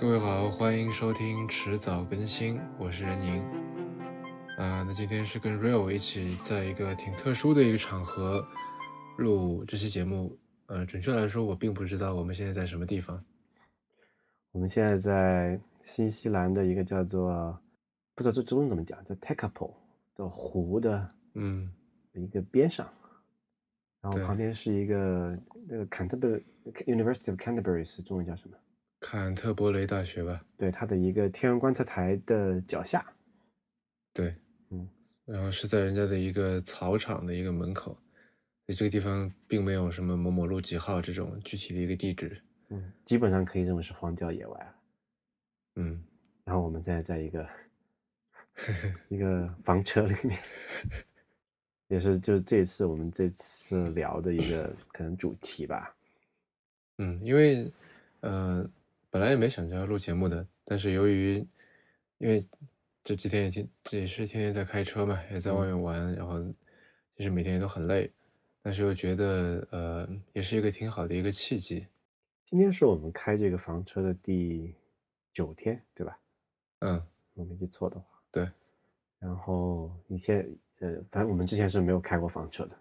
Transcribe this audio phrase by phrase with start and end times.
[0.00, 3.42] 各位好，欢迎收听迟早更新，我是任宁。
[4.56, 8.46] 啊、那今天是跟 Real 一起在一个挺特殊的一个场合
[9.16, 10.38] 录这期节目。
[10.66, 13.24] 呃，准确来说，我并不知道我们现在在什么地方。
[14.52, 17.58] 我们现在在新西兰的一个叫做
[18.14, 19.72] 不知道这中文怎么讲，叫 Tekapo
[20.14, 21.72] 的湖的嗯，
[22.12, 22.88] 一个边上，
[24.00, 26.44] 然后旁边是一个那个 Canterbury
[26.86, 28.56] University of Canterbury 是中文叫什么？
[29.10, 30.44] 坎特伯雷大学吧？
[30.58, 33.14] 对，它的一个天文观测台的脚下。
[34.12, 34.34] 对，
[34.68, 34.86] 嗯，
[35.24, 37.92] 然后是在人家的一个草场的一个门口，
[38.66, 42.38] 所以这个地方并没有什么某某路几号这种具体的一个地址。
[42.68, 44.74] 嗯，基本上可以认为是荒郊野外了。
[45.76, 46.04] 嗯，
[46.44, 47.48] 然后我们再在在一个
[49.08, 50.38] 一个房车里面，
[51.88, 55.96] 也是就是这次我们这次聊的一个可能主题吧。
[56.98, 57.72] 嗯，因为
[58.20, 58.68] 呃，
[59.10, 61.36] 本来也没想着要录节目的，但是由于
[62.18, 62.46] 因为
[63.02, 66.42] 这几天也天这也是天天在开车嘛，也在外面玩，然后
[67.16, 68.12] 其实每天也都很累，
[68.60, 71.86] 但是又觉得呃，也是一个挺好的一个契机。
[72.44, 74.74] 今天是我们开这个房车的第
[75.32, 76.18] 九天，对吧？
[76.80, 77.02] 嗯，
[77.34, 78.06] 我没记错的话。
[78.30, 78.50] 对，
[79.18, 80.46] 然后你现
[80.80, 82.78] 呃，反正我们之前是没有开过房车的。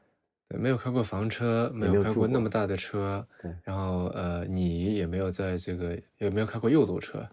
[0.50, 7.28] 对，没有开过房车，没没有开过那么大的车，对然后呃，你也没有在这个也没有开过右舵车，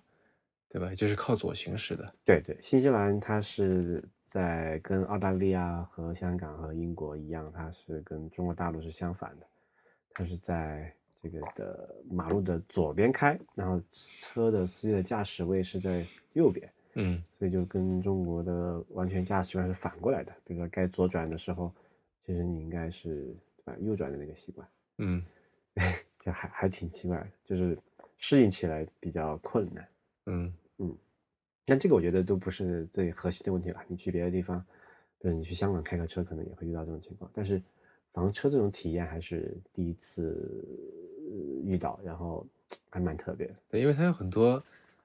[0.69, 0.93] 对吧？
[0.95, 2.13] 就是靠左行驶的。
[2.25, 9.47] 对对，新西兰它是在跟澳大利亚和香港和英国一样，它是跟中国大陆是相反的，
[10.13, 10.93] 它是在
[11.23, 20.33] 这个的马路的左边开，然后车的司机的驾驶位是在右边，嗯所以就跟中国的完全驾驶观是反过来的。
[20.45, 21.73] 比如说该左转的时候，
[22.27, 24.67] 其实你应该是对吧右转的那个习惯，
[24.99, 25.23] 嗯
[26.21, 27.77] 就还还挺奇怪的，就是
[28.19, 29.89] 适应起来比较困难。
[30.27, 30.97] 嗯嗯
[31.67, 33.85] 但这个我觉得都不是最核心的问题吧。
[33.89, 34.65] 你去别的地方，
[35.19, 37.31] 比如你去香港开个车，可能也会遇到这种情况。
[37.35, 37.61] 但是
[38.13, 40.65] 房车这种体验还是第一次
[41.31, 42.47] 呃遇到，然后
[42.91, 43.55] 还蛮特别的。
[43.69, 44.63] 对，因为它有很多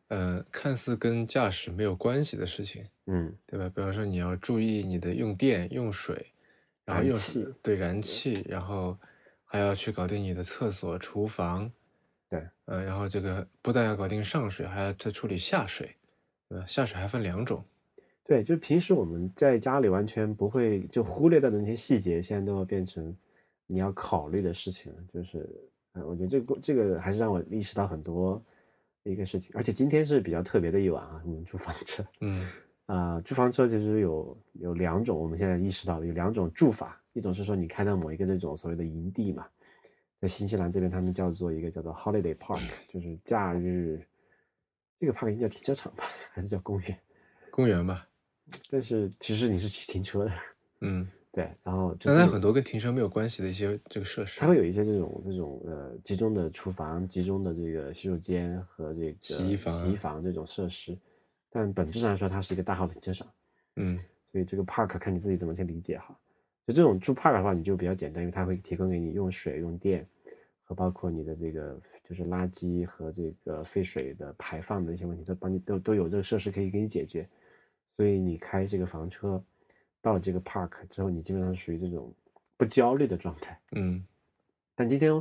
[0.09, 2.85] 呃看似跟驾驶没有关系的事情。
[3.07, 3.69] 嗯，对吧？
[3.73, 6.25] 比方说你要注意你的用电、用水，
[6.89, 8.97] 燃气对燃气，然后
[9.45, 11.71] 还要去搞定你的厕所、厨房，
[12.29, 15.95] 对，呃，然后这个不但要搞定上水，还要再处理下水，
[16.47, 16.65] 对吧？
[16.65, 17.63] 下水还分两种，
[18.23, 23.15] 对，就平时我们在家里完全不会就忽略掉的那些细节，现在都要变成
[23.65, 24.99] 你要考虑的事情了。
[25.13, 25.49] 就是，
[25.93, 28.39] 嗯，我觉得这个这个还是让我意识到很多
[29.03, 29.51] 一个事情。
[29.55, 32.05] 而且今天是比较特别的一晚啊，我们住房车。
[32.21, 32.47] 嗯
[32.89, 39.45] 啊、住房车其实有有两种，我们现在意识到有两种住法，一种是说你开到某一个那种所谓的营地嘛，
[40.19, 44.03] 在新西兰这边他们叫做一个叫做 holiday park，就是假日，
[44.99, 46.97] 这个 park 应该叫停车场吧，还是叫公园？
[47.51, 48.07] 公园吧，
[48.71, 50.31] 但是其实你是骑停车的，
[50.81, 60.97] 嗯， 对，然后就但它有这种很多跟停车没有关系的一些这个设施它，会有一些这种这种呃集中的厨房、集中的这个洗手间和这个洗衣房洗衣房这种设施，
[61.49, 63.27] 但本质上来说它是一个大号停车场。
[63.75, 63.99] 嗯
[64.31, 66.17] 所以这个 park 看你自己怎么去理解哈。
[66.67, 70.07] 就这种住 park 的话，你就比较简单，因为它会提供给你用水、用电
[70.63, 77.27] 和包括你的这个就是垃圾和这个废水的排放的一些问题，都帮你都都有这个设施可以给你解决。
[77.97, 79.43] 所以你开这个房车
[79.99, 82.13] 到了这个 park 之后，你基本上属于这种
[82.55, 83.59] 不焦虑的状态。
[83.71, 84.05] 嗯
[84.75, 85.11] 但今天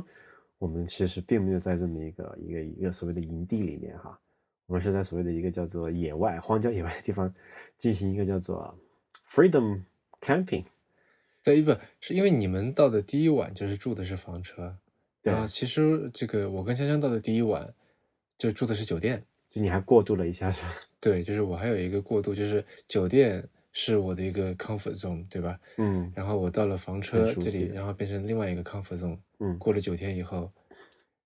[0.59, 4.19] 我们其实并没有在这么一个一个一个所谓的营地里面哈，
[4.69, 7.33] 我们是在所谓的一个叫做野外荒郊野外的地方
[7.79, 8.77] 进行一个叫做
[9.27, 9.81] freedom
[10.21, 10.63] camping。
[11.43, 14.77] 对，不是因为你们到的第一晚就是住的是房车，
[15.23, 17.73] 对然后其实这个我跟香香到的第一晚
[18.37, 19.25] 就住的是酒店。
[19.49, 20.75] 就你还过渡了一下是吧？
[21.01, 25.59] 对，就是我还有一个过渡，就是酒店是我的一个 comfort zone，对吧？
[25.77, 29.17] 嗯然后我到了房车这里，然后变成另外一个 comfort zone。
[29.39, 30.51] 嗯过了九天以后，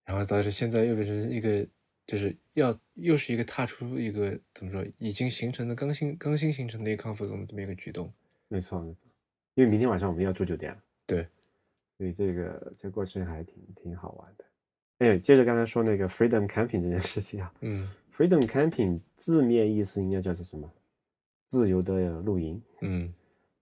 [0.05, 1.67] 然后到是现在又变成一个，
[2.05, 8.11] 就是要又是一个踏出一个怎么说，已经形成的刚新刚新形成的一个 comfort zone 的这么一个举动。
[8.47, 9.07] 没错没错，
[9.55, 11.27] 因为明天晚上我们要住酒店，对，
[11.97, 14.45] 所以这个这个过程还挺挺好玩的。
[14.99, 20.71] 哎，接着刚才说那个 freedom camping 这件事情啊嗯， freedom camping 字面意思应该叫做什么？
[21.47, 22.61] 自由的露营。
[22.81, 23.13] 嗯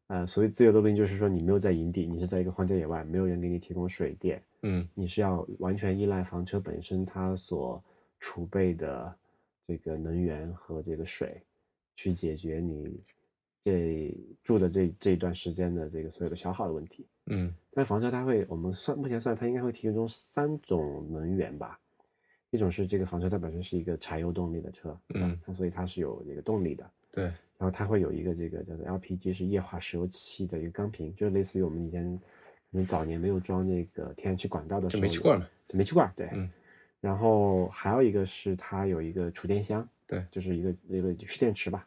[0.07, 7.81] 呃，所谓自由的露营，就是说你没有在营地，你是在一个荒郊野外，没有人给你提供水电，嗯你是要完全依赖房车本身它所
[8.21, 9.13] 储备的
[9.67, 11.41] 这个能源和这个水，
[11.97, 12.97] 去解决你
[13.65, 17.05] 这住的这这一段时间的这个所有的消耗的问题。
[17.25, 17.53] 嗯。
[17.73, 21.79] 但房车它会，我们算目前算它应该会提供三种能源吧，
[22.49, 25.39] 一种是这个房车它本身是一个柴油动力的车，嗯。
[25.45, 32.03] 它所以它是有这个动力的，对，然后它会有一个这个叫做 LPG 是液化石油气的一个钢瓶，就是类似于我们以前
[32.71, 36.49] 可能早年没有装那个天然气管道的时就候，煤气罐嘛，对煤气罐，对，嗯
[37.01, 40.23] 然后还有一个是它有一个储电箱，对。
[40.31, 41.85] 就是一个一个蓄电池吧，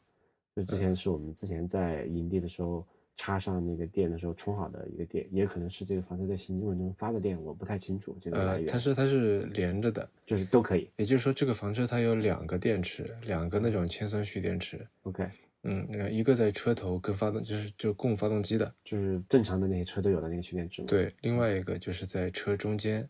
[0.54, 2.84] 就之前是我们之前在营地的时候
[3.16, 10.90] 插上那个电的时候充好的一个电，也可能是这个房车在行进过程中发的电，我不太清楚这个来呃，它是它是连着的，就是都可以。
[10.96, 15.28] 也就是说这个房车它有两个电池，两个那种铅酸蓄电池，，OK，
[15.62, 23.08] 嗯，呃一个在车头跟发动就是就供发动机的，就是正常的那些车都有的那个蓄电池，对，另外一个就是在车中间，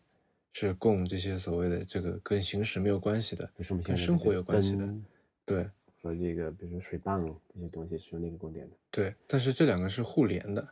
[0.57, 4.87] 是供这些所谓的这个跟行驶没有关系的，比如说我们跟生活有关系的
[5.43, 5.69] 对
[6.01, 10.65] 和这个比如说水泵这些东西是用那个供电的，对，但是这两个是互联的，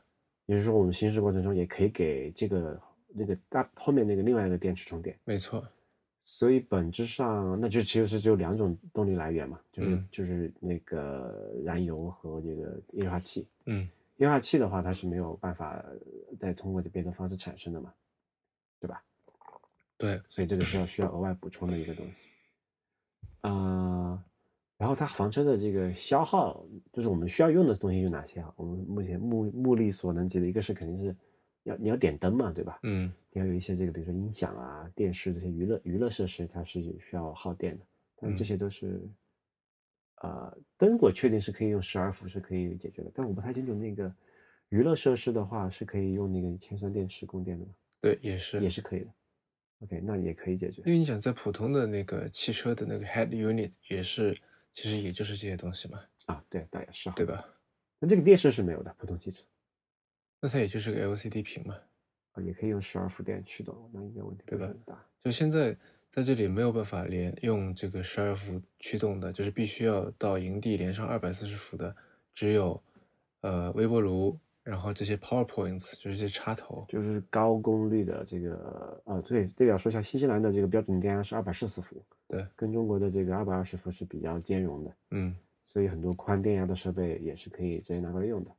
[0.45, 5.19] 也就是说我们行驶过程中也可以给这个那个大后面那个另外一个电池充电。
[5.25, 5.67] 没错，
[6.23, 13.45] 所以本质上，那就其实是只有两种动力来源嘛，就是、嗯就是那个燃油和这个液化气。
[13.65, 15.83] 嗯液化气的话，它是没有办法
[16.39, 17.93] 再通过别的方式产生的嘛，
[18.79, 19.03] 对吧？
[19.97, 22.29] 对，所以这个是要需要额外补充的一个东西。
[23.41, 24.23] 啊、
[24.77, 28.53] 然后它房车的这个消耗，就是我们需要用的东西有哪些啊？
[28.55, 31.15] 我们目前目目力所能及的，一个是肯定是
[31.63, 32.79] 要你要点灯嘛，对吧？
[32.83, 37.85] 嗯你要有一些这个，比如说音响啊、电视这些娱乐娱乐设施，它是需要耗电的，
[38.15, 39.01] 但这嗯些都是，
[40.21, 44.13] 呃，灯我确定是可以用十二伏是可以解决的，但我不太清楚那个
[44.69, 47.71] 娱乐设施的话是可以用那个铅酸电池供电的吗？
[47.99, 49.07] 对，也是也是可以的。
[49.83, 50.93] OK，那也可以解决因。
[50.93, 54.33] 为你想在普通的那个汽车的那个 head unit 也是，
[54.73, 57.15] 其实也就是这些东西嘛，啊，对，倒也是哈。
[57.15, 57.43] 对吧？
[57.99, 59.43] 那这个电视是没有的，普通汽车
[60.41, 61.77] 那它也就是个 LCD 屏嘛，
[62.33, 65.05] 啊，也可以用十二伏电驱动，那应该问题不对吧是很大。
[65.23, 65.75] 就现在
[66.11, 71.95] 在这里没有办法连用这个十二伏驱动的，就是必须要到营地连上二百四十伏的，
[72.33, 72.81] 只有
[73.41, 85.35] 呃微波炉，然后这些 power points 就是这些插头，就是高功率的这个，啊，对，这个要说一下，新西兰的这个标准电压是二百四十伏，对，跟中国的这个二百二十伏是比较兼容的，嗯
[85.67, 88.51] 所以很多宽电压的设备也是可以直接拿过来用的。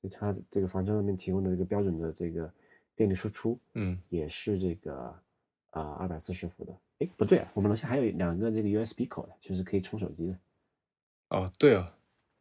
[0.00, 2.50] 所以它这个房车上面提供的这个标准的这个
[2.96, 5.14] 电力输出嗯也是这个
[5.70, 6.72] 啊二百四十伏的。
[7.00, 10.38] 哎，不对啊，我们楼下还有两个这个 USB 口的，就是可以充手机的，
[11.28, 11.86] 哦对哦，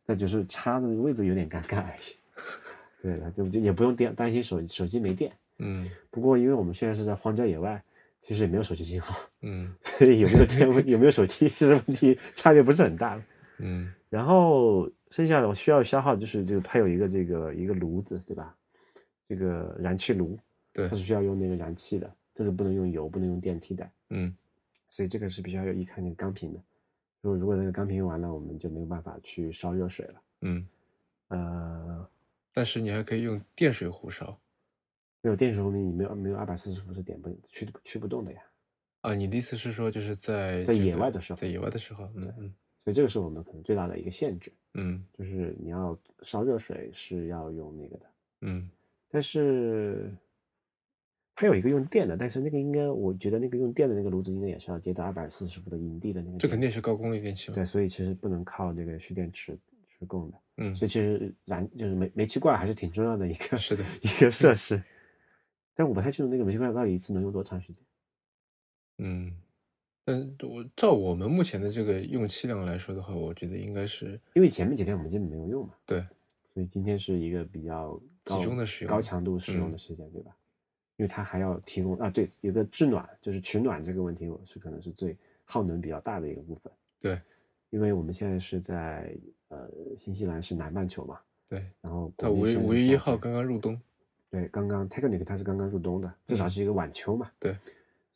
[0.06, 2.15] 那就是插的位置有点尴尬而已。
[3.01, 5.31] 对了，就就也不用担担心手手机没电。
[5.60, 7.81] 嗯不过因为我们现在是在荒郊野外，
[8.22, 13.22] 其实也没有手机信号，嗯 所以有没有电有没有手机其实问题差别不是很大。
[13.57, 18.56] 嗯然后剩下的我需要消耗就是就是它有一个这个一个炉子对吧？
[19.28, 20.38] 这个燃气炉
[20.74, 24.34] 对它是需要用那个燃气的，这个不能用油，不能用电替代，嗯
[24.90, 26.60] 所以这个是必须要有依靠那个钢瓶的。
[27.22, 30.22] 如果如果那个钢瓶用完了，我们就没有办法去烧热水了。
[30.42, 30.66] 嗯，
[31.28, 32.07] 呃，
[32.54, 34.40] 但是你还可以用电水壶烧。
[35.22, 38.42] 没有电水壶，你没有没有二百四十伏是点不驱驱不动的呀。
[39.01, 42.54] 啊，你的意思是说就是在在这个野外的时候在野外的时候，嗯嗯。
[42.86, 48.06] 所以这个是我们可能最大的一个限制，嗯就是你要烧热水是要用那个的，
[48.42, 48.69] 嗯。
[49.10, 50.12] 但是
[51.36, 57.50] 它有一个用电的，但是那个应该我觉得那个用电的那个炉子应该也是要接到二百四十伏的营地的那个，这肯定是高功率电器。
[57.50, 59.58] 嘛对，，所以其实不能靠这个蓄电池
[60.00, 60.75] 去供的，嗯。
[60.75, 63.84] 所以其实燃就是煤煤气罐还是挺重要的一个是的。
[64.01, 64.82] 一个设施，
[65.75, 67.84] 但我不太清楚那个煤气罐到底一次能用多长时间。
[69.00, 69.36] 嗯，
[70.03, 76.03] 但我照我们目前的这个用气量来说的话，我觉得应该是因为前面几天我们基本没有用嘛，对。
[76.51, 80.36] 所以今天是一个比较高集中的使用高强度使用的时间，对吧？
[80.98, 85.15] 因为它还要提供啊，对，有个制暖，就是取暖这个问题，我是可能是最
[85.46, 86.74] 耗能比较大的一个部分。
[87.00, 87.22] 对
[87.70, 89.16] 因为我们现在是在
[89.50, 91.66] 呃新西兰是南半球嘛，对。
[91.82, 93.80] 然后它五月五月一号刚刚入冬，
[94.30, 97.32] 对，刚刚 Technic 它是刚刚入冬的，至少嗯是一个晚秋嘛。
[97.40, 97.54] 对，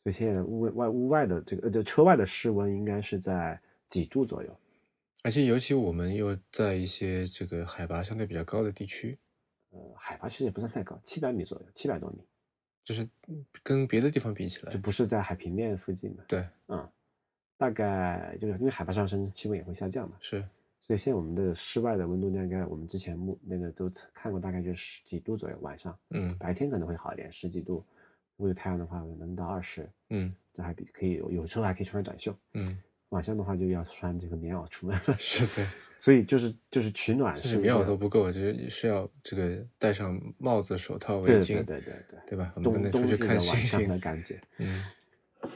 [0.02, 4.56] 所以现在屋外屋外的这个呃，就车外的室温应该是在几度左右。
[5.22, 9.16] 而且尤其我们又在一些这个海拔相对比较高的地区，
[9.70, 12.18] 呃，海拔其实也不算太高，七百米左右，七百多米，
[12.84, 13.08] 就是
[13.62, 16.22] 跟别的地方比起来就，不是在海平面附近的。
[16.28, 16.86] 对，嗯，
[17.56, 20.44] 大概就是因为海拔上升，气温也会下降嘛，是，
[20.82, 25.96] 所以现在我们的室外的温度大概我们之前目那个都看过，大概就十几度左右，晚上。
[26.10, 26.36] 嗯。
[26.38, 27.84] 白天可能会好一点，十几度，
[28.36, 30.34] 如果有太阳的话，能到二十，嗯。
[30.56, 35.66] 这还比可以有有时候还可以穿短袖，嗯，晚上的话就要穿这个棉袄出门了，是的，
[35.98, 41.94] 所以就是就是取暖是棉袄都不够，就是是要这个戴上帽子、手套、围对巾，对对对。
[42.08, 42.52] 对对吧？
[42.54, 44.40] 我们冬可能出去看星星上的，感觉。
[44.58, 44.84] 嗯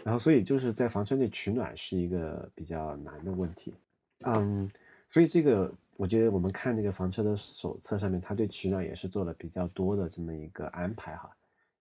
[0.08, 3.74] 然后所以就是在房车内取暖是一个比较难的问题，
[4.20, 4.66] 嗯，
[5.10, 11.30] 所以这个我觉得我们看那个房车的手册上面，它对取暖也是做了比较多的这么一个安排哈。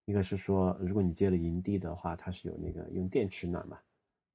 [0.03, 3.79] 一个是说，如果你接了营地的话，它是有那个用电取暖嘛，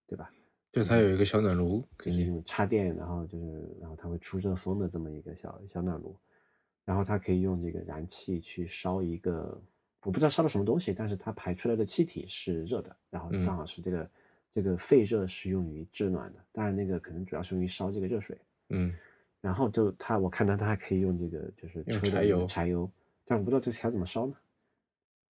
[0.06, 0.32] 对吧？
[0.72, 6.16] 就它有一个小暖炉给你，插电，然后就是然后它会出热风的这么一个小小暖炉，
[6.87, 9.62] 然后它可以用这个燃气去烧一个。
[10.02, 14.11] 我不知道烧了什么东西，但是它排出来的气体是热的，然后刚好是这个
[14.52, 18.37] 这个废热是用于制暖的，当然那个可能主要是用于烧这个热水，
[18.71, 18.92] 嗯，
[19.40, 22.90] 然后就它我看到它还可以用这个就是柴油柴油，
[23.25, 24.35] 但我不知道这个柴怎么烧呢？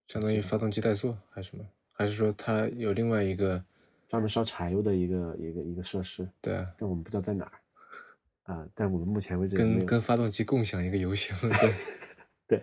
[0.08, 1.64] 相当于发动机怠速还是什么？
[1.92, 3.62] 还是说它有另外一个
[4.08, 6.26] 专门烧柴油的一个一个一个设施？
[6.40, 11.74] 对啊，但我们不知道在哪儿啊，但我们目前为止跟跟发动机共享一个油箱，对。
[12.46, 12.62] 对，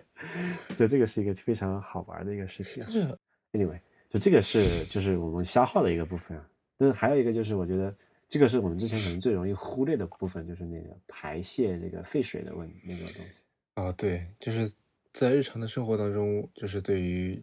[0.76, 2.84] 就这个是一个非常好玩的一个事情。
[2.86, 3.18] 是
[3.52, 6.48] ，anyway，就这个是就是我们消耗的一个部分啊。
[6.76, 7.92] 但是还有一个就是，我觉得
[8.28, 13.32] 这个是我们之前可能最容易忽略的部分，就是那个排泄这个废水的问那个东西。
[13.74, 14.72] 哦，对，就是
[15.12, 17.42] 在日常的生活当中，就是对于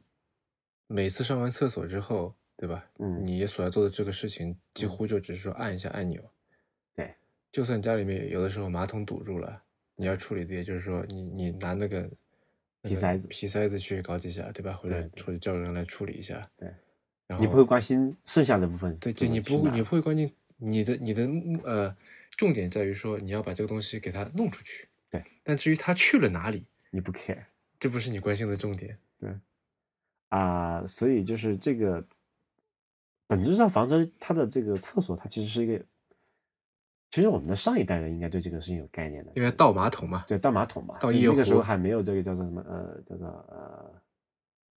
[0.88, 2.89] 每次上完厕所之后，对吧？
[3.00, 6.24] 嗯，你所要做的这个事情，几乎就只是说按一下按钮。
[6.96, 7.13] 对，
[7.51, 9.62] 就算家里面有的时候马桶堵住了，
[9.98, 12.10] 你要处理的也就是说，你你拿那个。
[12.84, 14.74] 皮塞子，皮塞子去搞几下，对吧？
[14.74, 16.50] 或者或者叫人来处理一下。
[16.55, 16.67] 对，
[17.27, 18.98] 然后你不会关心剩下的部分。
[18.98, 21.27] 对，就你不你不会关心你的你的
[21.63, 21.96] 呃，
[22.38, 24.88] 重点在于说你要把这个东西给它弄出去。
[25.10, 27.43] 对，但至于它去了哪里，你不 care，
[27.79, 28.98] 这不是你关心的重点。
[29.19, 29.29] 对，
[30.29, 32.05] 啊，所以就是这个
[33.27, 35.84] 本质上，房车它的这个厕所，它其实是一个。
[37.09, 41.09] 其实我们的上一代人应该对这个事情有概念的，因为倒马桶嘛，对，倒马桶嘛，倒。
[41.11, 43.91] 那个时候还没有这个叫做什么，呃，叫做呃，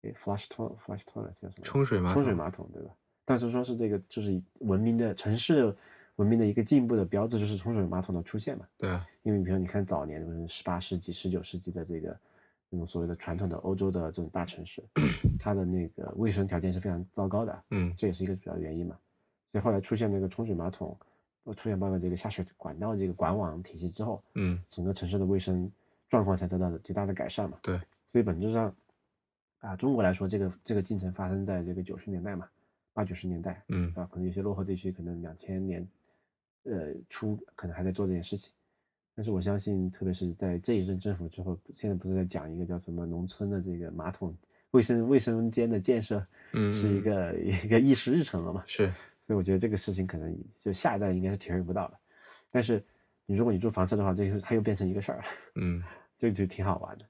[0.02, 1.64] 诶，flush toilet，flush toilet 叫什么？
[1.64, 2.14] 冲水马桶。
[2.14, 2.90] 冲水马桶，对吧？
[3.24, 5.74] 但是说是这个，就是文明的城市
[6.16, 8.64] 文明的一个进步的标志，就是冲水马桶的出现嘛。
[8.78, 9.04] 对啊。
[9.22, 12.16] 因为比如你看早年，就是十八世纪、十九世纪的这个
[12.68, 14.82] 那种所谓的传统的欧洲的这种大城市，
[15.38, 17.64] 它的那个卫生条件是非常糟糕的。
[17.70, 17.92] 嗯。
[17.98, 18.96] 这也是一个主要原因嘛。
[19.50, 20.96] 所以后来出现那个冲水马桶。
[21.54, 25.70] 出现包括这个下水管道这个管网体系之后，嗯，整个城市的卫生
[26.08, 27.58] 状况才得到了极大的改善嘛。
[27.62, 28.74] 对，所以本质上，
[29.60, 32.48] 啊，中国来说，这个这个进程发生在这个九十年代嘛，
[32.92, 35.88] 八九十年代，嗯，啊，可能有些落后地区可能两千年，
[36.64, 38.52] 呃，初可能还在做这件事情，
[39.14, 44.36] 但是我相信，特别是在这一任政府之后，现在不是在讲一个叫什么农村的这个马桶
[44.72, 48.62] 卫生卫生间的建设，嗯，是一个 一个议事日程了嘛？
[48.66, 48.92] 是。
[49.30, 51.96] 所以我觉得这个事情可能就下一代应该是体会不到的，
[52.50, 52.84] 但是
[53.26, 55.80] 你如果你住房车的话，这个它又变成一个事儿了，嗯，
[56.18, 57.06] 这个就挺好玩的。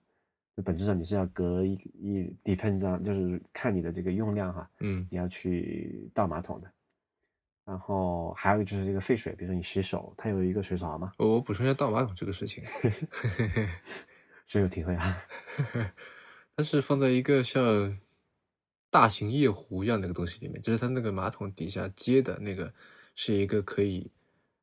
[0.54, 6.70] 就本质上你是要隔一一 depends on，就是看你的这个用量哈，嗯，你要去倒马桶的。
[7.64, 11.12] 然后还有就是这个废水，比如说你洗手，它有一个水槽嘛。
[11.16, 12.62] 我补充一下倒马桶这个事情
[14.46, 15.24] 深有体会啊。
[16.54, 17.98] 它是放在一个像。
[18.90, 22.75] 大型夜壶一样那个东西里面，就是它那个马桶底下接的那个，
[23.14, 24.11] 是一个可以，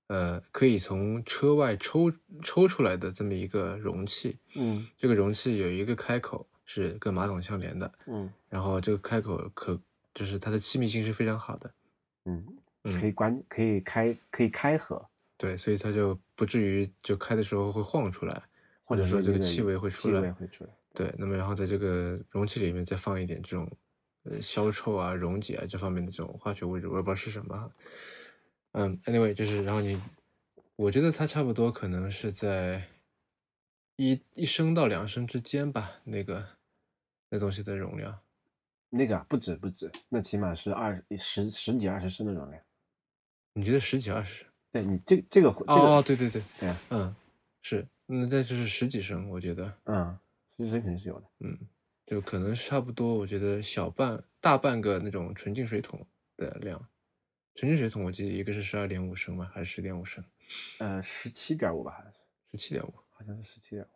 [0.07, 2.12] 呃，可以从车外抽
[2.43, 4.38] 抽出来的这么一个容器。
[4.55, 7.89] 嗯，这个容器有一个开口是跟马桶相连的。
[8.07, 9.79] 嗯，然后这个开口可
[10.13, 11.74] 就是它的气密性是非常好的。
[12.25, 12.46] 嗯，
[12.84, 15.07] 可以关，可以开，可以开合。
[15.38, 18.43] 对，所以它就不至于就开的时候会晃出来，
[18.84, 20.19] 或者说这个气味会出来。
[20.19, 20.69] 气味会出来。
[20.93, 23.65] 对，那么然后在这个容器里面再放一点这种。
[24.29, 27.72] 呃，消臭啊、溶解啊这方面的这种化学物质，我也不知道是什么。
[28.74, 30.00] 嗯，anyway，就是然后你，
[30.75, 32.84] 我觉得它差不多可能是在
[33.96, 36.46] 一一升到两升之间吧，那个
[37.29, 38.19] 那东西的容量。
[38.89, 42.62] 那个不止不止，那起码是二十十几二十升的容量。
[43.53, 44.46] 你觉得十几二十？
[44.72, 47.15] 对你这这个这个哦，对对对对，嗯，
[47.62, 49.74] 是，那那就是十几升，我觉得。
[49.86, 50.17] 嗯，
[50.57, 51.25] 十几升肯定是有的。
[51.39, 51.57] 嗯。
[52.07, 56.87] 就可能差不多，我觉得小半大半个那种纯净水桶的量，
[57.53, 60.23] 纯净水桶我记得一个是十二点五升吧，还是十点五升？
[60.79, 62.19] 呃，十七点五吧，好像是
[62.51, 63.87] 十七点五，好像是十七点五。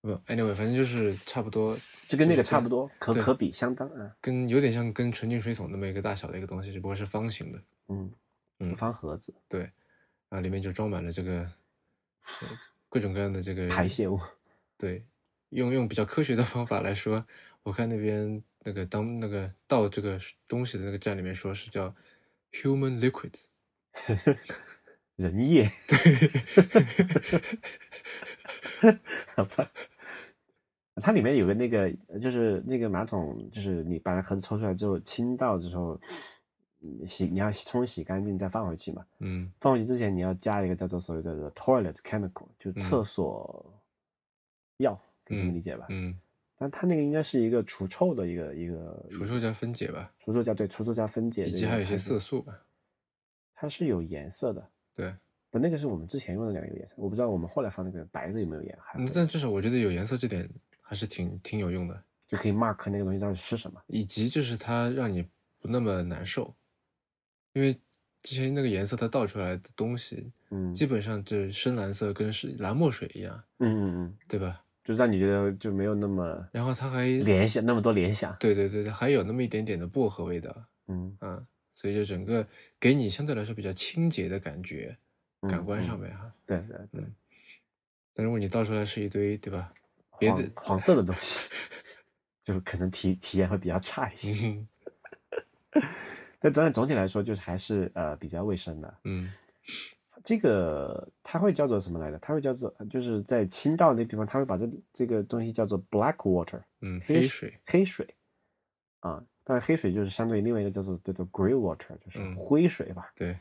[0.00, 1.78] 不，anyway，反正就是差不多，
[2.08, 8.10] 就跟那个差不多，可可比相当啊，跟有点像跟纯净水桶那么一个大小的一个东西，只不过是方形的，嗯
[8.60, 9.70] 嗯，方盒子，对，
[10.30, 11.46] 啊，里面就装满了这个
[12.88, 14.18] 各种各样的这个排泄物，
[14.78, 15.04] 对。
[15.50, 17.24] 用用比较科学的方法来说，
[17.62, 21.94] 我看那边那个当那个倒这个东西的那个站里面说是叫
[22.52, 23.46] human liquids，
[25.16, 25.66] 人液，
[29.34, 29.70] 好吧，
[30.96, 35.98] 它里面有个那个就是那个马桶，就是你把那盒子抽出来之后清倒之后，
[36.78, 39.06] 你洗你要冲洗干净再放回去嘛。
[39.20, 39.50] 嗯。
[39.60, 43.72] 放回去之前你要加一个叫做所谓的 toilet chemical，就是厕所
[44.78, 45.86] 药，可以这么理解吧？
[45.90, 46.16] 嗯，
[46.56, 52.62] 但它那个应该是一个除臭的一个一个除臭加分解吧，除臭加对除臭加分解，以及还有一些色，素吧。
[53.54, 54.70] 它是有颜色的。
[54.94, 55.14] 对，
[55.50, 60.48] 不，那个是我们之前用的两个有颜色，我不知道我们后来放那个白的有没有颜，还嗯但至少我觉得有颜色这点
[60.80, 63.82] 还是挺挺有用的，就可以 mark 那个东西到底是什么。
[63.88, 65.22] 以及就是它让你
[65.58, 66.54] 不那么难受，
[67.54, 67.74] 因为
[68.22, 74.62] 之前那个颜色它倒出来的东西，嗯基本上就是深蓝色跟是蓝墨水一样，嗯嗯嗯，对吧？
[74.86, 78.34] 就让你觉得就没有那么然后它还联想那么多联想。
[78.38, 80.54] 对对对对，还有那么一点点的薄荷味道，
[80.86, 82.46] 嗯，嗯，所以就整个
[82.78, 84.96] 给你相对来说比较清洁的感觉，
[85.42, 86.32] 嗯感官上嗯面哈。
[86.46, 87.14] 对对对，嗯
[88.14, 89.72] 但如果你倒出来是一堆，对吧？
[90.18, 91.40] 别的黄黄色的东西，
[92.44, 94.48] 就可能体体验会比较差一些。
[94.48, 94.68] 嗯
[96.38, 98.98] 但总总体来说，就是还是呃比较卫生的。
[99.04, 99.32] 嗯
[100.26, 102.18] 这个它会叫做什么来着？
[102.18, 108.14] 它会叫做就是在青道那地方，它会把这这个东西叫做 black water 嗯，黑黑水，黑水
[109.00, 109.24] 啊。
[109.44, 113.12] 当然，黑水就是相对于另外一个叫做叫做 grey water，就是嗯灰水吧。
[113.14, 113.38] 对，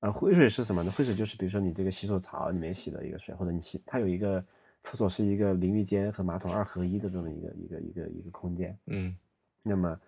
[0.00, 0.90] 啊，灰水是什么呢？
[0.92, 4.42] 灰水就是比如说你这个洗手槽里面洗的一个水，或者你洗它有一个
[4.82, 8.74] 厕所是一个淋浴间和马桶二合一的这么一个一个一个一个空间。
[8.86, 9.14] 嗯
[9.62, 10.00] 那么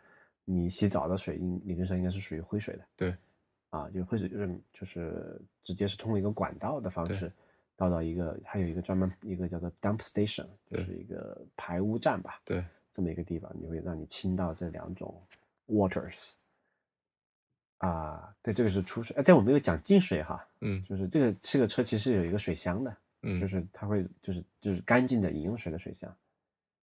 [0.47, 2.85] 你洗澡的水应理论上应该是属于灰水的。
[2.97, 3.15] 对，
[3.77, 7.31] 啊，就会是就是就是直接是通过一个管道的方式
[7.77, 15.15] 倒到一个，还有一个专门一个叫做 dump station，就是一个排污站吧，对，这么一个地方，你会让你清到这两种
[15.69, 16.33] waters。
[17.79, 20.83] 啊，对，这个是出水，哎，但我没有讲进水哈，嗯。
[20.85, 26.11] 就是这个这个车其实有一个水箱的，嗯，就是它会就是就是干净的饮用水的水箱，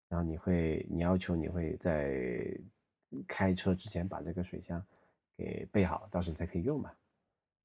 [0.07, 2.55] 然后你会你要求你会在
[3.27, 4.85] 开车之前把这个水箱
[5.37, 6.91] 给备好，到时候你才可以用嘛。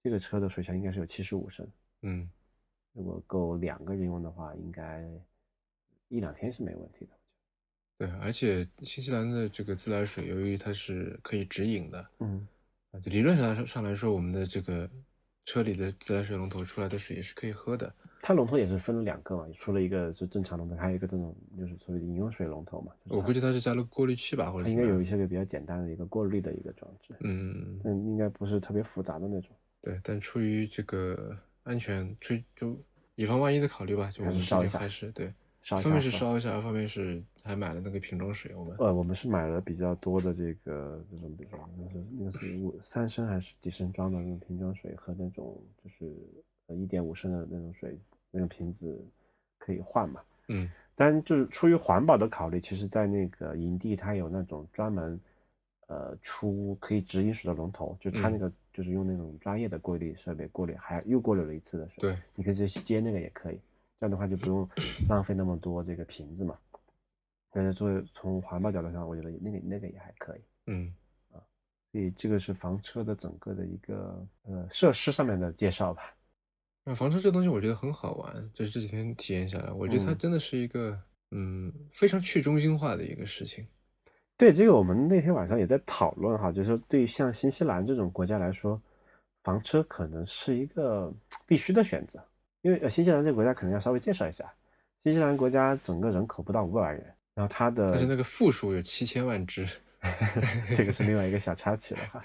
[0.02, 1.68] 这个车的水箱应该是有七十五升，
[2.02, 2.30] 嗯
[2.92, 5.04] 如果够两个人用的话，应该
[6.08, 7.10] 一两天是没问题的。
[7.98, 12.46] 对，而且新西兰的这个自来水，由于它是可以直饮的，嗯
[12.92, 14.88] 啊，就理论上上来说，我们的这个
[15.48, 17.90] 车里的自来水龙头出来的水也是可以喝的。
[18.20, 22.92] 它龙头也是分了两个嘛，除了一个是正常龙头，还有一个这种就是所谓的饮用水龙头嘛。
[23.06, 29.56] 就是我估计它是加了过滤器吧，或者它应该有一些个比较简单的一个过滤的一个装置，嗯，但应该不是特别复杂的那种。
[29.80, 32.78] 对，但出于这个安全，出于就
[33.14, 35.32] 以防万一的考虑吧，就我们这就还是烧一下还是对，
[35.76, 46.16] 烧一一方面是下烧一下，二方面是还买了那个瓶装水，我们呃，我们是买了比较多的这个这种，比如说那是那个是五三升还是几升装的那种瓶装水和那种就是
[46.68, 47.98] 呃一点五升的那种水，
[48.30, 49.04] 那种瓶子
[49.58, 50.22] 可以换嘛。
[50.48, 55.20] 嗯但，就是出于环保的考虑，其实在那个营地它有那种专门
[55.88, 61.96] 呃出可以直饮水的龙头，就它那嗯个就是用那种专业的过滤设备过滤，还又过滤了一次的水。
[61.98, 63.60] 对，你可以直接去接那个也可以，
[64.00, 64.68] 这样的话就不用
[65.08, 66.56] 浪费那么多这个瓶子嘛。
[67.50, 70.40] 但是作为从环保角度上，我觉得那个那个也还可以。
[70.66, 70.92] 嗯
[71.90, 76.14] 所以这个是房车的整个的一个呃设施上面的介绍吧。
[76.84, 83.66] 那房车这东西我觉得很好玩，就是这几天体验下来，我觉得它嗯真的是一个嗯非常去中心化的一个事情。
[84.36, 88.80] 对这个，我们那天晚上也在讨论哈，就是说对于像新西兰这种国家来说，
[89.42, 91.10] 房车可能是一个
[91.46, 92.22] 必须的选择。
[92.68, 94.44] 因为呃新西兰这个国家可能要稍微介绍一下，
[95.02, 97.02] 新西兰国家整个人口不到五百万人，
[97.34, 99.66] 然后它的但是那个负数有七千万只，
[100.76, 102.22] 这个是另外一个小插曲了哈。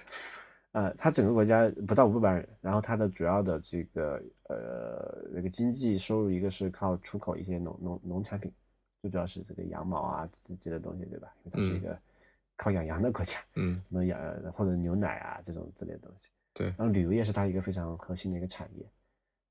[0.74, 8.52] 呃，它整个国家不到五百万人，然后它的主要的这个呃那个经济收入，一个是靠出口一些农农农产品，
[9.02, 11.34] 最主要是这个羊毛啊这这些东西，对吧？
[11.46, 12.00] 因为它是一嗯个
[12.58, 16.30] 靠养羊的国家，嗯什么养呃或者牛奶啊这种之类的东西。
[16.54, 18.86] 对然后旅游业是它一个非常核心的一个产业。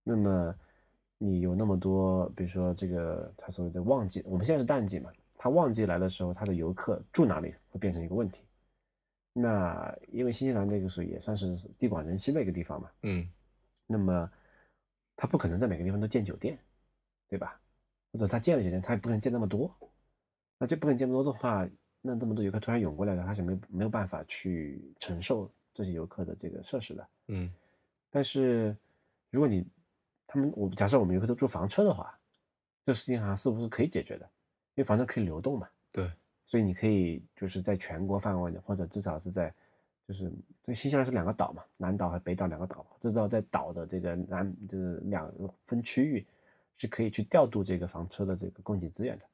[0.04, 0.54] 那么
[1.24, 8.42] 你有那么多，比如说这个他所谓的旺季，我们现在是淡季嘛，他旺季来的时候，他的游客住哪里会变成一个问题。
[9.32, 13.26] 那因为新西兰这个是也算是地广人稀的一个地方嘛，嗯
[13.86, 14.28] 那么
[15.14, 16.58] 他不可能在每个地方都建酒店，
[17.28, 17.60] 对吧？
[18.12, 19.72] 或者他建了酒店，他也不可能建那么多。
[20.58, 21.68] 那这不可能建那么多的话，
[22.00, 27.08] 那这么多游客突然涌过来了，他是没有没有办法去承受这些游客的这个设施的。
[27.28, 27.52] 嗯
[28.10, 28.76] 但是
[29.30, 29.64] 如果你
[30.32, 32.18] 他们我假设我们游客都住房车的话，
[32.86, 34.24] 这个事情好像似乎是可以解决的，
[34.74, 36.10] 因为房车可以流动嘛，对，
[36.46, 39.52] 所以你可以就是在全国范围内，或者至少是在
[40.08, 40.32] 就是
[40.64, 46.26] 这新西兰是两个岛嘛，南岛和北岛两个岛嘛，至少在岛的这个南就是两个分区域
[46.78, 49.24] 是可以去调度这个房车的这个供给资源的。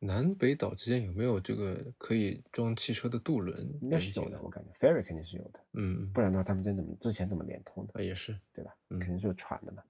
[0.00, 3.66] 南北岛之间有没有这个可以装汽车的渡轮？
[3.80, 7.92] 应该是有的，我感觉 ferry 肯定是有的，嗯，不然的话他们之间怎么之前怎么连通的？
[7.98, 8.76] 啊也是，对吧？
[8.90, 9.82] 嗯肯定是有船的嘛。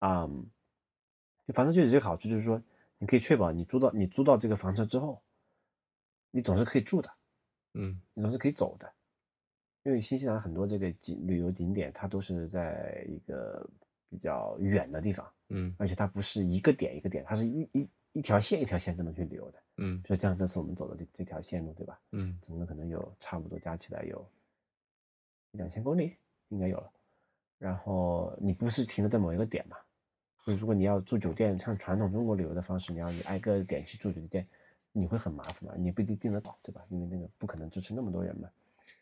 [0.00, 0.28] 啊、
[1.46, 2.60] 就房车就有这个好处，就是说
[2.98, 5.22] 你可以确保你租到你租到这个房车之后，
[6.30, 7.10] 你总是可以住的，
[7.74, 8.92] 嗯你总是可以走的。
[9.82, 13.66] 因为新西兰很多这个景旅游景点，它都是在一个
[14.10, 19.62] 比较远的地方，嗯而且它不是一个点一个点，它是一一一条线一条线这么去旅游的。
[19.78, 21.98] 嗯比如像这次我们走的这这条线路，对吧？
[22.12, 24.26] 嗯总共可能有差不多加起来有
[25.52, 26.16] 一两千公里，
[26.48, 26.92] 应该有了。
[27.58, 29.76] 然后你不是停在某一个点嘛？
[30.46, 34.46] 就如果你要住酒店，像传统中国旅游的方式，你要你挨个点去住酒店，
[34.92, 35.74] 你会很麻烦嘛？
[35.76, 36.82] 你不一定订得到，对吧？
[36.88, 38.48] 因为那个不可能支持那么多人嘛。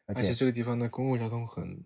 [0.07, 1.79] 而且这个地方的公共交通很，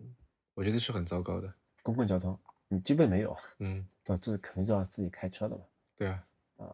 [0.53, 1.53] 我觉得是很糟糕的。
[1.81, 2.37] 公共交通
[2.69, 5.61] 你基本没有，嗯， 导致肯定就要自己开车的嘛。
[5.95, 6.25] 对啊，
[6.57, 6.65] 啊，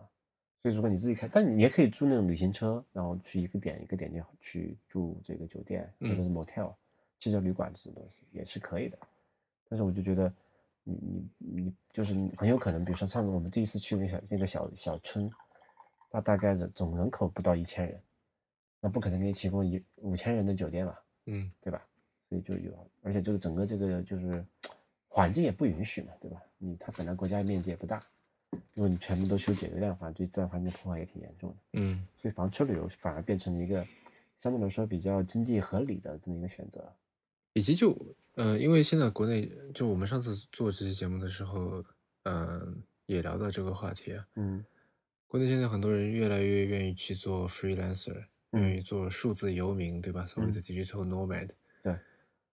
[0.62, 6.74] 所以如果你自己开，但你也可以租那种旅行车，然后去一个点一个点就去住这个酒店或者是嗯 motel、
[7.20, 8.98] 汽车旅馆这种东西也是可以的。
[9.68, 10.32] 但是我就觉得
[10.84, 15.30] 你你你就是很有可能，比如说上次我们第一次去那个小那个小小村，
[16.10, 18.02] 它大概人总人口不到一千人，
[18.80, 21.86] 那不可能给你提供一五千人的酒店嘛，嗯对吧？
[22.28, 24.46] 所以就有，而且这个整个这个就是
[25.08, 26.42] 环境也不允许嘛，对吧？
[26.58, 28.00] 你它本来国家面积也不大，
[28.74, 31.56] 如果你全部都修解决量的话，对自然环境破坏也挺严重的。
[31.74, 33.86] 嗯所以房车旅游反而变成了一个
[34.42, 36.92] 相对来说比较经济合理的这么一个选择。
[37.54, 37.98] 以及就
[38.40, 41.84] 呃，因为现在国内就我们上次做这期节目的时候，
[42.24, 44.26] 嗯、也聊到这个话题啊。
[44.38, 44.64] 嗯
[45.28, 50.26] 国内现在很多人越来越愿意去做 freelancer，嗯愿意做数字游民，对吧？
[50.26, 51.50] 所谓的 digital nomad。
[51.84, 52.00] 对，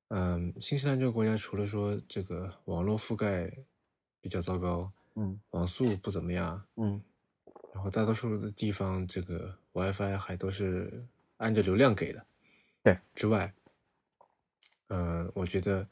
[0.08, 3.48] 嗯，新西兰这个国家除了说这个网络覆盖
[4.20, 7.00] 比较糟糕，嗯网速不怎么样，嗯
[7.72, 12.26] 然后大多数的地方这个 WiFi 还都是按着流量给的。
[12.82, 13.54] 对，之外，
[14.88, 15.88] 嗯、我觉得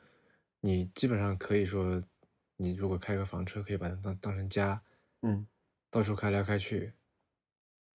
[0.60, 2.02] 你基本上可以说，
[2.56, 4.82] 你如果开个房车，可以把它当当成家，
[5.22, 5.46] 嗯
[5.90, 6.92] 到处开来开去，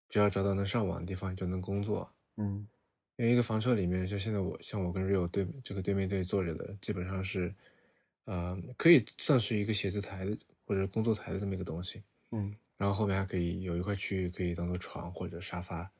[0.09, 2.13] 只要找到能上网的地方，你就能工作。
[2.37, 2.69] 嗯
[3.17, 7.53] 因为一个房车里面，像现在我像我跟 Rio 对这个对面对坐着的，基本上是，
[8.27, 12.05] 呃，可以算是一个写字台的或者工作台的这么一个东西。
[12.31, 15.91] 嗯然后后面还可以有一块区域可以当做床或者沙发，对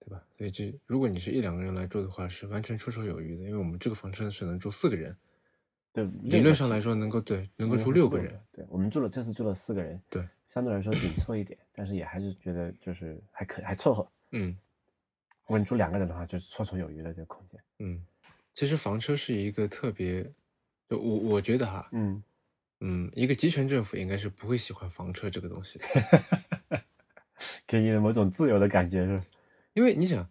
[0.00, 0.22] 对吧？
[0.36, 5.16] 所以这如果你是一两个人来住的话，是完全绰绰有余的，因为我们这个房车是能住四个人，
[5.92, 8.40] 对，理论上来说能够对能够住六个人，。
[8.52, 14.10] 对，我们住了这次住了四个人，对，相对来说紧凑一点，但是也还是觉得就是还可还凑合。
[14.32, 14.56] 嗯
[15.42, 17.60] 如果你住两个人的话，就绰绰有余的这个空间。
[17.78, 18.04] 嗯。
[18.52, 20.24] 其实房车是一个特别，
[20.88, 22.22] 就我我觉得哈，嗯，
[22.80, 26.82] 嗯，一个集权政府应该是不会喜欢房车这个东西的，
[27.66, 29.24] 给你的某种自由的感觉是吧？
[29.72, 30.28] 因为你想，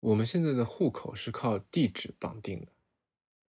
[0.00, 2.66] 我们现在的户口是靠地址绑定的，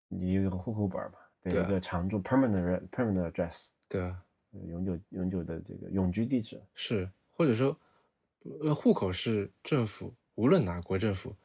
[0.08, 4.24] 你有一个户口本嘛，对，一个常住 permanent permanent address，对吧？
[4.68, 6.62] 永久永久的这个永居地址。
[6.76, 7.78] 是，或者说，
[8.62, 11.36] 呃，户口是政府无论哪国政府，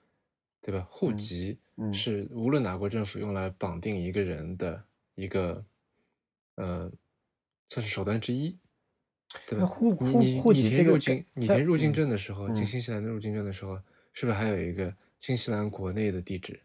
[0.60, 0.86] 对吧？
[0.88, 5.64] 户嗯籍嗯是无论哪国政府用来绑定一个人的一个，
[6.56, 6.92] 呃，
[7.68, 8.56] 算是手段之一，
[9.46, 9.60] 对吧？
[9.60, 13.78] 那户你户你你填户籍这个入境，你填入境嗯证的时候，进嗯新西兰的入境证的时候，
[14.12, 16.60] 是不是还有一个新西兰国内的地址？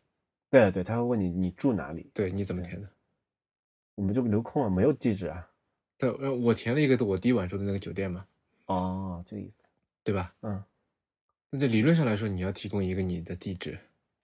[0.50, 2.88] 对对，他会问你你住哪里，对，你怎么填的？
[3.96, 5.50] 我们就留空啊，没有地址啊。
[5.98, 8.26] 对，呃，我填了一个我第一晚住的那个酒店嘛，
[8.66, 9.68] 哦，这个意思。
[10.04, 10.34] 对吧？
[10.42, 10.62] 嗯，
[11.50, 13.80] 那这理论上来说，你要提供一个你的地址。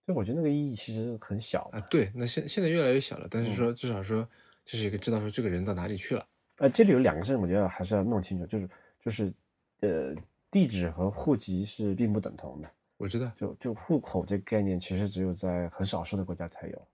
[0.05, 1.69] 所以我觉得那个意义其实很小，。
[1.71, 4.27] 啊对，那现现在越来越小了，但是嗯说至少说
[4.65, 6.25] 这是一个知道说这个人到哪里去了。
[6.59, 8.69] 呃，这里有两个事情，我觉得还是要弄清楚，就是
[9.03, 9.33] 就是
[9.81, 10.13] 呃，
[10.51, 12.69] 地址和户籍是并不等同的。
[12.97, 16.87] 我知道，就就户口这个概念，其实只有在很少数的国家才有，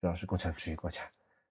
[0.00, 1.02] 主要是共产主义国家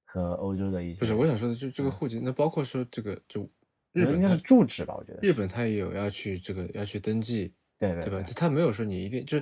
[0.03, 0.99] 和欧洲的一些。
[0.99, 3.47] 不是我想说的，就这个嗯户籍，那包括说这个就
[3.91, 4.95] 日本应该是住址吧？
[4.95, 8.25] 我觉得日本它也有要去这个要去登记，对对对吧？
[8.35, 9.39] 它没有说你一定就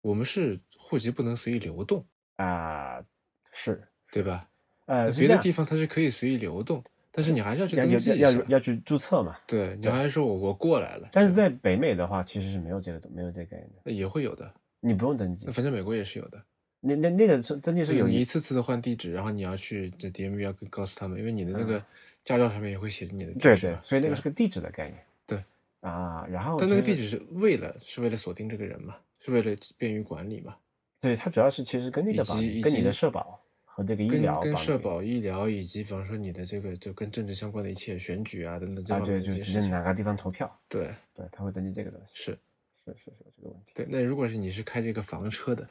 [0.00, 2.02] 我们是户籍不能随意流动，
[2.36, 3.04] 啊、
[3.52, 4.48] 是对吧？
[4.86, 8.60] 呃，别的地方它是可以随意流动，但是你还是要去登记要要要。
[8.60, 9.36] 去注册嘛。
[9.46, 15.52] 对，你还是说我我过来了，但是在北美的话，其实是没有这个没有这个概念的，也会有的，你不用登记那。
[15.52, 16.42] 反正美国也是有的。
[16.80, 21.82] 那那那个是登记是是有一你一次次的换地址，然后你要去这 DMV 要告诉他们，因为你的那个
[22.24, 23.56] 驾照上面也会写着你的地址嗯对。
[23.56, 24.98] 对，所以那个是个地址的概念。
[25.26, 25.44] 对
[25.80, 30.54] 啊，然后但那个地址是为了是为了锁定这个人嘛，是为了便于管理嘛。
[31.00, 33.40] 对它主要是其实跟那个保跟你的社保
[33.72, 39.54] 和这个医疗跟社保、医疗以及比方说你的这个就跟政治相关的一切选举啊等等这啊，方对，面的一些事情。
[39.54, 42.38] 就指定哪个地方投票，对，对，他会登记这个东西，是，
[42.84, 43.86] 是是是有这个问题，对。
[43.88, 45.68] 那如果是你是开这个房车的，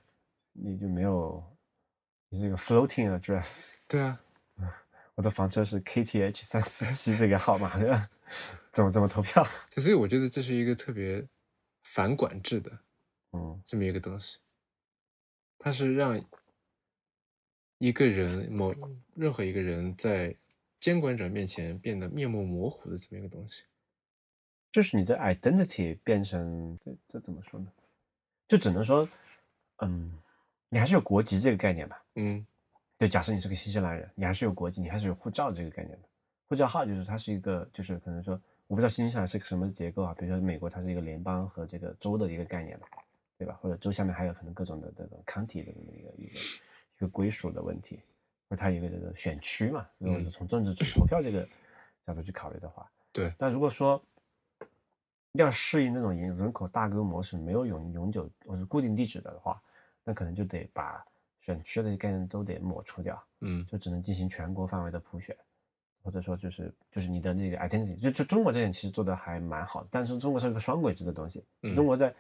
[0.53, 1.43] 你就没有，
[2.29, 4.19] 你这个 floating address， 对啊，
[5.15, 8.09] 我的房车是 KTH 三四 七这个号码的，
[8.71, 9.45] 怎么怎么投票？
[9.77, 11.27] 所以我觉得这是一个特别
[11.83, 12.71] 反管制的
[13.33, 13.62] 嗯。
[13.67, 14.39] 这么一个东西，
[15.59, 16.19] 它是让
[17.80, 18.74] 一个人某
[19.15, 20.34] 任何一个人在
[20.80, 23.63] 监管者面前变得面目模糊的这么一个东西。
[24.72, 27.72] 就是你的 identity 变成这这怎么说呢？
[28.48, 29.10] 就只能说，
[29.78, 30.13] 嗯，
[30.70, 32.04] 你还是有国籍这个概念吧。
[32.15, 32.46] 嗯
[33.00, 36.08] 就假设你是个新西兰人，你还是有国籍，你还是有护照这个概念的。
[36.48, 42.88] 护照号就是它是一个，就是可能说，我不知道新西兰是个什么结构啊，比如说美国它是一个联邦和这个州的一个概念吧，
[43.38, 43.58] 对吧？
[43.62, 46.39] 或者州下面还有可能各种的这种 county 的这么一个一个
[46.99, 48.01] 一个归属的问题，
[48.49, 51.47] 或者它一个这个选区嘛，如果是从政治投票这个
[52.05, 54.01] 角度去考虑的话，对，但如果说
[55.31, 59.62] 要适应那种人人口大规模是没有永永久或者固定地址的话，
[60.03, 61.01] 那可能就得把
[61.39, 63.65] 选区的概念都得抹除掉，嗯。
[63.67, 65.33] 就只能进行全国范围的普选，
[66.03, 71.73] 或者说就是就是你的那个 identity，就就中国这点其实做的还蛮好，但是中国是个双轨制的东西，嗯。
[71.75, 72.13] 中国在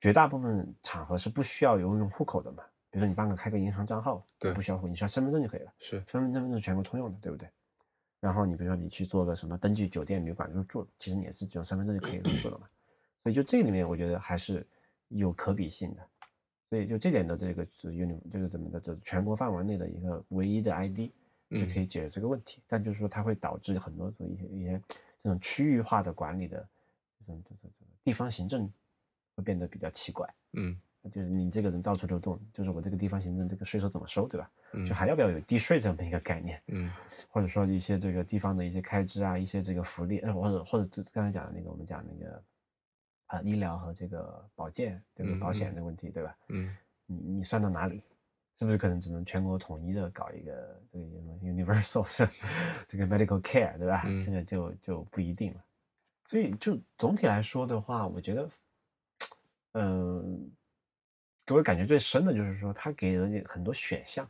[0.00, 5.72] 绝大部分场合是不需要有用户口的嘛，比如说你办个开个银行账号，对不需要户，你需要身份证就可以了。
[5.78, 7.48] 是，身份证是全国通用的，对不对？
[8.18, 12.68] 然后你比如说你去做个什么登记酒店旅馆入住，其实你也是只用身份证就可以入住了嘛。
[13.22, 14.66] 所以就这里面，我觉得还是
[15.08, 16.06] 有可比性的。
[16.68, 21.12] 所以就这点的这个是 uni 就是怎么的，就是全国范围内的一个唯一的 ID 就
[21.50, 22.62] 嗯可以解决这个问题。
[22.66, 24.82] 但就是说它会导致很多的一些一些
[25.22, 26.68] 这种区域化的管理的
[27.18, 28.70] 这种这种这种地方行政
[29.34, 30.28] 会变得比较奇怪。
[30.52, 34.50] 嗯就是你这个人到处流动，就是我这个地方行政这个税收怎么收，对吧？
[34.72, 36.60] 嗯就还要不要有地税这么一个概念？
[36.68, 36.90] 嗯
[37.28, 42.42] 或者说一些这个地方的一些开支啊，一些这个福利，呃，或者或者这刚才讲的那个我们讲那个
[43.26, 45.32] 啊医疗和这个保健对吧？
[45.34, 46.36] 嗯保险的问题对吧？
[46.48, 48.02] 嗯你你算到哪里？
[48.58, 52.30] 是不是可能只能全国统一的搞一个这个什么 universal 的
[52.86, 54.02] 这个 medical care 对吧？
[54.04, 55.64] 嗯这个就就不一定了。
[56.26, 58.48] 所以就总体来说的话，我觉得，
[59.72, 60.50] 嗯、
[61.50, 64.28] 给我感觉最深的就是说，它给了你很多选项，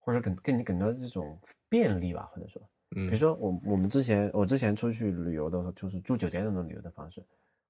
[0.00, 7.24] 或者更给你更多这种便利吧，或者说，比如嗯说我我们之前我之前出去旅游的时候，就是住酒店那种旅游的方式，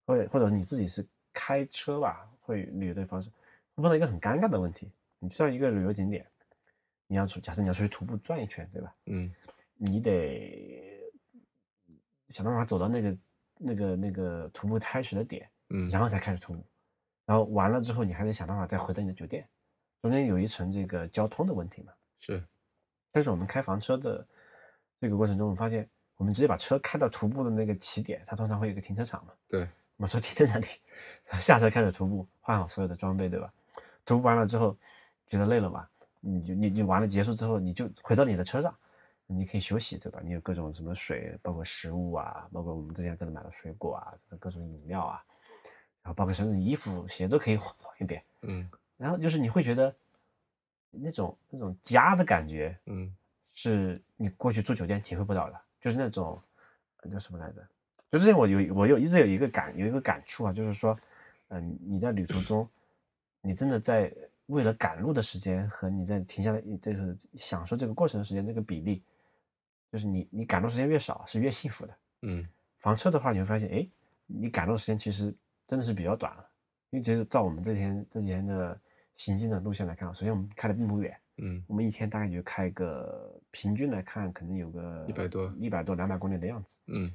[0.04, 3.30] 或者或者你自己是开车吧，会旅游的方式，
[3.76, 4.90] 会碰到一个很尴尬的问题。
[5.20, 6.26] 你去到一个旅游景点，
[7.06, 8.92] 你要出假设你要出去徒步转一圈，对吧？
[9.06, 9.32] 嗯
[9.82, 11.00] 你得
[12.30, 13.18] 想办法走到那个
[13.58, 16.64] 那个那个徒步开始的点，嗯，然后才开始徒步，
[17.26, 19.48] 然后完了之后你还得想办法再回到你的酒店，
[20.02, 21.92] 中间有一层这个交通的问题嘛。
[22.18, 22.42] 是，
[23.12, 24.26] 但是我们开房车的
[25.00, 29.61] 这个过程中，我们发现我们直接把车开到徒步的那个起点，它通常会有一个停车场嘛，对，
[29.96, 30.66] 我们说停在那里，
[31.40, 33.52] 下车开始徒步，换好所有的装备，对吧？
[34.04, 34.76] 徒步完了之后，
[35.28, 35.88] 觉得累了吧，
[36.20, 38.76] 你就你你完了结束之后，你就回到你的车上，
[39.26, 40.20] 你可以休息，对吧？
[40.22, 45.24] 你有各种什么水，包括食物啊，包括我们之前可能买的水果啊，各种饮料啊，
[46.02, 49.94] 然后包括甚至衣服、鞋都可以换换一遍，嗯然后就是你会觉得
[50.90, 53.14] 那种那种家的感觉，嗯
[53.54, 56.40] 是你过去住酒店体会不到的，就是那种
[56.98, 57.66] 呃叫什么来着？
[58.10, 60.98] 就之前我有我有一直有一个感有一个感触啊，就是说，
[61.48, 62.68] 嗯、你在旅途中，
[63.40, 64.12] 你真的在
[64.46, 69.02] 为了赶路的时间和你在停下来，就是享受这个过程的时间，这个比例，
[69.92, 71.96] 就是你你赶路时间越少是越幸福的。
[72.22, 72.48] 嗯
[72.80, 73.86] 房车的话，你会发现，哎，
[74.26, 75.32] 你赶路时间其实
[75.70, 76.44] 真的是比较短了，
[76.90, 78.78] 因为其实照我们这天这几天的
[79.14, 86.80] 行进的路线来看，首先我们开的并不远，嗯我们一天大概就开个平均来看，可能有个100多一百多两百公里的样子。
[86.87, 87.09] 嗯，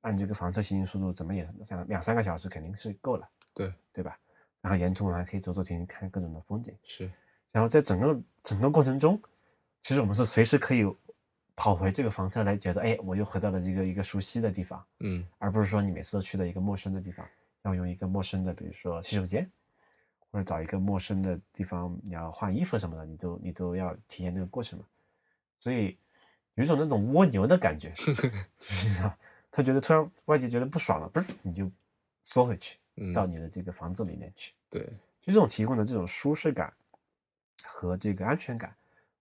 [0.00, 4.18] 按这个房车行进速度，怎么也两两三个小时肯定是够了，对，对吧？
[4.62, 6.74] 然后沿途我们还可以走走停停，看各种的风景。
[6.82, 7.10] 是，
[7.52, 9.20] 然后在整个整个过程中，
[9.82, 10.84] 其实我们是随时可以
[11.54, 17.26] 跑回这个房车来，觉得哎，我又回到了一个一个熟悉的地方，嗯而不是说你每次都去到一个陌生的地方，
[17.62, 19.50] 要用一个陌生的，比如说洗手间，
[20.30, 24.84] 或者找一个陌生的地方，你要换衣服什么的，你都你都要体验那个过程嘛。
[25.58, 25.96] 所以
[26.54, 29.14] 有一种那种蜗牛的感觉，你知道，
[29.50, 31.70] 他觉得突然外界觉得不爽了，不是你就
[32.24, 34.54] 缩回去嗯，到你的这个房子里面去。
[34.68, 34.82] 对，
[35.20, 36.72] 就这种提供的这种舒适感
[37.64, 38.74] 和这个安全感，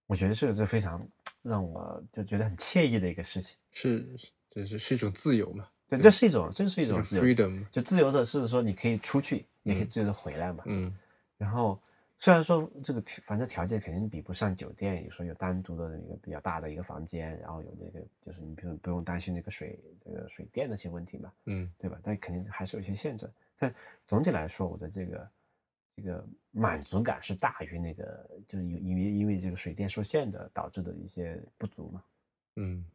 [0.05, 1.05] 我觉得是这非常
[1.41, 3.57] 让我就觉得很惬意的一个事情。
[3.71, 4.07] 是，
[4.49, 5.67] 就是是一种自由嘛？
[5.89, 7.23] 对，这是一种，这是一种种自由。
[7.23, 10.63] freedom，就自由的是说你可以出去，也可以嗯自由的回来嘛。
[10.67, 10.95] 嗯
[11.37, 11.81] 然后
[12.19, 21.97] 虽然说这个条反正条件肯定比不上酒店，有时候有单独的一个比较大的一个房间，然后有那个就是你比如不用担心这个水这个水电的一些问题嘛，嗯对吧？
[22.03, 23.29] 但肯定还是有一些限制。
[23.57, 23.73] 但
[24.05, 25.29] 总体来说，我的这个
[25.95, 32.03] 这个满足感是大于那个就是因因为因为这个水电受限的导致的一些不足嘛。
[32.57, 32.85] 嗯，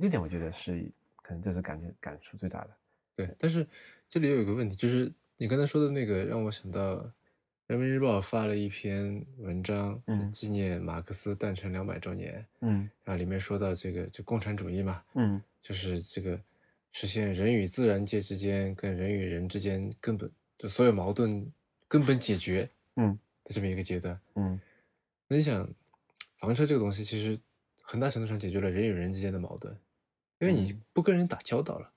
[0.00, 0.90] 这点我觉得是
[1.24, 2.70] 可能这是感觉感触最大的。
[3.16, 3.34] 对。
[3.38, 3.66] 但是
[4.10, 6.96] 这里有一个问题，就是你刚才说的那个，让我想到
[7.66, 16.38] 《人民日报》发了一篇文章，嗯纪念马克思诞辰两百周年，嗯然后里面说到这个就共产主义嘛，嗯就是这个
[16.92, 21.50] 实现人与自然界之间跟人与人之间根本就所有矛盾
[21.88, 24.20] 根本解决嗯的这么一个阶段。
[24.34, 24.60] 嗯
[25.26, 25.66] 那你想，
[26.38, 27.40] 房车这个东西其实
[27.80, 29.74] 很大程度上解决了人与人之间的矛盾，
[30.44, 31.90] 因为你嗯不跟人打交道了，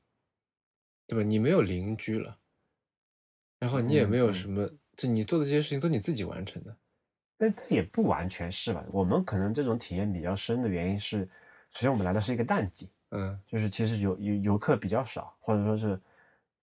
[1.06, 1.24] 对吧？
[1.24, 2.38] 你没有邻居了，
[3.60, 6.76] 然后你也没有什么，就你做的这些事情都你自己完成的。
[7.38, 8.84] 但这也不完全是吧？
[8.90, 11.24] 我们可能这种体验比较深的原因是，
[11.72, 16.02] 首先我们来的是一个淡季，嗯就是其实游游游客比较少，或者说是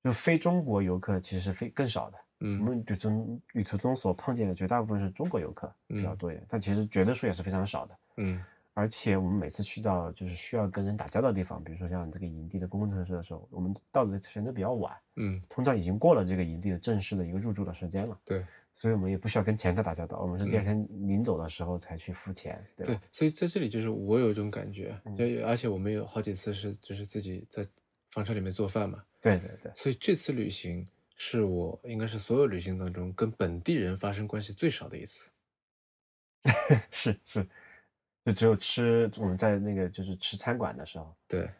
[0.03, 2.19] 就非中国游客其实是非更少的。
[2.41, 7.99] 嗯我嗯们旅途旅途中所碰见的绝大部分是中国游客比较嗯多一点，但其实绝对数也是非常少的。
[8.17, 8.45] 嗯
[8.75, 18.45] 而且我们每次去到就是需要跟人打交道的地方，比如说像这个营地的公共设施的时候，我们到的时间都比较晚，嗯，通常已经过了这个营地的正式的一个入住的时间了，对。
[18.77, 27.65] 所以我们也不需要跟前台打交道，我们是第二天临走的时候才去付钱，对？，对所以在这里就是我有一种感觉，嗯就而且我们有好几次是就是自己在
[28.11, 30.85] 房车里面做饭嘛，对对对，所以这次旅行
[31.15, 35.31] 是我应该是所有旅行当中跟本地人发生关系最少的一次。
[36.91, 37.47] 是 是，
[38.25, 41.51] 就只有吃我们在那个就是吃餐馆的时候，对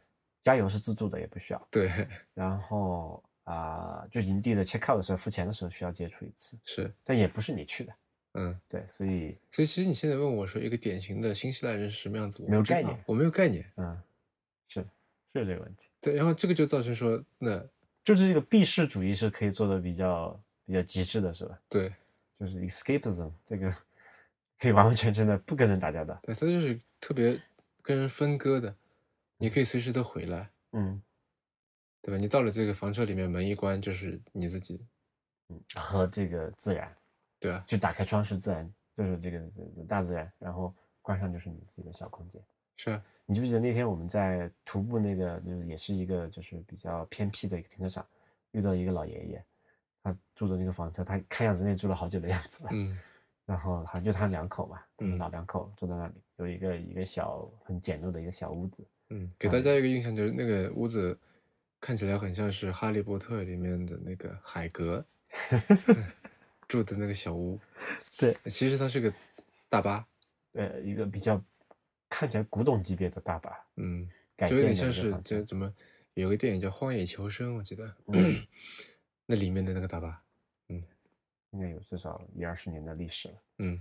[0.43, 1.69] 加油是自助的，也不需要。
[1.71, 7.93] 对，然后啊、就营地的 check out 的时候付钱的时候需要接触一次，是，但也不是你去的，
[8.33, 13.71] 嗯，对，所以所以其实你现在问我说一个典型的新西兰人是什么样子，我没有概念我没有概念。
[13.77, 14.03] 嗯，
[14.69, 17.63] 是是有这个问题，对，然后这个就造成说，那
[18.03, 21.59] 就是这个避世主义是可以做的比较比较极致的，是吧？
[21.69, 21.93] 对
[22.41, 23.75] 就是 escapism 这个
[24.59, 27.41] 可以完完全全的不跟人打交道，对，他就是特别
[27.83, 28.75] 跟人分割的，
[29.37, 31.03] 你可以随时都回来，嗯
[32.01, 32.21] 对吧？
[32.21, 34.87] 你到了这个房车里面，门一关就是你自己，
[35.49, 36.95] 嗯，和这个自然，
[37.41, 37.65] 对啊？
[37.67, 42.43] 就打开窗是自然，就是这个这个大自然，然后关上就是你自己的小空间。
[42.77, 48.07] 是啊，你记不记得那天我们在徒步那个，就是也是一个就是比较偏僻的一个停车场，
[48.51, 49.45] 遇到一个老爷爷，
[50.03, 52.71] 他住的那个房车，他看样子那住了好久的样子了。
[52.73, 52.99] 嗯
[53.47, 55.19] 然后好像就他们两口嘛，嗯。
[55.19, 58.87] 老两口坐在那里，有一个一个小很简陋的一个小屋子。
[59.11, 61.19] 嗯，给大家一个印象就是那个屋子
[61.81, 65.05] 看起来很像是《哈利波特》里面的那个海格
[66.67, 67.61] 住的那个小屋，
[68.17, 69.13] 对，其实它是个
[69.69, 70.07] 大巴，
[70.53, 71.43] 呃，一个比较
[72.09, 75.73] 看起来古董级别的大巴，嗯，改就有点像是建的一个房车这怎么
[76.15, 78.43] 有个电影叫《荒野求生》，我记得，嗯。
[79.27, 80.23] 那里面的那个大巴，
[81.55, 83.35] 应该有至少一二十年的历史了。
[83.59, 83.81] 嗯。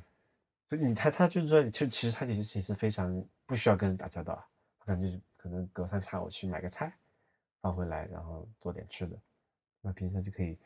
[0.69, 4.43] 所以你他他就是说，就其实他其实其实非常不需要跟人打交道，
[4.79, 6.91] 他可能就是可能隔三差五去买个菜，
[7.61, 9.21] 放回来，然后做点吃的，
[9.81, 10.57] 那平常就可以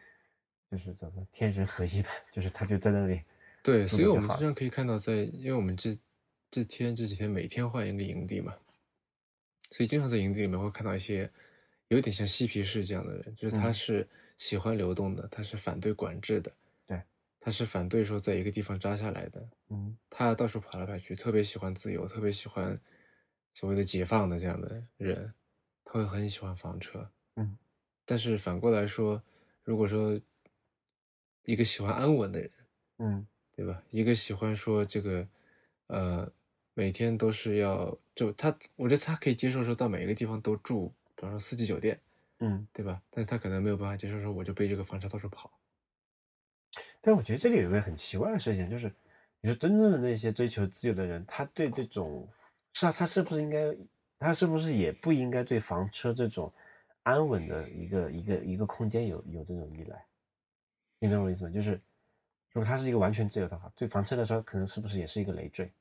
[0.70, 3.22] 就是怎么天人合一吧，就是他就在那里，
[3.64, 5.98] 对，所以我们经常可以看到在，因为我们这
[6.52, 8.56] 这天这几天每天换一个营地嘛，
[9.72, 11.30] 所以经常在营地里面会看到一些
[11.88, 13.74] 有点像嬉皮士这样的人，就是他嗯。
[13.74, 16.56] 是喜欢流动的，他是反对管制的，对，
[17.48, 22.78] 他是反对说在一个地方扎下来的，嗯他到处跑来跑去，特别喜欢自由，特别喜欢
[23.54, 25.34] 所谓的解放的这样的人，
[25.86, 27.10] 他会很喜欢房车。
[27.38, 27.58] 嗯，
[28.04, 29.24] 但是反过来说，
[29.64, 30.20] 如果说
[31.46, 32.52] 一个喜欢安稳的人，
[32.98, 33.82] 嗯对吧？
[33.92, 35.26] 一个喜欢说这个，
[35.88, 36.30] 呃，
[36.74, 41.98] 每天都是要就他，我觉得他可以接受说到每一个地方都住，比方说四季酒店，
[42.40, 43.02] 嗯，对吧？
[43.10, 45.50] 但他可能没有办法接受说我就背这个房车到处跑。
[47.08, 48.94] 但我觉得这里有个很奇怪的事情，就是
[49.40, 52.28] 你说真正的那些追求自由的人，他对这种
[52.74, 53.74] 是啊，他是不是应该，
[54.20, 56.54] 他是不是也不应该对房车这种
[57.04, 60.06] 安稳的一个一个一个空间有有这种依赖？
[61.00, 61.50] 你懂我意思吗？
[61.50, 61.80] 就是
[62.52, 65.72] 如果他是一个完全自由的话，对房车来说，可能是不是也是一个累赘？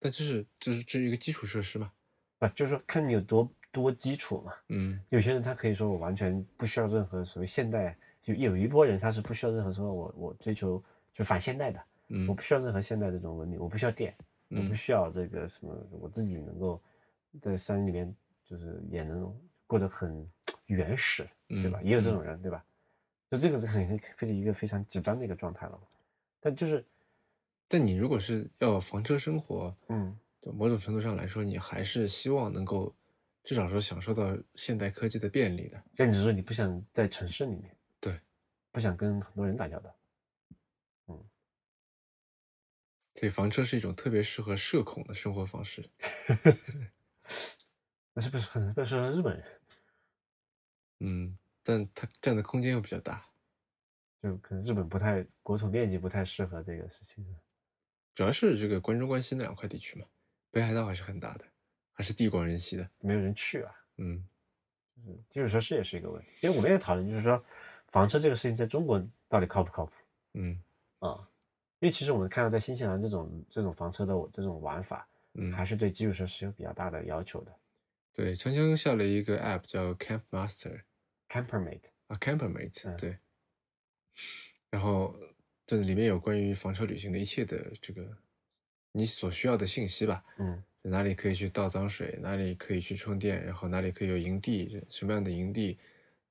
[0.00, 1.92] 但这是这是这是一个基础设施嘛？
[2.40, 4.52] 啊，就是说看你有多多基础嘛。
[4.70, 7.96] 嗯有些人他可以说我完全不需要任何所谓现代，
[8.34, 10.82] 就有一波人他是不需要任何说我我追求
[11.14, 14.14] 就反现代的，嗯我不需要任何现代这种文明，我不需要电，
[14.48, 16.80] 我不嗯需要这个什么，我自己能够
[17.40, 18.14] 在山里面
[18.44, 19.34] 就是也能
[19.66, 20.28] 过得很
[20.66, 21.80] 原始，对吧？
[21.82, 22.64] 嗯也有这种人，对吧？
[23.30, 25.82] 就这个是很非常一个非常极端的一个状态了嘛。
[26.40, 26.84] 但就是
[27.68, 32.92] 但你如果是要房车生活，嗯，就某种程度上来说，你还是希望能够
[33.44, 35.80] 至少说享受到现代科技的便利的。
[35.96, 37.70] 那你是说你不想在城市里面，对，
[38.70, 39.96] 不想跟很多人打交道。
[41.06, 41.28] 嗯
[43.16, 45.90] 所以房车是一种特别适合社恐的生活方式。
[48.14, 49.60] 那是不是很不适合日本人？
[51.00, 53.28] 嗯，但它占的空间又比较大，
[54.22, 57.24] 就可能日本不太国土面积不太适合这个事情。
[58.14, 60.06] 主要是这个关中关西那两块地区嘛，
[60.50, 61.44] 北海道还是很大的，
[61.92, 62.90] 还是地广人稀的。
[63.00, 63.74] 没有人去啊。
[63.98, 64.26] 嗯，
[64.96, 66.28] 就是基础设施也是一个问题。
[66.42, 67.44] 因为我们也讨论，就是说
[67.90, 69.92] 房车这个事情在中国到底靠不靠谱
[70.34, 70.62] 嗯
[71.00, 71.28] 啊？
[71.80, 77.52] 因为其实我们看到在新西兰这种这种房车的这种玩法，嗯，还是对基础设施有比较大的要求的。
[78.12, 80.82] 对，锵锵下了一个 app 叫 Camp Master
[81.28, 83.16] Campermate，啊，Campermate，、嗯对。
[84.70, 85.16] 然后
[85.66, 88.06] 这里面有关于房车旅行的一切的这个
[88.92, 95.78] 你所需要的信息吧，嗯哪里可以去倒脏水，哪里可以去充电，然后哪里可以有营地，什么样的营地，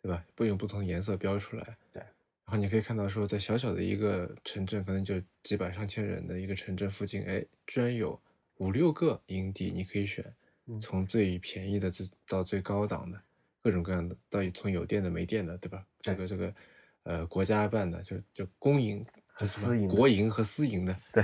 [0.02, 0.26] 对吧？
[0.36, 1.78] 不用不同颜色标出来。
[1.92, 2.02] 对。
[2.02, 8.20] 然后你可以看到说，在小小的一个城镇，可能就几百上千人的一个城镇附近，哎，居然有
[8.58, 10.26] 五六个营地，你可以选，
[10.66, 13.22] 嗯从最便宜的最到最高档的，
[13.62, 15.86] 各种各样的，到从有电的没电的，对吧？
[16.02, 16.56] 这个这个，
[17.04, 21.24] 呃，国家办的，就就公营和私营国营和私营的，对，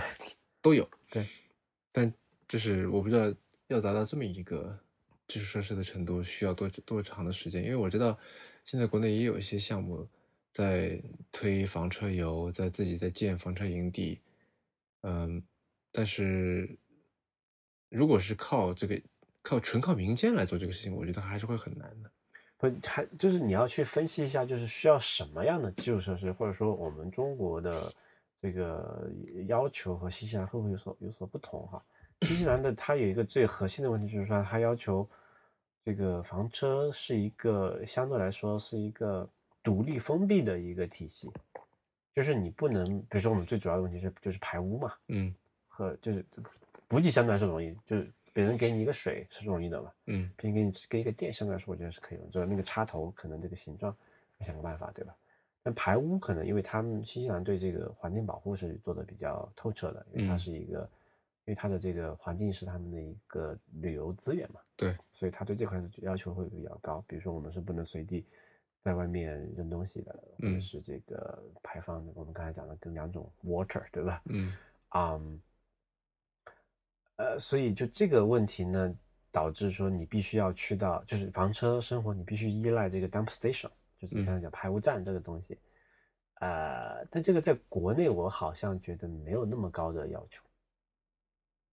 [0.61, 0.87] 都有。
[1.09, 1.27] 对，
[1.91, 2.13] 但
[2.47, 3.33] 就是我不知道
[3.67, 4.77] 要达到这么一个
[5.27, 7.63] 基础设施的程度，需要多多长的时间？
[7.63, 8.15] 因为我知道
[8.65, 10.07] 现在国内也有一些项目
[10.51, 11.01] 在
[11.31, 14.19] 推房车游，在自己在建房车营地，
[15.01, 15.41] 嗯，
[15.91, 16.77] 但是
[17.89, 19.01] 如果是靠这个
[19.41, 22.11] 靠纯靠民间来做这个事情，我觉得还是会很难的。
[22.57, 27.93] 不还就是你要去分析一下，就是需要什么样的基础设施，或者说我们中国的
[28.41, 29.11] 这个
[29.47, 31.83] 要求和新西兰会不会有所有所不同哈？
[32.21, 35.07] 新西兰的它有一个最核心的问题，就是说它要求
[35.85, 39.29] 这个房车是一个相对来说是一个
[39.61, 41.31] 独立封闭的一个体系，
[42.11, 45.31] 就是你不能，比如说我们最主要的问题是就是排污嘛，嗯。
[45.67, 46.25] 和就是
[46.87, 50.27] 补给相对来说容易，就是别人给你一个水是容易的嘛，嗯。
[50.35, 53.95] 别人给你给一个电，相对来说我觉得是可以的，就是那个插头可能这个形状
[54.39, 55.15] 要想个办法，对吧？
[55.61, 60.39] 但排污可能因为他们新西兰对这个环境保护是做的比较透彻的，因为它嗯。
[60.39, 60.89] 是一个，
[61.45, 67.05] 因为它的这个环境是他们的一个旅游资源嘛，对，所以他对这块是要求会比较高。
[67.07, 68.25] 比如说我们是不能随地
[68.81, 74.21] 在外面扔东西的，或者嗯是这个排放，我们刚才讲的跟两种 water，对吧？
[74.25, 74.51] 嗯
[74.89, 75.21] 啊、
[77.17, 78.95] 呃，所以就这个问题呢，
[79.31, 83.69] 导致说你必须要去到，就是房车生活，你必须依赖这个 dump station，
[83.99, 85.59] 就是你刚才讲排污站这个东西。
[86.41, 90.43] 呃，但这个在国内我好像觉得没有那么高的要求。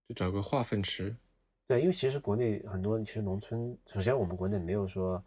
[0.09, 1.15] 就找个化粪池。
[1.69, 5.23] 对，因为其实国内很多，其实农村，首先我们国内没有说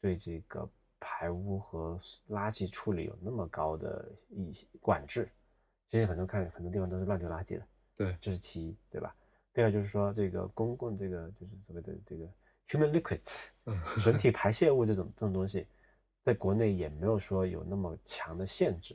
[0.00, 0.68] 对这个
[1.00, 1.98] 排污和
[2.28, 5.28] 垃圾处理有那么高的一管制。
[5.90, 7.66] 其实很多看很多地方都是乱丢垃圾的。
[7.96, 9.14] 对，这是其一，对吧？
[9.52, 12.24] 第二就是说，这个公共这个就是所谓的这个
[12.68, 15.66] human liquids 嗯人体排泄物这种这种东西，
[16.22, 18.94] 在国内也没有说有那么强的限制。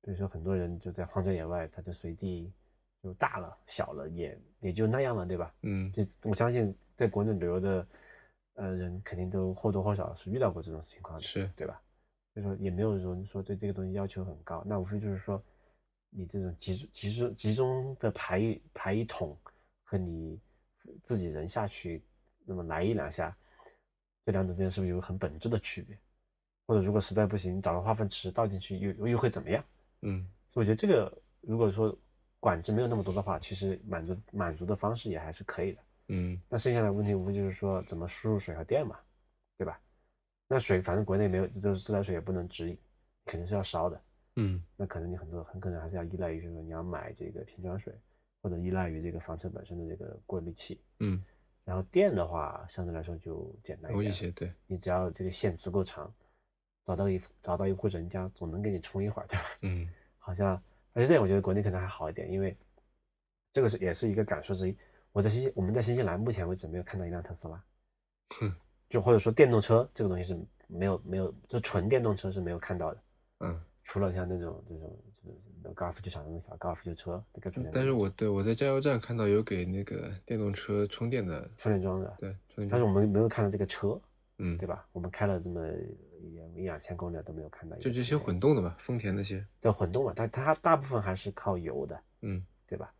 [0.00, 2.50] 比如说，很多人就在荒郊野外，他就随地
[3.06, 5.54] 就大了、小了，也也就那样了，对吧？
[5.62, 7.86] 嗯就我相信，在国内旅游的
[8.54, 11.80] 呃人肯定都或多或少是遇到过这种情况的，是对吧？
[12.34, 15.40] 所以说也没有人说对这个东西要求很高，那无非就是说，
[16.10, 19.38] 你这种集中集中集中的排一排一桶
[19.84, 20.38] 和你
[21.04, 22.02] 自己人下去，
[22.44, 23.36] 那么来一两下，
[24.24, 25.96] 这两种之间是不是有很本质的区别？
[26.66, 29.64] 或者如果实在不行，找个化粪池倒进去又又会怎么样？
[30.02, 31.96] 嗯所以我觉得这个如果说
[32.46, 35.82] 管制没有那么多的话，其实满足满足的方式也还是可以的。
[36.10, 38.96] 嗯那剩下的问题无非就是说怎么输入水和电嘛，
[39.58, 39.80] 对吧？
[40.46, 42.78] 那水反正国内没有，就是自来水也不能直饮，
[43.24, 44.00] 肯定是要烧的。
[44.36, 47.92] 嗯那可能你很多很可能还是要依赖于，就是说你要买这个瓶装水，
[48.40, 50.80] 或者依赖于这个房车本身的这个过滤器。
[51.00, 51.20] 嗯，
[51.64, 56.14] 然后电的话，相对来说就简单一点，容易些，对，你只要这个线足够长，
[56.84, 59.44] 找到一找到一户人家，总能给你充一会儿，对吧？
[59.62, 60.62] 嗯好像，
[60.96, 62.56] 而且这点我觉得国内可能还好一点，因为
[63.52, 64.74] 这个是也是一个感受之一。
[65.12, 67.62] 我在新西我们在新西兰目前为止没有看到一辆特斯拉，
[68.40, 68.50] 哼
[68.88, 70.34] 就或者说电动车这个东西是
[70.66, 73.02] 没有没有，就纯电动车是没有看到的，
[73.40, 73.60] 嗯。
[73.88, 83.96] 除了像那种这种就是高尔夫球场那种小高尔夫球车那个充电，但是我对我在加油站看到有给那个电动车充电的，充电桩的，对，充电但是我，们没有看到这个车，
[84.38, 84.84] 嗯，对吧？
[84.90, 85.64] 我们开了这么
[86.26, 92.92] 一一两千公里都没有看到就这些混动的吧，丰田那些，对混动嘛，但它大部分还是靠油的，嗯对吧？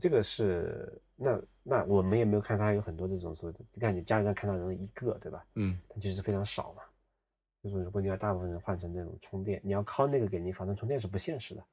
[0.00, 5.44] 这个是那那我们也没有看它有很多这种所谓的，你看你家里上看到人一个，对吧？
[5.54, 6.82] 嗯它其实非常少嘛。
[7.60, 11.64] 就是如果你要大部分人换成那种充电，你要靠那个给你房车充电是不现实的，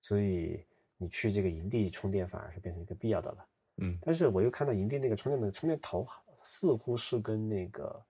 [0.00, 0.64] 所以
[0.96, 3.46] 你去这个营地充电反而是变成一个必要的了。
[3.76, 8.04] 嗯但是我又看到营地那个充电的充电头好似乎是跟那个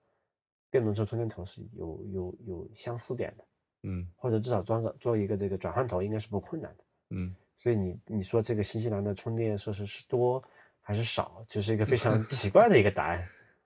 [0.73, 3.45] 电动车充电头是有有有相似点的，
[3.83, 6.83] 嗯或者至少装个做一个这个转换头应该是不困难的。
[7.11, 10.43] 嗯所以你你说这个新西兰的充电设施是多
[10.81, 13.19] 还是少，就是一个非常 奇怪的一个答案。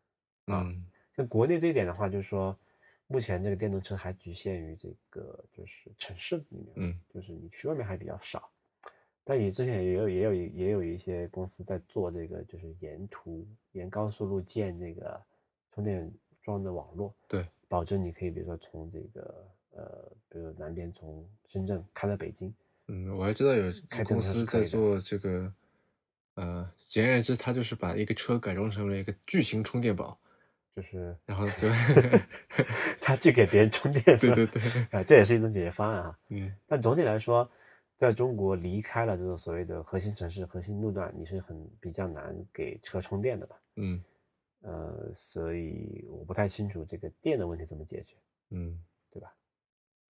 [0.51, 0.85] 啊嗯
[1.15, 2.53] 像国内这一点的话，就是说，
[3.07, 8.51] 目前这个电动车还局限于这个就是城市里面，嗯就是你去外面还比较少。
[9.23, 15.21] 但也之前也有也有也有一些公司在做这个，就是沿途沿高速路建这个
[15.71, 16.11] 充电
[16.47, 22.53] 桩的网络，对，保证你可以比如说从这个呃，比如南边从深圳开到北京，
[22.87, 25.53] 嗯，我还知道有开公司在做这个，
[26.35, 30.17] 呃，简而言之，它就是把一个车改装成了一个巨型充电宝，
[30.73, 31.67] 就是然后就
[33.01, 36.17] 他去给别人充电，对对对，啊，这也是一种解决方案啊。
[36.29, 37.49] 嗯但总体来说，
[37.97, 43.57] 在中国离开了这种所谓的核心城市、核心路段，你是很比较难给车充电的吧？
[43.75, 44.01] 嗯
[44.61, 48.15] 呃，所以我不太清楚这个电的问题怎么解决，
[48.49, 49.33] 嗯对吧？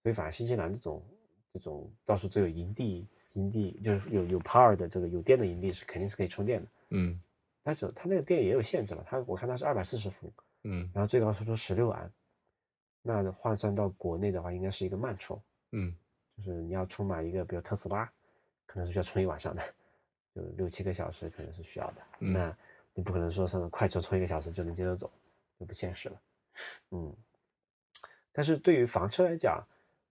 [0.02, 1.06] 所以反而新西兰这种
[1.54, 7.22] 这种到处只有营地，营地就是有有 power 的这个有电的营地是肯定是可以充电的，嗯
[7.62, 10.34] 但是它那个电也有限制了，它我看它是二百四十伏，
[10.64, 12.12] 嗯然后最高输出十六安，
[13.02, 15.40] 那换算到国内的话，应该是一个慢充。
[15.74, 15.94] 嗯
[16.38, 18.06] 就是你要充满一个，比如特斯拉，
[18.66, 19.62] 可能是需要充一晚上的，
[20.34, 22.02] 就六七个小时可能是需要的。
[22.20, 22.58] 嗯那
[22.98, 25.12] 你不可能说上快车充一个小时就能接着走，
[25.60, 26.22] 就不现实了。
[26.90, 27.16] 嗯，
[28.32, 29.64] 但是对于房车来讲，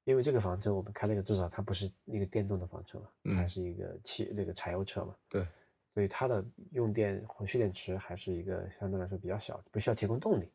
[0.05, 3.37] 因为这个房车我们开了一个，至少它不是一个电动的房车嘛，嗯。
[3.37, 5.45] 它是一个汽那个柴油车嘛，对，
[5.95, 10.49] 所以它的用电和蓄电池还是一个相对来说比较小，不需要提供动力，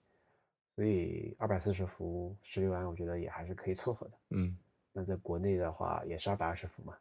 [0.73, 4.13] 所以二百四十伏十六安，我觉得也还是可以凑合的。
[4.29, 4.57] 嗯。
[4.93, 6.97] 那在国内的话也是二百二十伏嘛，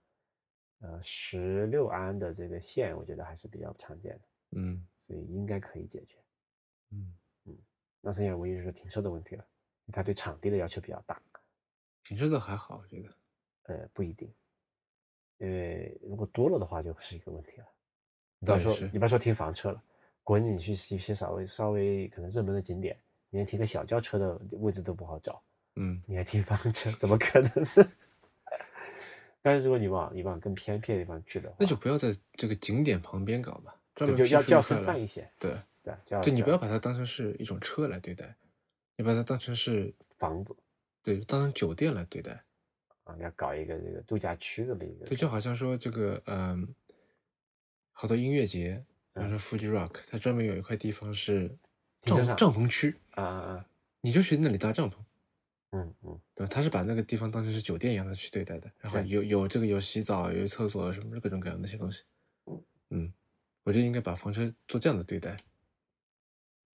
[0.81, 4.20] 呃，十六安的这个线我觉得还是比较常见的，
[4.59, 6.17] 嗯所以应该可以解决。
[6.93, 7.13] 嗯
[7.47, 7.59] 嗯，
[8.01, 9.45] 那剩下唯一就是停车的问题了，
[9.93, 11.21] 它对场地的要求比较大，
[12.05, 14.33] 停车的还好，我觉得，呃，不一定，
[15.39, 17.67] 因为如果多了的话就是一个问题了。
[18.39, 19.83] 你不要说你不要说停房车了，
[20.23, 22.97] 国内你去一些稍微稍微可能热门的景点，
[23.31, 25.43] 你连停个小轿车的位置都不好找，
[25.75, 27.93] 嗯你还停房车，怎么可能呢？
[29.43, 38.34] 但是如果你往你往更偏僻的地方去的话，那就不要在这个景点旁边搞嘛，专门就就要分散一些，对，对，就你不要把它当成是一种车来对待，
[38.96, 40.57] 你把它当成是房子
[41.03, 42.42] 对，当成酒店来对待。
[43.05, 46.74] 啊，要搞一个这个度假区这么一个，对，就好像说这个，嗯，
[47.92, 48.82] 好多音乐节，
[49.12, 51.48] 比方说 Fuji Rock，它专门有一块地方是
[52.05, 53.66] 帐停车场帐篷区，啊啊啊，
[54.01, 54.94] 你就去那里搭帐篷，
[55.72, 56.51] 嗯嗯，对吧？
[56.51, 62.05] 他是把那个地方当成是酒店一样的去对待的，然后有有这个有洗澡，有厕所，什么各种各样的那些东西。
[62.92, 63.12] 嗯，
[63.63, 65.37] 我觉得应该把房车做这样的对待。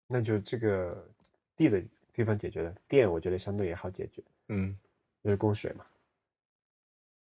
[0.07, 1.11] 那就这个
[1.57, 1.82] 地的
[2.12, 4.78] 地方解决了，电我觉得相对也好解决，嗯
[5.22, 5.87] 就是供水嘛。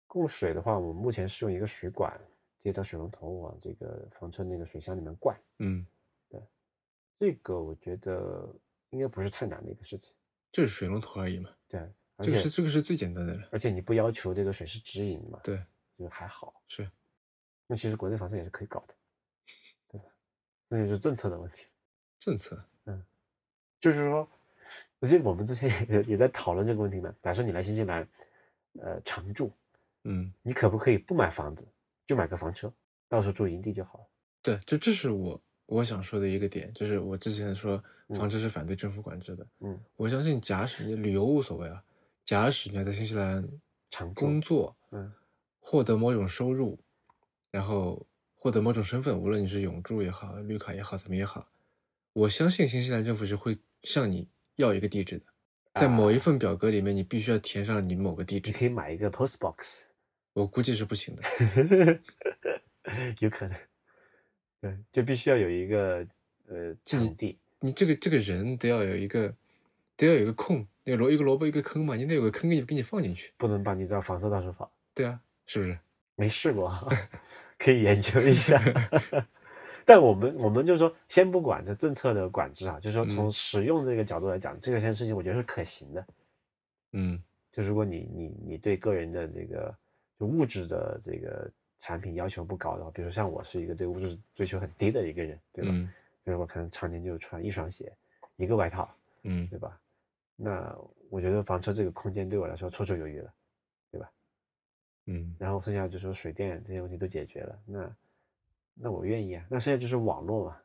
[0.06, 2.20] 供水的话，我们目前是用一个水管
[2.62, 5.84] 接到水龙头往这个房车那个水箱里面灌，嗯，
[6.28, 6.40] 对
[7.18, 8.48] 这个我觉得
[8.90, 10.12] 应该不是太难的一个事情。
[10.52, 11.80] 就是水龙头而已嘛，对，
[12.16, 13.48] 而这是这个是最简单的了。
[13.50, 15.60] 而且你不要求这个水是直饮嘛，对，
[15.98, 16.62] 就还好。
[16.68, 16.88] 是，
[17.66, 18.94] 那其实国内房车也是可以搞的，
[19.88, 20.06] 对吧？
[20.68, 21.66] 那就是政策的问题。
[22.18, 22.62] 政策。
[22.86, 23.02] 嗯
[23.80, 24.26] 就是说，
[25.00, 27.14] 而且我们之前也也在讨论这个问题嘛。
[27.22, 28.08] 假设你来新西兰，
[28.80, 29.52] 呃，常住，
[30.04, 31.68] 嗯，你可不可以不买房子，
[32.06, 32.72] 就买个房车，
[33.08, 34.06] 到时候住营地就好了？
[34.40, 39.46] 对，这这是我我想说的一个点，就是我之前说嗯房车是反对政府管制的。
[39.60, 41.84] 嗯，我相信，假使你旅游无所谓啊，
[42.24, 43.46] 假使你要在新西兰
[43.90, 45.12] 常工作，嗯
[45.60, 46.78] 获得某种收入，
[47.50, 48.06] 然后
[48.44, 51.48] 获得某种身份，无论你是永住也好，绿卡也好，怎么也好，
[52.12, 55.24] 我相信新西兰政府是会向你要一个地址的，
[55.72, 58.52] 在某一份表格里面，你必须要填上你某个地你址。
[58.52, 59.84] 可以买一个 post box，
[60.34, 61.22] 我估计是不行的。
[63.20, 63.58] 有可能，
[64.60, 66.06] 对，就必须要有一个
[66.46, 69.34] 呃场地，你这个这个人得要有一个，
[69.96, 73.32] 得要有一个空，那萝一个萝卜一个坑嘛，你得有个坑给你给你放进去。
[73.38, 74.70] 不能把你这房子到处放。
[74.92, 75.78] 对啊，是不是？
[76.16, 76.70] 没试过，
[77.58, 78.60] 可以研究一下。
[79.86, 86.06] 但我们我们就说，先不管这政策的管制啊，就是说从嗯使用这个角度来讲，这个件事情我觉得是可行的。
[86.92, 89.74] 嗯就如果你你你对个人的这个
[90.18, 91.50] 就物质的这个
[91.80, 95.70] 产品要求不高的话，比如像我是一个对物质追求很低的一个人，对吧？
[95.72, 95.92] 嗯
[96.24, 97.92] 比如我可能常年就穿一双鞋，
[98.36, 98.88] 一个外套，
[99.24, 99.78] 嗯对吧？
[100.34, 100.74] 那
[101.10, 103.30] 我觉得房车这个空间对我来说绰绰有余了？
[105.06, 105.34] 嗯。
[105.38, 107.96] 然后剩下就说水电这些问题都解决了，那
[108.74, 109.44] 那我愿意啊。
[109.48, 110.56] 那剩下就是网络嘛，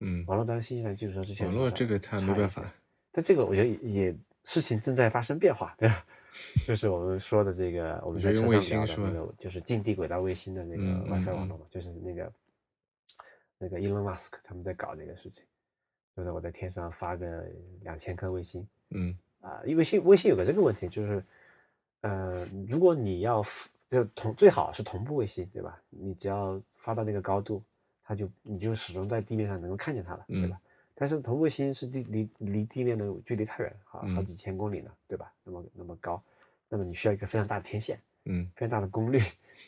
[0.00, 2.72] 嗯，网络当然信息上基础上之前网络这个它没办法，
[3.10, 3.76] 但这个我觉得也
[4.06, 6.04] 也事情正在发生变化，对吧？
[6.66, 12.32] 就是我们说的这个，我们在用卫车上聊的星是吧那个，就是近地轨道卫星的那个 WiFi 嗯网络嘛，就是那个
[13.58, 15.44] 那个 Elon Musk 他们在搞这个事情，
[16.16, 17.46] 就是我在天上发个
[17.82, 19.16] 两千颗卫星嗯。
[19.40, 21.22] 啊，因为微信微信有个这个问题，就是
[22.04, 23.42] 呃，如果你要
[23.90, 25.80] 就同最好是同步卫星，对吧？
[25.88, 27.62] 你只要发到那个高度，
[28.02, 30.60] 它就你就始终在地面上能够看见它了，对嗯吧？
[30.94, 35.32] 但是同步卫星是地离离地面的距离太远，好好嗯几千公里呢，对吧？
[35.42, 36.22] 那么那么高，
[36.68, 39.22] 那么你需要一个非常大的天线，嗯非常大的功率，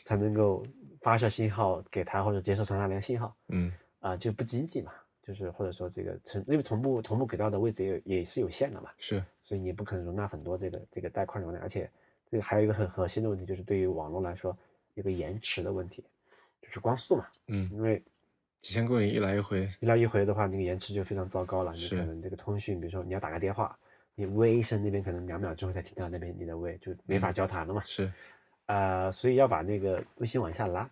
[0.05, 0.63] 才能够
[1.01, 4.91] 发射信号给它或者接收传达连信号嗯啊、就不经济嘛。
[5.23, 11.89] 就是或者说这个成，因为同步同步轨道的位置也也是有限的嘛，是所以你不可能容纳很多这个这个带宽容量，而且
[12.29, 14.55] 这个还有一个很核心的问题，就是对于网络来说，
[14.95, 16.03] 一个延迟的问题，
[16.61, 18.03] 就是光速嘛，嗯因为
[18.61, 21.71] 几千公里一来一回，一来一回的话，那个延迟就非常糟糕了。
[21.73, 23.77] 你是可能这个通讯，比如说你要打个电话，
[24.15, 27.81] 你喂一声那边可能两秒之后才听到那边你的喂，就没法嗯交谈了嘛。
[27.85, 28.11] 是
[28.65, 30.89] 呃，所以要把那个卫星往下拉。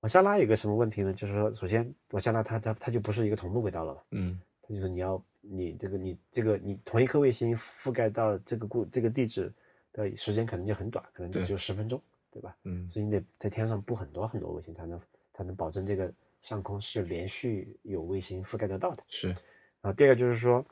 [0.00, 1.12] 往下拉有个什么问题呢？
[1.12, 9.52] 就是说，首先往下拉它它它就不是一个同步轨道了嘛，嗯它就是你要你这个你这个你同一颗卫星覆盖到这个固这个地址
[10.00, 12.56] 的时间可能就很短，可能就对只有十分钟，对吧？
[12.64, 15.00] 嗯所以你得在天上布很多很多卫星，才能
[15.32, 19.02] 才能保证这个上空是连续有卫星覆盖得到的。
[19.08, 19.34] 是
[19.82, 20.64] 啊，第二个就是说，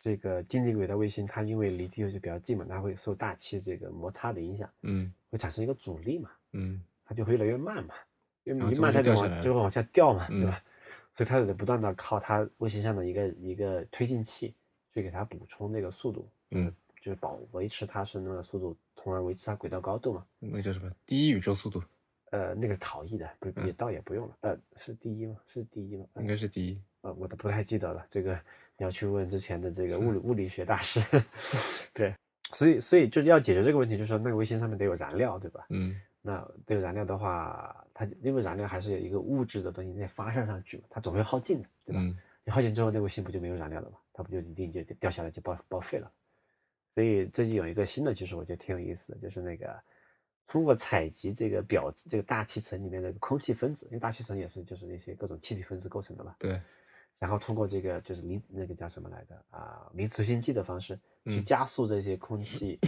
[0.00, 7.94] 这个近地轨道卫星它因为离地球就比较近嘛，它会受大气这个摩擦的影响，嗯会产生一个阻力嘛，嗯它就会越来越慢嘛，
[8.44, 10.62] 因为然后最后你慢它就往就会往下掉嘛，嗯对吧？
[11.16, 14.54] 所以它得不断的靠它卫星上的一个一个推进器
[14.92, 16.74] 去给它补充那个速度，嗯，
[17.04, 20.24] 就是保维持它是那个速度，从而维持它轨道高度嘛。
[20.38, 20.90] 那叫什么？
[21.04, 21.82] 第一宇宙速度
[22.30, 24.34] 呃，那个是逃逸的，不嗯也倒也不用了。
[24.40, 25.36] 呃，是第一吗？
[25.46, 26.06] 是第一吗？
[26.14, 26.80] 呃应该是第一。
[27.02, 28.32] 呃，我都不太记得了，这个
[28.78, 30.98] 你要去问之前的这个物理物理学大师。
[31.92, 32.14] 对，
[32.54, 35.66] 所以所以就是要解决这个问题，就是说那个卫星上面得有燃料，对吧？
[35.68, 42.00] 嗯那得有燃料的话，它因为燃料还是有一个物质的东西得发射上去嘛，它总会耗尽的，对吧？
[42.00, 43.96] 嗯你耗尽之后，那卫星不就没有燃料了吗？
[44.12, 46.10] 它不就一定就掉下来就报报废了？
[46.94, 49.74] 所以最近有一个新的技术，我觉得挺有意思的，就是那个
[50.46, 56.60] 通过采集这个表这个大气层里面的空气分子，因为大气层也是就是那些各种气体分子构成的嘛，对。
[57.18, 61.44] 然后通过这个就是离那个叫什么来着啊离子推进剂的方式去嗯。
[61.44, 62.78] 加速这些空气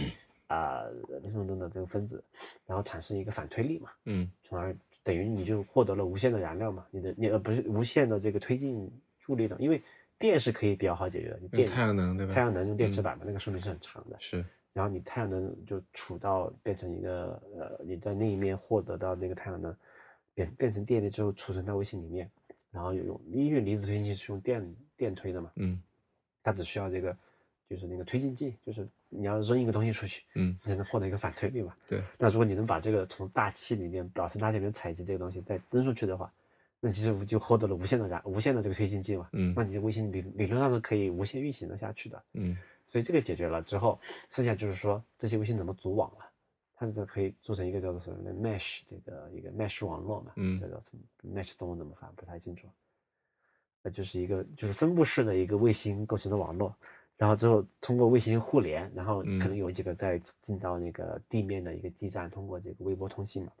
[0.47, 0.83] 啊
[1.23, 2.23] 什么等等这个分子，
[2.65, 4.31] 然后产生一个反推力嘛，嗯。
[4.43, 8.89] 从而等于你就获得了无限的燃料嘛，你的你呃不是无限的这个推进
[9.19, 9.81] 助力的，因为
[10.19, 12.33] 电是可以比较好解决的，你用电太阳能对吧？
[12.33, 13.03] 太阳能用电池嗯。
[13.03, 14.43] 板嘛，那个寿命是很长的，是。
[14.73, 19.75] 然后你太阳能就储到变成一个呃你在那一面获得到那个太阳能
[20.35, 22.29] 变变成电力之后储存到微星里面，
[22.69, 25.81] 然后有用因为离子推进器是用电电推的嘛，嗯。
[26.43, 27.15] 它只需要这个
[27.69, 30.57] 就是那个推进剂，就是你要扔一个东西出去，嗯。
[30.63, 31.73] 你才能获得一个反推力嘛。
[31.87, 32.01] 对。
[32.17, 36.31] 那如果你能把这个从大气里面表层大气里面采集这个东西再扔出去的话，
[36.87, 39.27] 那其实就获得了无限的燃无限的这个推进剂嘛。
[39.33, 42.23] 嗯那你的卫星理理论上是可以无限运行的下去的。
[42.33, 42.55] 嗯
[42.87, 46.19] 所以这个解决了之后，剩下就是说这些卫星怎么组网了。
[46.73, 52.69] 它是可以做成一个叫做什么呢 mesh 这个一个 mesh 网络嘛，嗯叫做什么 mesh 中文怎么翻不太清楚。
[53.81, 56.73] 那就是一个就是分布式的一个卫星构成的网络，
[57.17, 63.51] 然后之后通过卫星互联，然后嗯可能有几个再进到那个地面的一个基站，通过这个微波通信嘛，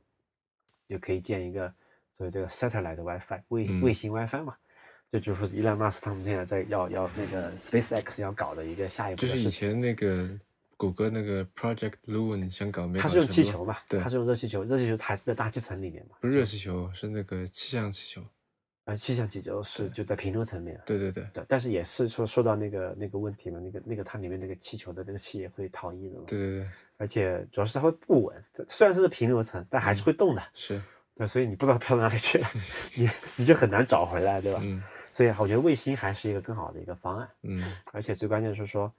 [0.87, 1.73] 就可以建一个
[2.17, 4.55] 所以这个 satellite WiFi 卫嗯卫星 WiFi 嘛。
[5.09, 9.49] 这就是伊朗马斯他们现在在要要那个 SpaceX 要搞的一个下一步就是以。
[9.49, 10.29] 前那个
[10.75, 13.77] 谷歌那个 Project Loon 想搞它是用气球嘛？
[13.87, 16.17] 对它是用热气球，热气球还是在大气层里面嘛？
[16.19, 18.21] 不是热气球，是那个气象气球。
[18.83, 20.79] 啊，气象气球是就在平流层面。
[20.85, 30.81] 对对对对，但是也是说说到那个那个问题嘛，那个那个它里面那个气球的那个气也会逃逸的嘛，对对对，而且主要是它会不稳，虽然是平流层，但还是会动的，是
[31.17, 32.47] 对，所以你不知道飘到哪里去了，
[32.95, 34.59] 你你就很难找回来，对吧？
[34.63, 34.81] 嗯
[35.13, 38.93] 所以我觉得卫星还是一个更好的一个方案，嗯而且最关键是说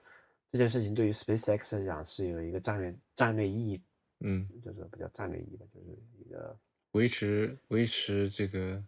[0.50, 3.80] 这件事情对于 SpaceX 来讲是有一个战略战略意义，
[4.18, 6.56] 嗯，就是比较战略意义吧，就是一个
[6.90, 8.82] 维持维持这个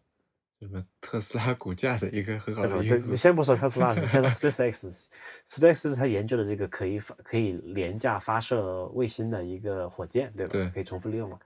[0.59, 3.17] 什么特斯拉股价的一个很好的对，因素你。
[3.17, 10.53] 先不说特斯拉，先说 SpaceX，SpaceX 它研究的这个可以发可以廉价发射卫星的一个火箭，对吧？
[10.53, 11.39] 对可以重复利用嘛。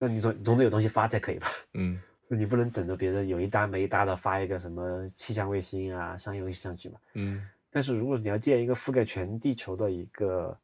[0.00, 1.46] 那你总总得有东西发才可以吧？
[1.74, 2.00] 嗯
[2.32, 6.98] 你不能等着别人有一搭没一搭的发一个什么气象卫星啊、商业卫星上去嘛？
[7.14, 10.56] 嗯但是如果你要建一个覆盖全地球的一个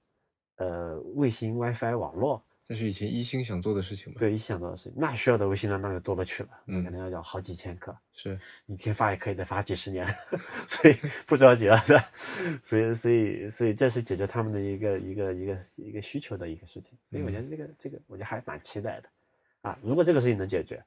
[0.56, 10.06] 呃卫星 WiFi 网络，这是以前一星想做的事情吧？，对一想做的事情，那需要的卫星量那就多了去了，那嗯可能要要好几千颗，是，一天发也可以得发几十年，
[10.68, 12.04] 所以不着急了， 是吧？
[12.64, 19.08] 所以所以所以这是解决他们的一个一个一个一个需求的一个事情，所以我觉得这个这个我觉得还蛮期待的
[19.66, 19.78] 啊。
[19.82, 20.82] 如果这个事情能解决，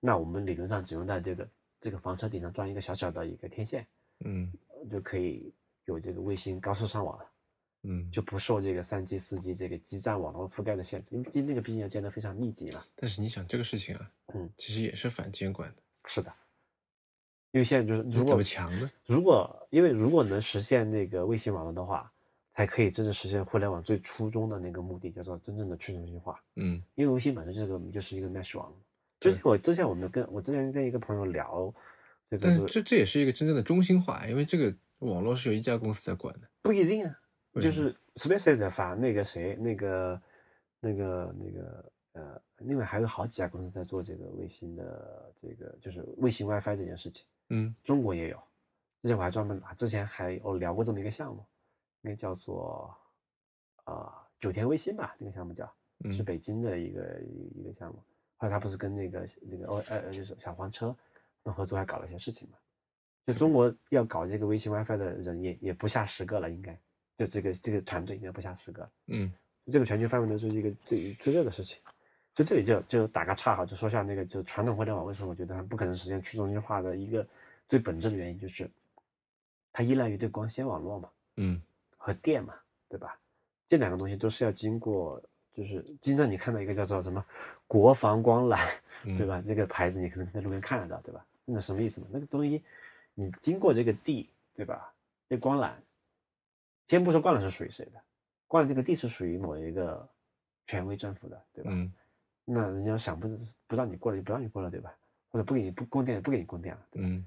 [0.00, 1.48] 那我们理论上只用在这个
[1.80, 3.86] 这个房车顶上装一个小小的一个天线，
[4.24, 4.52] 嗯
[4.90, 5.52] 就可以
[5.84, 7.28] 有这个卫星高速上网了。
[7.84, 12.84] 嗯，就不受这个三 G、四 G 这个基站网络覆盖的限制，因为那个毕竟要建得非常密集嘛。
[12.94, 16.32] 但是你想这个事情啊，嗯，其实也是反监管的，是的，
[17.50, 18.88] 因为现在就是如果怎么强呢？
[19.04, 22.11] 如果因为如果能实现那个卫星网络的话，
[22.54, 26.42] 才可以真正实现互联网最初衷的那个目的，叫做真正的去中心化。
[26.56, 28.76] 嗯因为微信本身这个就是一个 mesh 网络。
[29.20, 31.72] 就是我之前我们跟我之前跟一个朋友聊，
[32.28, 36.48] 这个但是是这这也是一个真正的中心化，因为这个网络是由一家公司在管的。
[36.60, 37.16] 不一定啊，
[37.54, 40.22] 就是 SpaceX 在发那个谁，那个
[40.80, 48.36] 那个那个呃，另外还有好几家公司在做这个卫星的这个就是卫星 WiFi 这件事情，嗯中国也有。
[49.02, 51.44] 之前我还专门啊，之前还我聊过这么一个项目，
[52.02, 52.94] 应该叫做
[53.84, 55.72] 啊、九天微星吧，那个项目叫
[56.04, 57.20] 嗯是北京的一个
[57.54, 58.02] 一个项目。
[58.36, 60.94] 后来他不是跟那个那个哦呃呃就是小黄车
[61.42, 62.58] 那合作，还搞了一些事情嘛。
[63.26, 66.78] 就中国要搞这个微信 WiFi 的人也也不下十个了，应该
[67.16, 68.88] 就这个这个团队应该不下十个。
[69.06, 69.32] 嗯
[69.70, 71.80] 这个全球范围内就是一个最最热的事情。
[72.34, 77.26] 就这里就就打个岔哈，就说下那个就传统互联网为什么我觉得它不可能实现去中心化的一个
[77.68, 78.68] 最本质的原因，就是
[79.70, 81.62] 它依赖于这光纤网络嘛嗯
[82.02, 82.52] 和电嘛，
[82.88, 83.16] 对吧？
[83.68, 85.22] 这两个东西都是要经过，
[85.54, 87.24] 就是经常你看到一个叫做什么
[87.68, 88.58] 国防光缆，
[89.04, 89.24] 嗯，对？
[89.24, 89.40] 吧？
[89.46, 91.24] 那个牌子你可能在路边看得到，对吧？
[91.44, 92.08] 那什么意思嘛？
[92.10, 92.60] 那个东西
[93.14, 94.92] 你经过这个地，对吧？
[95.28, 95.70] 这光缆，
[96.88, 98.02] 先不说光缆是属于谁的，
[98.48, 100.08] 光缆这个地是属于某一个
[100.66, 101.70] 权威政府的，对吧？
[101.72, 101.92] 嗯
[102.44, 103.28] 那人家想不
[103.68, 104.92] 不让你过了就不让你过了，对吧？
[105.30, 107.08] 或者不给你不供电不给你供电了，对吧？
[107.08, 107.24] 嗯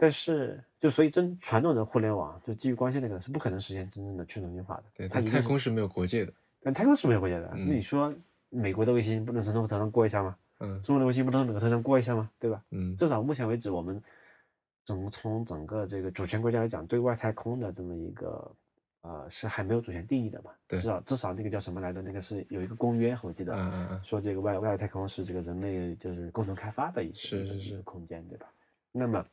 [0.00, 6.32] 但是就所以真传统的互联网就基于光纤那个是不可能实现真正的去中心化的，对，它太空是没有国界的。
[6.62, 7.50] 但太空是没有国界的。
[7.54, 8.14] 嗯那你说
[8.48, 10.36] 美国的卫星不能从中国头上过一下吗？
[10.60, 12.30] 嗯中国的卫星不能从美国头上过一下吗？
[12.38, 12.62] 对吧？
[12.70, 14.00] 嗯至少目前为止，我们
[14.84, 18.50] 整从整个这个主权国家来讲，对外太空的这么一个
[19.00, 20.52] 呃是还没有主权定义的嘛？
[20.68, 22.00] 对至少至少那个叫什么来着？
[22.02, 23.52] 那个是有一个公约，我记得。
[23.54, 28.46] 嗯嗯嗯，说这个外外太空是这个人类就是共同开发的一个是是是空间，对吧？
[28.90, 29.24] 那么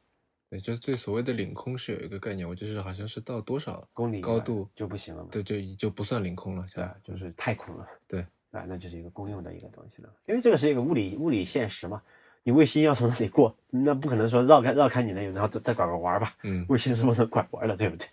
[0.50, 5.30] 对，就是对所谓的领空是有一个概念，我就是好像是到多少公里高度就不行了嘛？
[5.32, 8.22] 对，就就不算领空了，对就是太空了，对
[8.52, 10.14] 啊，那就是一个公用的一个东西了。
[10.28, 12.02] 因为这个是一个物理物理现实嘛，
[12.44, 16.36] 你卫星要从那里过，那不可能说绕开绕开你那，然后再再拐个弯儿吧？
[16.44, 18.08] 嗯卫星是不能拐弯的，对不对？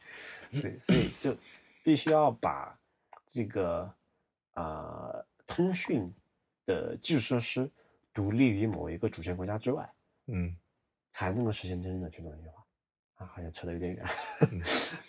[0.63, 1.37] 对所以就
[1.85, 2.79] 必须要把
[3.31, 3.93] 这个
[4.55, 6.13] 呃通讯
[6.67, 7.71] 的基础设施
[8.15, 9.91] 独立于某一个主权国家之外，
[10.27, 10.55] 嗯
[11.13, 12.61] 才能够实现真正的去中心化。
[13.15, 14.05] 啊，好像扯得有点远。
[14.51, 14.61] 嗯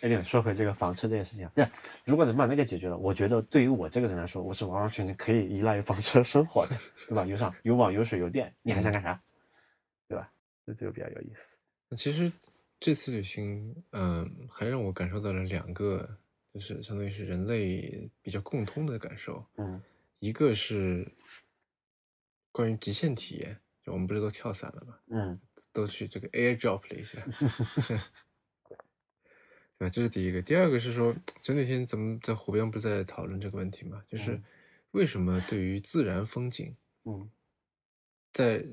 [0.02, 1.68] anyway，说回这个房车这件事情啊，那
[2.06, 6.78] 如果能把那个解决了，我觉得对于我这个人来说，我是完完全全可以依赖于房车生活的，
[7.08, 7.26] 对吧？
[7.26, 9.20] 有上有网有水有电，你还想干啥？
[10.08, 10.32] 对吧？
[10.66, 11.58] 这这个比较有意思。
[11.90, 12.32] 那其实
[12.80, 16.08] 这次旅行，嗯，还让我感受到了两个，
[16.54, 19.44] 就是相当于是人类比较共通的感受。
[19.58, 19.82] 嗯
[20.20, 21.06] 一个是
[22.52, 24.98] 关于极限体验，就我们不是都跳伞了吗？
[25.10, 25.40] 嗯
[25.72, 27.20] 都去这个 air drop 了一下，
[29.78, 29.90] 对吧？
[29.90, 30.42] 这是第一个。
[30.42, 34.04] 第二个是说，就那天咱们在湖边不是在讨论这个问题嘛？
[34.08, 34.44] 就是嗯
[34.92, 36.76] 为什么对于自然风景，
[37.06, 37.30] 嗯
[38.32, 38.64] 在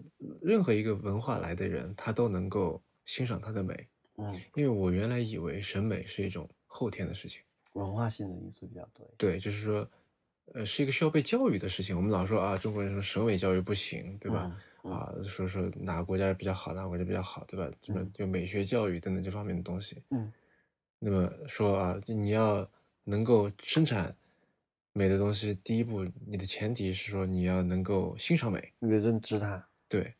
[0.43, 3.89] 任何一个文化来的人，他都能够欣赏它的美。
[4.17, 7.43] 嗯，因为我原来以为审美是一种后天的事情，
[7.73, 9.11] 文化性的因素比较多。
[9.17, 9.91] 对，就是说，
[10.53, 11.97] 呃，是一个需要被教育的事情。
[11.97, 14.51] 我们老说啊，中国人说审美教育不行，对吧？
[14.55, 14.61] 嗯？
[14.83, 17.71] 啊，说说哪个国家比较好，哪个国家比较好，对吧？
[17.83, 20.03] 什么嗯就美学教育等等这方面的东西。
[20.11, 20.33] 嗯
[20.99, 22.71] 那么说啊，你要
[23.05, 24.15] 能够生产
[24.93, 29.69] 美的东西，第一步你的前提是说你要能够欣赏美，你得认知它。
[29.89, 30.15] 对。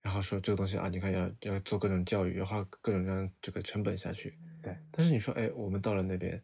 [0.00, 4.38] 然后说这个东西啊，你看要要做各种教育，要花各种各样这个成本下去。
[4.62, 6.42] 对，但是你说，哎，我们到了那边，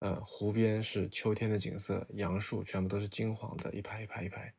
[0.00, 4.52] 呃，湖边是秋天的景色，杨树全部都是金黄的，一排一排一排，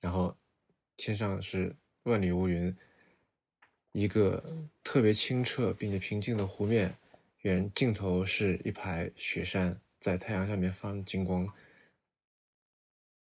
[0.00, 0.34] 然后
[0.96, 1.74] 天上是
[2.04, 2.74] 万里无云，
[3.92, 4.42] 一个
[4.82, 6.94] 特别清澈并且平静的湖面，
[7.42, 11.46] 远镜头是一排雪山，在太阳下面放金光。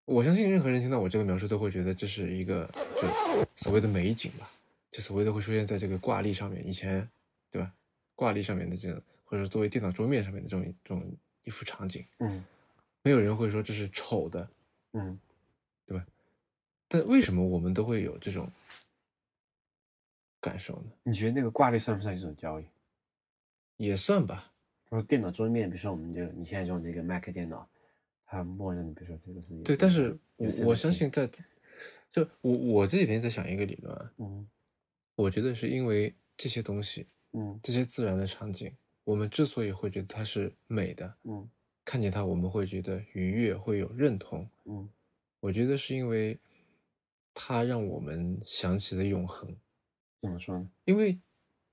[0.06, 2.70] 我相信任何人听到我这个描述都会觉得这是一个
[3.02, 4.52] 就所谓的美景吧，
[4.92, 7.08] 就所谓的会出现在这个挂历上面，以前
[7.52, 7.74] 对吧？
[8.14, 12.44] 挂历上面的这种，或者是作为电脑桌面上面的这种这种一幅场景，嗯。
[13.04, 14.50] 没有人会说这是丑的，
[14.94, 15.20] 嗯
[16.88, 18.52] 但为什么我们都会有这种
[20.40, 20.92] 感受呢？
[21.04, 22.66] 你觉得那个挂历算不算一种交易？
[23.78, 24.54] 也算吧，
[24.90, 27.68] 或者电脑桌面，比如说我们这个你现在用这个 Mac 电脑，
[28.26, 29.76] 它默认比如说这个是有对。
[29.76, 31.30] 但是我我相信在，
[32.12, 34.48] 就我我这几天在想一个理论啊，嗯
[35.16, 38.74] 我觉得是因为这些东西，嗯这些自然的场景，
[39.04, 41.50] 我们之所以会觉得它是美的，嗯
[41.84, 44.48] 看见它我们会觉得愉悦，会有认同。
[44.66, 44.88] 嗯
[45.42, 46.40] 我觉得是因为
[47.36, 49.56] 它让我们想起了永恒。
[50.22, 50.68] 怎么说呢？
[50.86, 51.20] 因为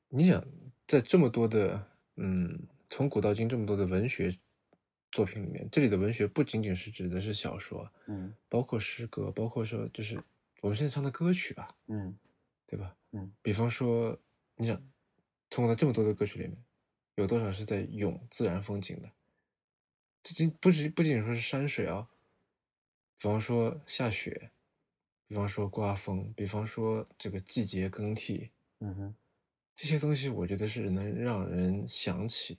[0.08, 0.44] 你想，
[0.86, 4.38] 在这么多的嗯，从古到今这么多的文学
[5.10, 10.22] 作品里面，这里的文学不仅仅是指的是小说，嗯包括诗歌，包括说就是
[10.60, 12.14] 我们现在唱的歌曲吧，嗯
[12.66, 12.94] 对吧？
[13.12, 14.18] 嗯比方说，
[14.56, 14.82] 你想，
[15.48, 16.56] 从到这么多的歌曲里面，
[17.14, 19.10] 有多少是在咏自然风景的？
[20.22, 22.08] 这仅不仅不仅说是山水啊，
[23.18, 24.50] 比方说下雪，
[25.32, 29.14] 比方说刮风，比方说这个季节更替，嗯哼
[29.74, 32.58] 这些东西，我觉得是能让人想起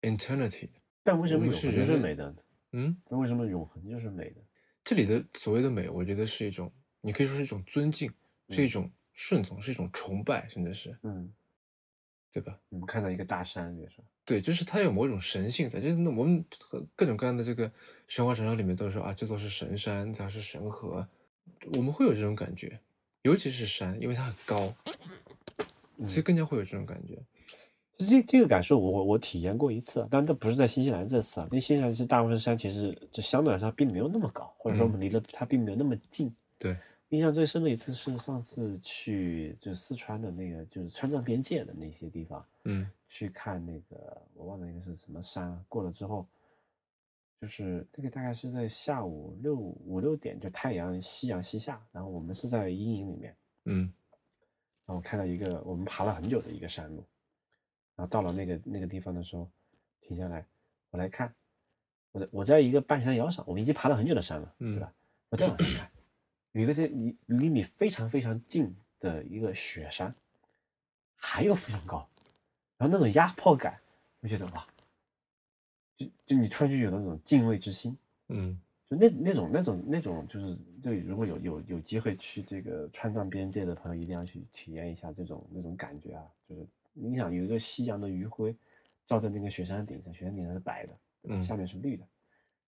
[0.00, 0.78] eternity 的。
[1.02, 2.36] 但为什么永恒就是美的呢？
[2.70, 4.40] 嗯，那为什么永恒就是美的？
[4.84, 8.08] 这里的所谓的美，我觉得是一种，你可以说是一种尊敬，
[8.50, 11.28] 是一种顺从，是一种崇拜，甚至是嗯，
[12.30, 12.56] 对吧？
[12.68, 17.72] 我们看到一个大山，比如说，对，就是它有某种神性在，就是那我们和各种各样的这个
[18.06, 21.04] 神话传说里面都说啊，这座是神山，它是神河，
[21.74, 22.78] 我们会有这种感觉，
[23.22, 24.72] 尤其是山，因为它很高，
[25.98, 27.18] 嗯所以更加会有这种感觉。
[27.98, 36.34] 这这个感受我我我体验过一次，但这不是在新西兰这次啊，因为新西兰其实大部分山其实就相对来说并没有那么高，或者说我们离得它并没有那么近。
[36.58, 36.74] 对，
[37.10, 46.26] 印象最深的一次是上次去就四川的那个就是川藏边界的那些地方嗯去看那个我忘了那个是什么山，过了之后，
[47.40, 53.92] 就是那个大概是在下午六五六点，就太阳夕阳西下，然后我们是在阴影里面，嗯。
[54.84, 57.06] 然后我看到一个我们爬了很久的一个山路，
[57.94, 59.48] 然后到了那个那个地方的时候，
[60.00, 60.44] 停下来，
[60.90, 61.32] 我来看，
[62.10, 64.92] 我在我在一个半山腰上，我们已经爬了很久的山了，嗯对吧？
[65.28, 65.90] 我再往上看，
[66.52, 70.12] 有一个在离离你非常非常近的一个雪山，
[71.14, 72.06] 还有非常高，
[72.76, 73.80] 然后那种压迫感，
[74.18, 74.66] 我觉得哇，
[76.00, 77.94] 就就你突然就有那种敬畏之心，
[78.28, 78.58] 嗯。
[78.88, 86.24] 就那那种那种那种，就是就如果有有有机会去这个川藏边界的朋友，一定要去体验一下这种那种感觉啊！
[86.48, 88.52] 就是你想有一个夕阳的余晖
[89.06, 90.98] 照在那个雪山顶上，雪山顶上是白的，
[91.28, 91.40] 嗯。
[91.40, 92.04] 下面是绿的，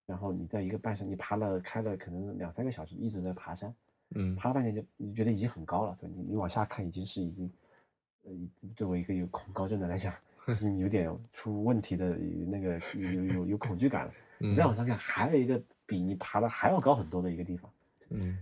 [0.07, 3.75] 然后你在一个半山，你爬了开了可能两三个小时，一直在爬山，
[4.11, 4.37] 嗯。
[4.37, 7.53] 爬了半天就你觉得已经很高了，对你你往下看已经是已经，
[8.23, 8.31] 呃，
[8.77, 10.15] 对我一个有恐高症的来讲，
[10.49, 14.15] 已 经有点出问题的那个有有有有恐惧感了。
[14.39, 17.73] 你再往上看，还有一个比你爬的还要高很多的一个地方，
[18.11, 18.39] 嗯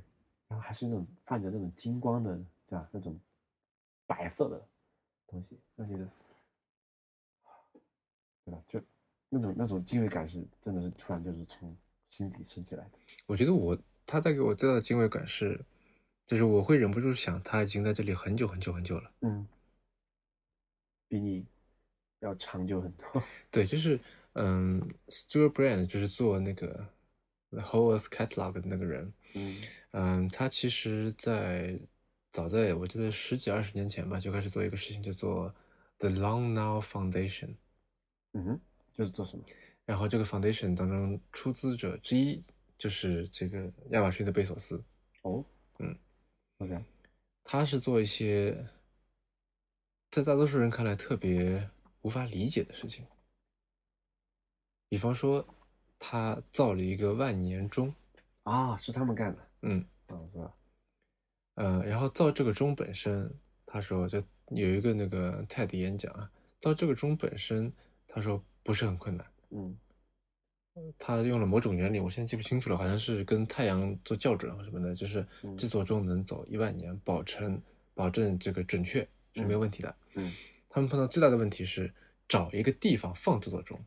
[0.48, 2.34] 然后还是那种泛着那种金光的，
[2.68, 2.88] 对吧？
[2.90, 3.18] 那种
[4.06, 4.66] 白色的
[5.26, 6.08] 东西，那觉得，
[8.44, 8.62] 对吧？
[8.68, 8.82] 就
[9.28, 11.76] 那种那种敬畏感是真的是突然就是从
[12.08, 12.90] 心底升起来的。
[13.26, 15.62] 我觉得我他带给我最大的敬畏感是，
[16.26, 19.12] 就是我会忍不住想，他已经在这里很久很久很久了。
[19.20, 19.46] 嗯，
[21.06, 21.44] 比你
[22.20, 23.22] 要长久很多。
[23.50, 23.98] 对，就是
[24.34, 26.86] 嗯，Stuart Brand 就是做那个
[27.50, 29.60] The Whole Earth Catalog 的那个人，嗯
[29.90, 31.78] 嗯，他其实在
[32.32, 35.54] 早在我记得十几二十年前吧，就开始做一个事情，叫做
[35.98, 37.56] The Long Now Foundation。
[38.32, 38.60] 嗯哼，
[38.94, 39.44] 就是做什么？
[39.86, 42.40] 然后这个 foundation 当中出资者之一
[42.78, 44.80] 就是这个亚马逊的贝索斯，
[45.22, 45.44] 哦，
[45.80, 45.98] 嗯
[46.58, 46.78] ，OK，
[47.42, 48.64] 他是做一些
[50.10, 51.68] 在大多数人看来特别
[52.02, 53.06] 无法理解的事情，
[54.88, 55.46] 比方说
[55.98, 57.94] 他造了一个万年钟，
[58.44, 60.54] 啊，是他们干的，嗯啊，是吧？
[61.54, 63.30] 呃，然后造这个钟本身，
[63.66, 66.30] 他说就有一个那个 TED 演讲啊，
[66.60, 67.72] 造这个钟本身，
[68.08, 69.26] 他说不是很困难。
[69.50, 69.76] 嗯
[70.98, 77.60] 他用了某种原理，我现在记不清楚了，好像是跟太阳做校准或什么的，就是嗯这座钟能走一万年，保证
[77.92, 79.96] 保证这个准确是没有问题的。
[80.14, 80.32] 嗯
[80.70, 81.92] 他们碰到最大的问题是
[82.26, 83.78] 找一个地方放这座钟，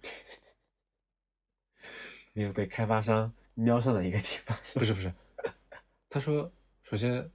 [2.34, 5.12] 没有被开发商瞄上的一个地方，不是不是，
[6.10, 6.52] 他说，
[6.84, 7.28] 首先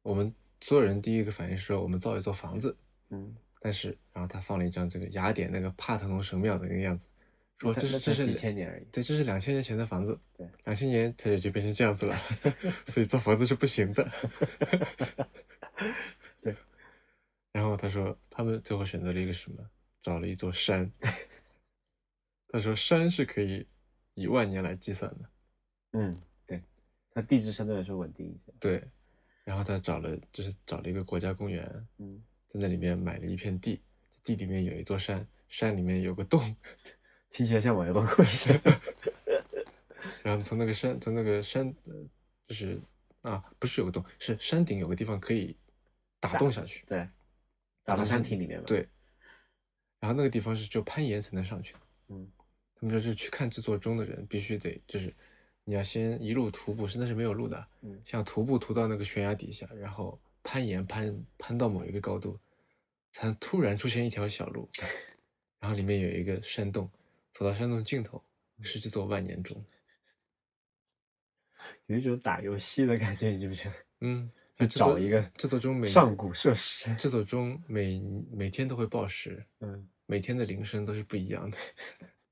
[0.00, 2.74] 我们所有人第一个反应是说我们造一座房子，
[3.10, 3.36] 嗯。
[3.64, 7.08] 但是然后他放了一张这个雅典那个帕特农神庙的那个样子，
[7.60, 8.84] 说，这是这是几千年而已。
[8.90, 12.20] 对，这是两千年前的房子，对，两千年它也就变成这样子了，
[12.86, 14.10] 所以造房子是不行的。
[16.42, 16.56] 对，
[17.52, 19.58] 然后他说他们最后选择了一个什么？
[20.02, 20.90] 找了一座山。
[22.48, 23.66] 他说山是可以
[24.14, 25.30] 以万年来计算的，
[25.92, 26.62] 嗯，对，
[27.14, 28.52] 它地质相对来说稳定一些。
[28.58, 28.82] 对。
[29.44, 33.82] 然后他找了，就是找了一个国家公园，嗯，在那里面买了一片地，
[34.22, 36.54] 地里面有一座山，山里面有个洞，
[37.32, 38.60] 听起来像某一个故事。
[40.22, 41.92] 然后从那个山，从那个山，呃，
[42.46, 42.80] 就是
[43.22, 45.56] 啊，不是有个洞，是山顶有个地方可以
[46.20, 47.08] 打洞下去，对，
[47.84, 48.88] 打到山体里面嘛。，对。
[50.00, 51.80] 然后那个地方是只有攀岩才能上去的。
[52.08, 52.30] 嗯，
[52.74, 55.14] 他们说是去看制作钟的人必须得就是
[55.64, 62.38] 你要先一路徒步，是那是没有路的，嗯像徒步徒到那个悬崖底下，然后攀岩攀攀到某一个高度，
[63.12, 64.68] 才突然出现一条小路，
[65.60, 66.90] 然后里面有一个山洞，
[67.32, 68.20] 走到山洞尽头
[68.60, 69.64] 是这座万年钟。
[71.86, 73.74] 有一种打游戏的感觉，你觉不觉得？
[74.00, 74.28] 嗯，
[74.66, 76.94] 找一个这座钟每上古设施。
[76.98, 78.00] 这座钟每
[78.32, 81.58] 每天都会报时，嗯，每天的铃声都是不一样的。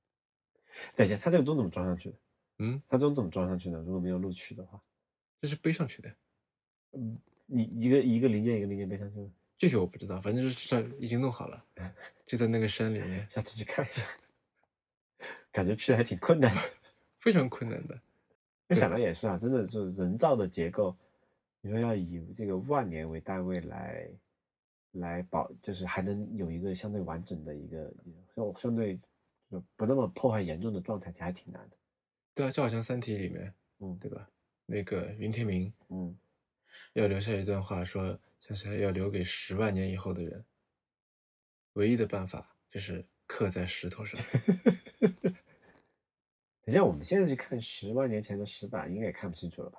[0.96, 2.16] 等一下，它这个钟怎么装上去的？
[2.58, 3.78] 嗯，它钟怎么装上去的？
[3.80, 4.80] 如果没有录取的话，
[5.40, 6.10] 这是背上去的，
[6.92, 9.30] 嗯，你一个一个零件一个零件背上去的？
[9.58, 11.64] 具体我不知道，反正就是这已经弄好了，
[12.26, 14.06] 就在那个山里面，下次去看一下，
[15.52, 16.60] 感觉去还挺困难的。
[17.20, 18.00] 非常困难的。
[18.66, 20.96] 那想来也是啊，真的就是人造的结构，
[21.60, 24.10] 你说要以这个万年为单位来
[24.92, 27.92] 来保，就是还能有一个相对完整的一个
[28.34, 28.98] 相相对
[29.50, 31.76] 就不那么破坏严重的状态，其实还挺难的。
[32.34, 34.30] 对啊，就好像《三体》里面，嗯对吧？
[34.64, 36.16] 那个云天明嗯，
[36.94, 40.44] 要留下一段话说，像是要留给十万年以后的人，
[41.74, 44.20] 唯一的办法就是刻在石头上。
[46.62, 49.78] 等一下，我们现在去看十万年前的石板，应该也看不清楚了吧？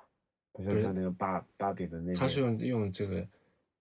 [0.54, 3.28] 不不是是像那个芭芭比的那个，他是用用这个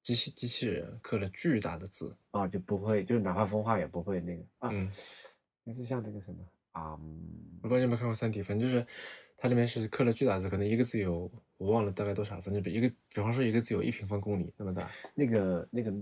[0.02, 4.90] 机器机器人刻了巨大的字，啊，就不会，就是哪怕风化也不会那个啊，嗯，
[5.64, 6.38] 那是像那个什么
[6.72, 8.86] 啊，嗯我不知道你有没有看过《三体》，反正就是
[9.36, 14.90] 它里面是刻了巨大的字，可能一个字有我忘了大概多少，反正比一个，比方说一个字有一平方公里那么大。
[15.14, 15.92] 那个那个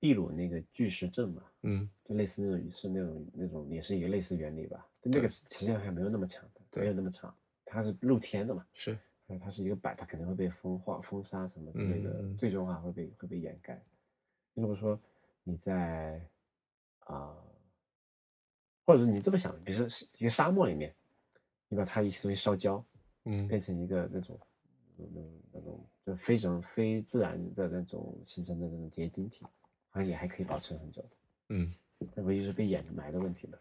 [0.00, 8.98] 秘鲁那个巨石阵嘛，嗯，就类似那种是那种那种也是一个类似原理吧，但那个实际上还没有那么强的，没有那么长，它是露天的嘛，是，
[9.28, 13.82] 呃它是一个板，它肯定会被风化、风沙什么之类的，最终啊会被会被掩盖。
[14.54, 14.98] 如果说
[15.42, 16.20] 你在
[17.00, 17.36] 啊、
[18.84, 20.94] 或者是你这么想，比如说一个沙漠里面，
[21.68, 22.84] 你把它一些东西烧焦，
[23.24, 24.40] 嗯变成一个那种
[24.96, 29.44] 那种那种就非常非自然的那种形成的那种结晶体，
[29.90, 31.08] 好像也还可以保存很久的。
[31.48, 31.74] 嗯，
[32.14, 33.58] 那唯一是被掩埋的问题吗。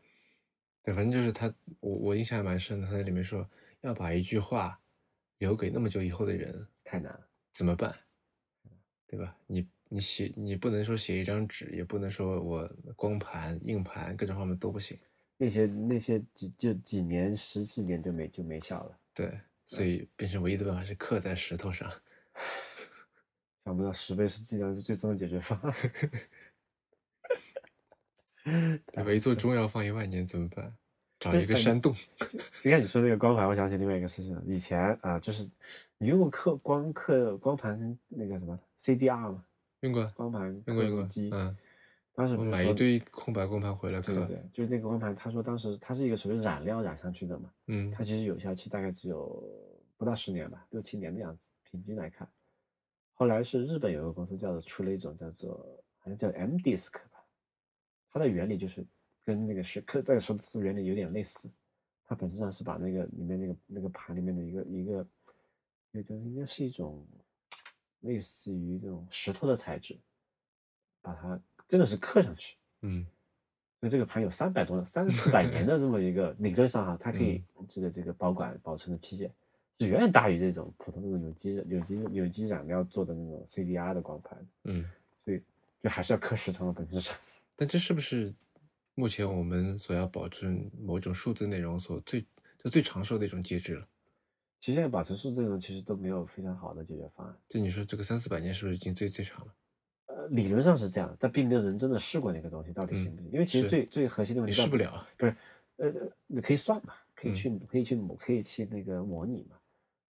[0.84, 3.47] 对，反正就是他，我我印象还蛮深的，他在里面说
[3.82, 4.80] 要把一句话
[5.38, 7.28] 留给那么久以后的人太难了。
[7.54, 7.96] 怎么办？
[9.08, 9.38] 对吧？
[9.48, 15.00] 你你写你不能说写一张纸，也不能说我光盘、硬盘各种方面都不行。
[15.38, 19.00] 那些那些几就几年十几年就没就没效了。
[19.14, 21.90] 对，所以变成唯一的办法是刻在石头上。
[23.64, 25.74] 想不到十倍是剂量是最终的解决方案。
[28.94, 29.12] 对吧？
[29.12, 30.78] 一座钟要放一万年怎么办？
[31.32, 31.94] 找一个山洞。
[32.62, 34.44] 今天你说那个光盘，我想起另外一个事情了。
[34.46, 35.50] 以前啊、呃就是
[35.98, 39.44] 你用过刻光刻光盘那个什么 CDR 吗？
[39.80, 41.32] 用过，光盘用过，用过机。。
[41.34, 41.58] 嗯，
[42.14, 44.14] 当时买一堆空白光盘回来刻。
[44.14, 49.44] 对对对，就是那个光盘，他说当时它是一个属于染料染上去的嘛，嗯它其实有效期大概只有
[49.98, 52.30] 不到十年吧，六七年的样子，平均来看。
[53.14, 55.52] 后来是日本有个公司叫做出了一种叫做
[55.98, 57.24] 好像叫 M disk 吧，
[58.12, 58.86] 它的原理就是
[59.26, 61.50] 跟那个是刻在数字原理有点类似，
[62.06, 65.06] 它本质上是把那个里面那个那个盘里面的一个一个，
[65.92, 67.06] 那就是应该是一种
[68.02, 69.98] 类似于这种石头的材质，
[71.02, 72.56] 把它真的是刻上去。
[72.82, 73.06] 嗯。
[73.82, 77.68] 所以这个盘有三百多、三四百年的这么一个理论上哈，它可以嗯。
[77.68, 79.30] 这个这个保管保存的期限
[79.80, 84.90] 是远远大于这种普通的有机有机有机染料做的那种 CDR 的光盘，嗯，
[85.24, 85.42] 所以
[85.84, 87.16] 就还是要刻石头的本质上。
[87.56, 88.34] 但这是不是
[88.96, 92.22] 目前我们所要保证某种数字内容所最
[92.64, 93.88] 就最长寿的一种机制了？
[94.60, 97.38] 其实现在保存数字内容其实都没有非常好的解决方案。
[97.50, 99.54] 就你说这个三四百年是不是已经最最长了？
[100.08, 103.32] 呃，理论上是这样，但并没有人真的试过那个东西到底行不行。
[103.32, 105.08] 因为其实最最核心的问题你试不，了。
[105.18, 105.36] 不是，
[105.76, 105.91] 呃，
[106.26, 109.58] 你可以算嘛，可以嗯去、可以去模可以去那个模拟嘛。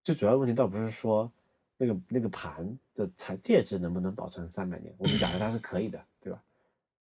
[0.05, 1.31] 最主要的问题倒不是说
[1.77, 6.41] 那个那个盘的材介质能不能保存三百年，我们假设它是可以的，对吧？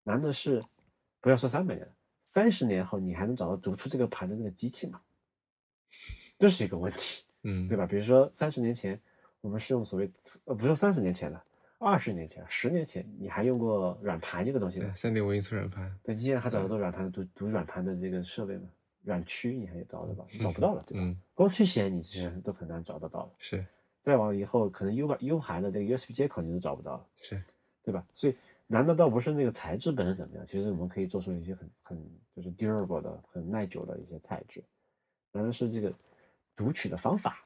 [0.02, 0.62] 难的是
[1.24, 1.88] 不要说三百年，
[2.26, 5.00] 三十年后你还能找到读出这个盘的那个机器吗？
[6.38, 7.86] 这是一个问题，嗯，对吧？
[7.86, 9.00] 比如说三十年前
[9.40, 10.12] 我们是用所谓
[10.44, 11.42] 呃，不是说三十年前的，
[11.78, 14.86] 二十年前、十年前你还用过软盘这个东西？
[14.94, 18.68] 三点五英寸软盘，对，你现在还找得到软盘读读软盘的这个设备吗？
[19.02, 20.26] 软驱你还找得到？
[20.30, 21.02] 你找不到了，对吧？
[21.02, 23.32] 嗯，光驱显你其实都很难找得到了。
[23.38, 23.64] 是
[24.02, 27.42] 再往以后，可能 U 盘 U 盘的这个 USB 接口你都找不到了，是，
[27.82, 28.04] 对吧？
[28.12, 28.36] 所以
[28.66, 30.46] 难道倒不是那个材质本身怎么样？
[30.46, 34.64] 其实我们可以做出一些很很就是 durable 的、很耐久的一些材质，
[35.32, 35.92] 难道是这个
[36.56, 37.44] 读取的方法，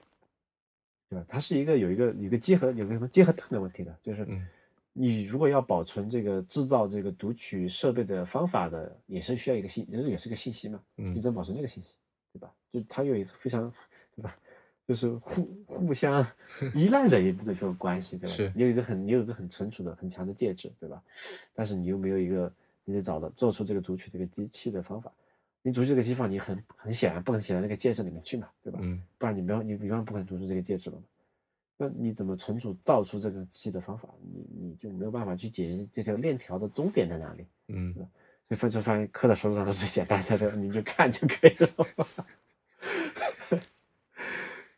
[1.09, 1.25] 对吧？
[1.29, 4.47] 它是一个有一个有一个结合有个什么结合档的问题的，就是嗯
[4.93, 11.95] 你如果要保存这个制造这个读取设备的方法的，也是需要一个信，也是也是个信息嘛，你嗯怎么保存这个信息，
[12.33, 12.53] 对吧？
[12.73, 13.73] 就它有一个非常，
[14.15, 14.37] 对吧？
[14.89, 16.27] 就是互 互相
[16.75, 18.35] 依赖的一这种关系，对吧？
[18.35, 21.03] 是你有一个很你有一个很存储的很强的介质，对吧？
[21.53, 22.51] 但是你又没有一个
[22.85, 25.13] 你得找到做出这个读取这个机器的方法。
[25.61, 28.79] 你读取这个机器，你很很显然不可能写到那个介质里面去嘛，对吧？
[28.81, 31.03] 嗯不然你没有你永远不可能读出这个介质了嘛。
[31.77, 34.09] 那你怎么存储造出这个机器的方法？
[34.23, 37.47] 你你就没有办法去解释这条链条的终点在哪里。
[37.69, 40.55] 嗯所以发就发现刻在手指上是最简单的，对吧？
[40.57, 42.07] 你就看就可以了。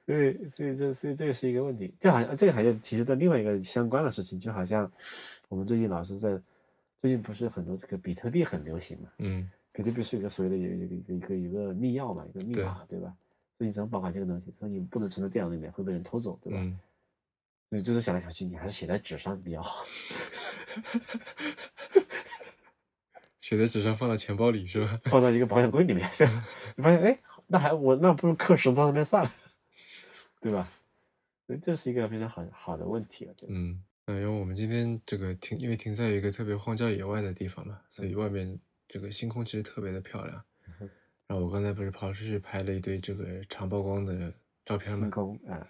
[0.06, 4.90] 对，所以这所以这个是一个问题，就好像这个好像其实的另外一个相关的事情，就好像
[5.48, 6.30] 我们最近老是在
[7.00, 9.08] 最近不是很多这个比特币很流行嘛？
[9.18, 13.14] 嗯比特币是一个所谓的有一个一个一个一个密钥嘛，一个密码，对吧？
[13.56, 14.52] 所以你怎么保管这个东西？
[14.58, 16.58] 所以你不能存在电脑里面，会被人偷走，对吧？
[16.60, 16.76] 嗯，
[17.70, 19.84] 所以就是想来想去，你还是写在纸上比较好。
[23.40, 25.00] 写在纸上放到钱包里是吧？
[25.04, 26.10] 放到一个保险柜里面，
[26.76, 29.32] 你发现哎，那还我那不如刻十张那边算了，
[30.40, 30.70] 对吧？
[31.46, 33.52] 所以这是一个非常好好的问题，我觉得。
[33.52, 40.44] 嗯，呃，因为我们今天这个停，因为停在一个特别荒郊野外的地方嘛，所以外面这个星空其实特别的漂亮。
[40.80, 40.88] 嗯
[41.26, 44.34] 然后我刚才不是跑出去拍了一堆这个长曝光的
[44.64, 45.64] 照片嘛星，空啊，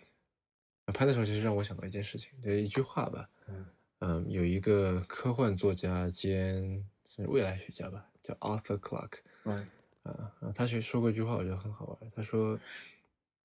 [0.87, 3.67] 拍的时候其实让我想到一件事情，就一句话吧，嗯
[3.99, 9.69] 嗯，有一个科幻作家兼是未来学家吧，叫 Arthur Clarke，嗯
[10.03, 12.11] 啊啊，他是说过一句话，我觉得很好玩。
[12.17, 12.59] 他说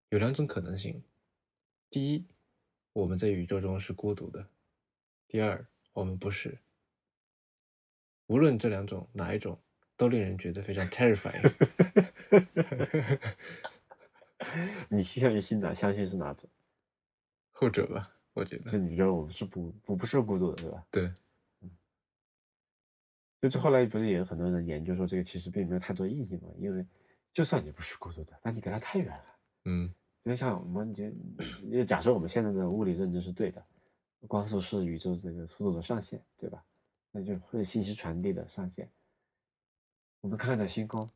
[0.07, 1.03] 有两种可能性：
[1.89, 2.27] 第一，
[2.93, 4.41] 我们在宇宙中是孤独的；
[5.27, 6.59] 第二，我们不是。
[8.27, 9.61] 无论这两种哪一种，
[9.95, 11.41] 都令人觉得非常 terrifying。
[14.89, 15.73] 你倾向于信哪？
[15.73, 16.49] 相信是哪种？
[17.51, 20.85] 后者吧，我觉就得你觉得我们是不不不是孤独的，对吧？
[20.91, 21.13] 对，
[23.41, 26.85] 就是后来不是也有很多人研究说，这个其实并没有太多意义嘛，因为
[27.31, 29.39] 就算你不是孤独的，但你跟它太远了。
[29.65, 29.93] 嗯
[30.25, 31.15] 因为像我们觉得，
[31.63, 33.63] 因为假设我们现在的物理认知是对的，
[34.27, 36.65] 光速是宇宙这个速度的上限，对吧？
[37.11, 38.89] 那就会信息传递的上限。
[40.21, 41.07] 我们看的星空，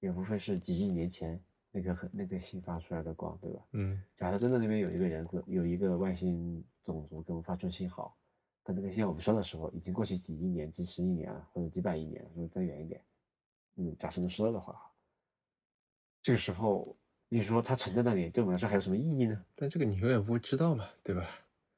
[0.00, 1.38] 也不会是几亿年前
[1.70, 3.62] 那个很那个星发出来的光，对吧？
[3.72, 8.16] 嗯假设真的那边有一个人有一个外星种族给我们发出信号，
[8.62, 13.04] 但那个信号我们收的时候，已经过去几亿年、几十亿年了，或者几百亿年，或者再远一点。
[13.76, 14.90] 嗯，假设能收的话，
[16.22, 16.96] 这个时候
[17.36, 19.44] 你说它存在那里，对我们来说还有什么意义呢？
[19.56, 21.26] 但这个你永远不会知道嘛，对吧？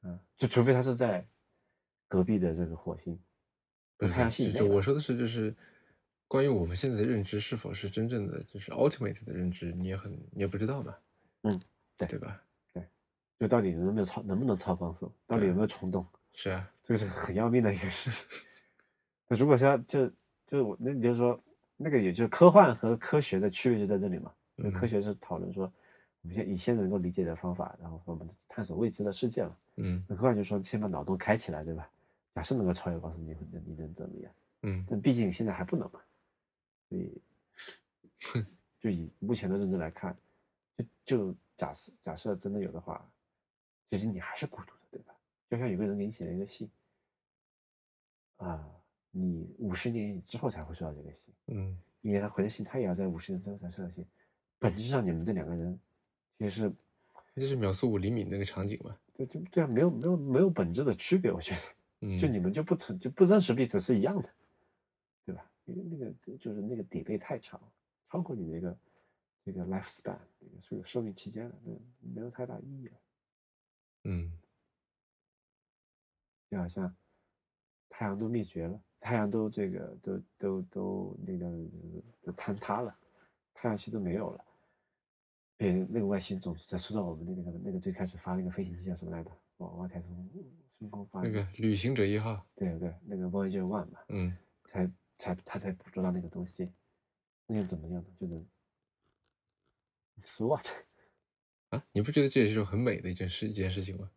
[0.03, 1.27] 嗯，就除非它是在
[2.07, 3.19] 隔壁的这个火星，
[3.97, 5.55] 不是太就就我说的是，就是
[6.27, 10.95] 关于我们现在的认知是否是真正的，就是 ultimate 的认知，你也很你也不知道嘛，
[11.41, 11.59] 嗯，
[11.97, 12.39] 对对吧？
[12.71, 12.87] 对
[13.39, 18.27] 就到底能不能超能不能超光速，到底有没有虫洞，是啊，这个是很要命的一个事情。
[19.27, 20.07] 那如果说就
[20.45, 21.43] 就我那你就说
[21.77, 24.31] 那个也就是科幻和科学的区别就在这里嘛。
[24.57, 25.71] 就嗯科学是讨论说
[26.21, 29.55] 我们现以现在能够理解的方法，然后我们探索未知的世界嘛。
[29.77, 31.89] 嗯那科幻就说先把脑洞开起来，对吧？
[32.33, 34.33] 假设能够超越光速，你会你能怎么样？
[34.63, 36.01] 嗯但毕竟现在还不能嘛，
[36.89, 37.21] 所以
[38.79, 40.17] 就以目前的认知来看，
[40.75, 43.07] 就就假设假设真的有的话，
[43.91, 45.15] 其实你还是孤独的，对吧？
[45.49, 46.69] 就像有个人给你写了一个信，
[48.37, 48.67] 啊，
[49.11, 54.03] 你五十年之后才会收到这个信，嗯因为他回的信，他也要在五十年之后才收到信。
[54.59, 55.79] 本质上，你们这两个人
[56.37, 56.73] 其实是
[57.35, 61.61] 这就是秒速五厘米那个场景嘛，这就对啊，没有没有没有本质的区别，我觉得。
[62.01, 64.29] 嗯，就你们就不存就不认识彼此是一样的，
[65.25, 65.49] 对吧？
[65.65, 67.59] 因为那个就是那个 delay 太长，
[68.11, 68.77] 超过你那个
[69.43, 71.71] 这个 lifespan 那个寿寿命期间了，那
[72.13, 72.93] 没有太大意义了。
[74.03, 74.31] 嗯
[76.51, 76.95] 就好像
[77.89, 81.47] 太阳都灭绝了，太阳都这个都都都那个
[82.21, 82.95] 都坍塌了，
[83.57, 84.45] 太阳系都没有了。
[85.57, 89.31] 别人那个外星总是在说到我们那个那个最开始发那个飞行器叫什么来着？
[89.57, 90.29] 往外太空
[90.77, 96.71] 升空发那个旅行者一号，对对，那个 Voyager One 嘛，嗯才才他才捕捉到那个东西，
[97.47, 98.07] 那又怎么样呢？
[98.19, 98.45] 就是
[100.23, 100.67] SWAT，
[101.69, 104.11] 啊，你不觉得这也是一种很美的一件事一件事情吗？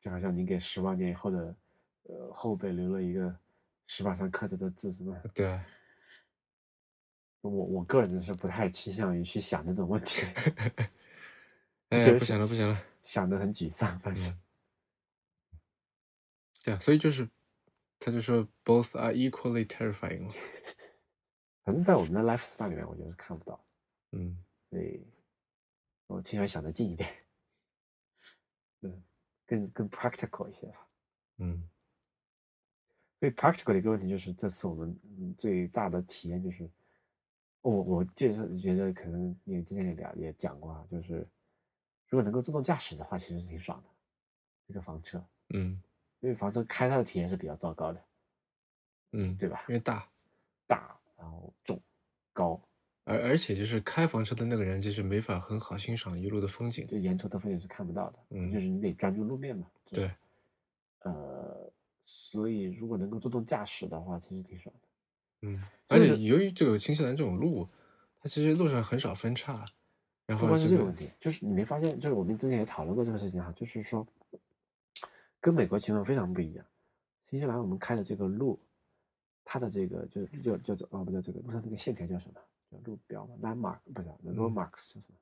[0.00, 1.56] 就好像你给十万年以后的
[2.04, 3.36] 呃后辈留了一个
[3.88, 5.20] 石板上刻着的字，是吧？
[5.34, 5.66] 对啊，
[7.48, 10.26] 我我个人是不太倾向于去想这种问题，
[11.90, 12.78] 哎觉，得不想了，不想了。
[13.02, 14.24] 想得很沮丧，反正。
[14.28, 14.40] 嗯
[16.64, 17.28] 对啊，所以就是，
[18.00, 20.28] 他就说 both are equally terrifying。
[21.62, 23.64] 反正在我们的 lifespan 里面，我觉得是看不到，
[24.10, 24.36] 嗯
[24.68, 25.06] 所以
[26.08, 27.08] 我倾向于想的近一点，
[28.80, 29.04] 嗯，
[29.46, 30.88] 更更 practical 一些吧。
[31.38, 31.68] 嗯
[33.20, 34.90] 所以 practical 的一个问题就是，这次我们
[35.20, 36.68] 嗯最大的体验就是，
[37.70, 41.26] 我我就是觉得可能你之前也聊也讲过啊，就是
[42.08, 43.88] 如果能够自动驾驶的话，其实是挺爽的，
[44.68, 45.82] 这个房车，嗯
[46.20, 48.04] 因为房车开它的体验是比较糟糕的，
[49.12, 50.08] 嗯，对吧因为大，
[50.66, 51.80] 大然后重
[52.32, 52.60] 高，
[53.04, 56.86] 而而且就是开房车的那个人，就是没法很好欣赏一路的风景。
[56.86, 59.68] 就沿途的风景是看不到的，嗯就是你得专注路面嘛。
[59.86, 60.08] 对，
[61.00, 61.68] 呃，
[62.04, 64.85] 所以如果能够自动驾驶的话，其实挺爽的。
[65.46, 67.68] 嗯，而且由于这个新西兰这种路，
[68.20, 69.64] 它其实路上很少分叉，
[70.26, 74.06] 然不光是后这个这个问题，就是你没发现，就是我们之前也讨论过这个事情哈，就是说
[75.40, 76.64] 跟美国情况非常不一样。
[77.30, 78.58] 新西兰我们开的这个路，
[79.44, 82.40] 它的这个就是叫叫做哦不叫这个路上那个线条叫什么？
[82.70, 85.14] 叫路标吗？landmark 不是 road marks 叫什么？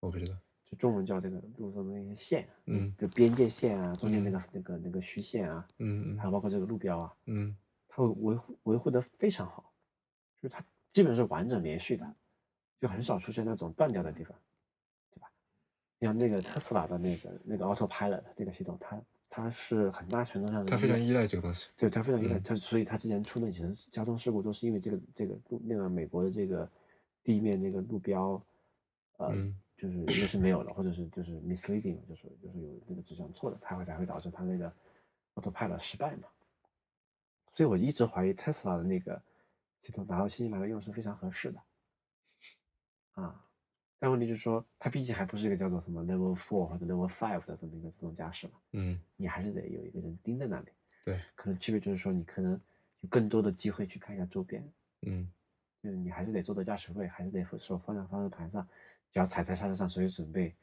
[0.00, 0.36] 我不知道。
[0.70, 7.56] 就中文叫这个路上的那些线，嗯，就边界线啊，中间那个、那个那个虚线啊，嗯嗯还有包括这个路标啊，嗯
[7.92, 9.72] 它会维护维护的非常好，
[10.40, 12.14] 就是它基本是完整连续的，
[12.80, 14.32] 就很少出现那种断掉的地方，
[15.12, 15.28] 对吧？
[15.98, 21.68] 你像那个特斯拉的那个那个 Autopilot 这个系统，它它是很大程度上它非常依赖这个东西。
[21.76, 26.70] 对，它非常依赖嗯它，所以它之前出那几次交通事故都是因为这个这个路那个美国的这个
[27.24, 28.40] 地面那个路标，
[29.18, 34.72] 呃，嗯就是一个是没有了，或者是就是 misleading，就是就是有那个指向错的，它会才会导致它那个
[35.34, 36.28] autopilot 失败嘛。
[37.60, 39.22] 所以我一直怀疑 Tesla 的那个
[39.82, 41.62] 系统拿到新西兰来用是非常合适的，
[43.12, 43.44] 啊，
[43.98, 50.68] 但问题就是说，它毕竟还不是一个叫做什么 Level Four 或者 Level Five 的这么一个自动驾驶嘛，嗯，你还是得有一个人盯在那里。
[51.04, 52.58] 对，可能区别就是说，你可能
[53.02, 54.66] 有更多的机会去看一下周边，
[55.02, 55.30] 嗯
[55.82, 58.66] 就是你还是得坐在驾驶位，还是得手放在方向盘上，
[59.12, 60.56] 只要踩在刹车上，随时准备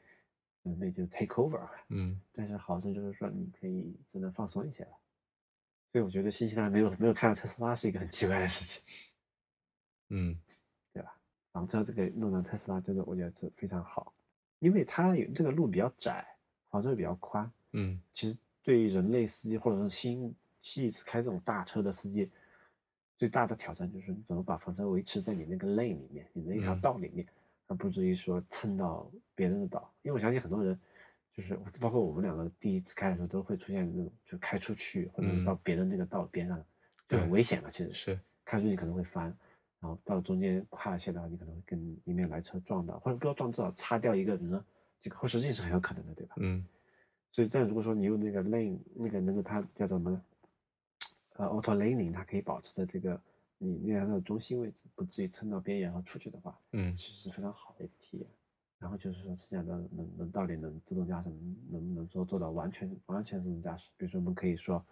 [0.64, 1.64] 准备就 take over。
[1.90, 4.90] 嗯但是好处就是说，你可以真的放松一些了。
[5.90, 8.82] 所以我觉得新西兰没有没有看到特斯拉是一个很奇怪的事情，
[10.10, 10.38] 嗯
[10.92, 11.18] 对吧？
[11.52, 14.12] 房车这个弄到特斯拉，真的我觉得是非常好，
[14.58, 16.26] 因为它有这个路比较窄，
[16.70, 22.30] 房车比较宽，嗯其实对于人类司机或者是新第一次开这种大车的司机，
[23.16, 27.26] 最大的挑战就是你怎么把房车维持在你那个 lane 里面，你那一条嗯道里面，
[27.66, 29.90] 而不至于说蹭到别人的道。
[30.02, 30.78] 因为我相信很多人，
[31.38, 36.64] 就是包括我们两个第一次开的时候，都会出现那种就开出去或者到别的那个道边上，
[37.08, 37.70] 就很危险了。
[37.70, 39.26] 其实是，开出去可能会翻，
[39.78, 44.64] 然后到中间跨线的话，你可能会跟迎面来车撞到，或者不要撞，至少擦掉一个人呢，
[45.00, 46.34] 这个后视镜是很有可能的，对吧？
[46.38, 46.66] 嗯
[47.30, 50.22] 所以，但如果说你用那个 lane 那个能够它叫什么呢？
[51.34, 53.20] 呃，auto laning，它可以保持在这个
[53.58, 58.26] 你那样的中心位置，不至于蹭到边缘和出去的话，嗯其实是非常好的一个体验。
[58.78, 63.90] 然后就是说，剩下的能能到底能自动驾驶能能不能说做到完全完全自动驾驶？
[63.96, 64.84] 比如说，我们可以说，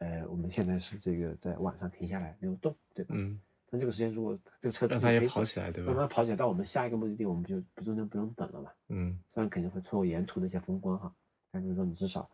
[0.00, 3.14] 呃，我们现在是这个在晚上停下来没有动，对吧？
[3.16, 3.40] 嗯，
[3.70, 5.92] 但这个时间如果这个车让它也自己可以跑起来，对吧？
[5.92, 8.70] 慢慢跑起来，到我们下一个目的地，我们就不中间不用等了嘛。
[8.88, 11.14] 嗯虽然肯定会错过沿途的一些风光哈，
[11.50, 12.30] 但就是说你至少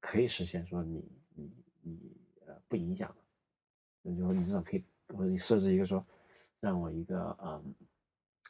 [0.00, 1.04] 可以实现说你
[1.36, 1.52] 你
[1.82, 2.16] 你
[2.46, 3.14] 呃不影响，
[4.02, 6.04] 那就是说你至少可以或者你设置一个说
[6.58, 7.74] 让我一个嗯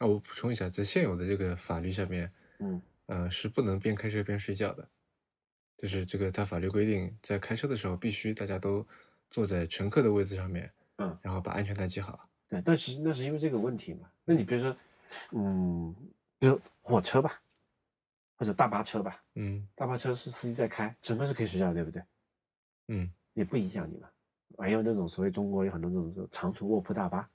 [0.02, 4.88] 啊，我补充一下，在现有的这个法律下面，嗯呃，是不能边开车边睡觉的。
[5.76, 8.84] 就是这个，它法律规定，在开车的时候必须大家都
[9.30, 12.28] 坐在乘客的位置上面，嗯然后把安全带系好。
[12.48, 14.10] 对，但是那是因为这个问题嘛。
[14.24, 14.76] 那你比如说
[15.30, 15.94] 嗯，
[16.40, 17.40] 比如火车吧，
[18.36, 22.02] 或者大巴车吧，嗯大巴车是司机在开，乘客是可以睡觉的，对不对？
[22.88, 24.08] 嗯也不影响你嘛。
[24.58, 27.28] 还有那种所谓中国有很多这种长途卧铺大巴，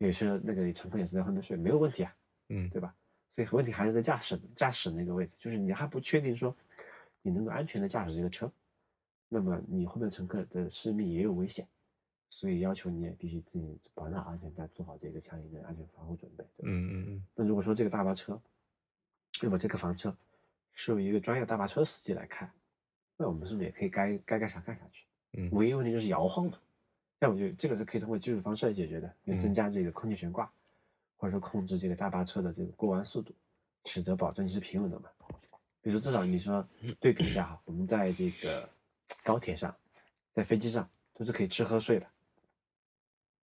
[0.00, 2.14] 也是那个乘客也是在后面睡，没有问题啊。
[2.48, 2.92] 嗯对吧？
[3.36, 6.54] 所以问题还是在驾驶驾驶那个位置，就是你还不确定说
[7.22, 8.50] 你能够安全的驾驶这个车，
[9.28, 11.68] 那么你后面乘客的生命也有危险，
[12.28, 16.44] 所以要求你也必须自己绑上安全带，做好这个相应的安全防护准备。
[16.56, 16.68] 对吧？
[16.68, 18.40] 嗯嗯那如果说这个大巴车，
[19.42, 20.16] 那么这个房车
[20.72, 22.50] 是由一个专业大巴车司机来开，
[23.16, 25.06] 那我们是不是也可以该该干啥干啥去？
[25.34, 26.58] 嗯唯一问题就是摇晃嘛，
[27.20, 30.50] 像我觉得这个是可以通过技术方式来解决的，因为增加这个空气悬挂，
[31.16, 33.34] 或者说控制这个大巴车的这个过弯速度，
[33.84, 35.10] 使得保证你是平稳的嘛。
[35.82, 36.66] 比如至少你说
[36.98, 38.68] 对比一下哈，我们在这个
[39.22, 39.74] 高铁上，
[40.32, 42.06] 在飞机上都是可以吃喝睡的，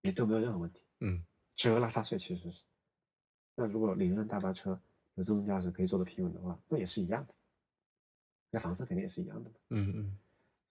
[0.01, 0.81] 也都没有任何问题。
[0.99, 1.23] 嗯
[1.55, 2.61] 吃喝拉撒睡其实是。
[3.55, 4.79] 那如果理论上大巴车
[5.15, 7.33] 有自动驾驶可以做的平稳的话，那也是一样的。
[8.51, 9.55] 那房车肯定也是一样的嘛。
[9.69, 10.17] 嗯嗯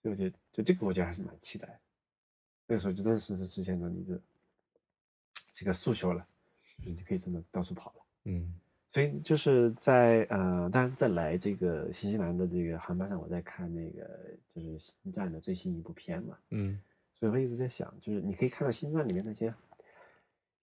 [0.03, 1.81] 所以我觉得，就这个我觉得还是蛮期待的。
[2.67, 4.21] 那个时候就真的是实现了你的
[5.53, 6.27] 这个诉求了，
[6.85, 7.97] 你就可以真的到处跑了。
[8.25, 8.55] 嗯
[8.93, 16.81] 所以就是在呃，当然在来这个新西兰的这个航班上，我在看那个就是星战的最新一部片嘛，嗯
[17.15, 19.47] 所以我一直在想，就是你可以看到星战里面那些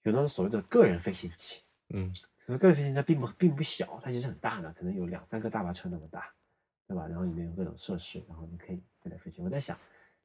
[0.01, 6.33] 有那种所谓的个人飞行器，嗯所以个人飞行器它并不并不小，它其实很大的，可能有两三个大巴车那么大，
[6.87, 7.07] 对吧？
[7.07, 9.43] 然后里面有各种设施，然后你可以飞来飞去。
[9.43, 9.77] 我在想，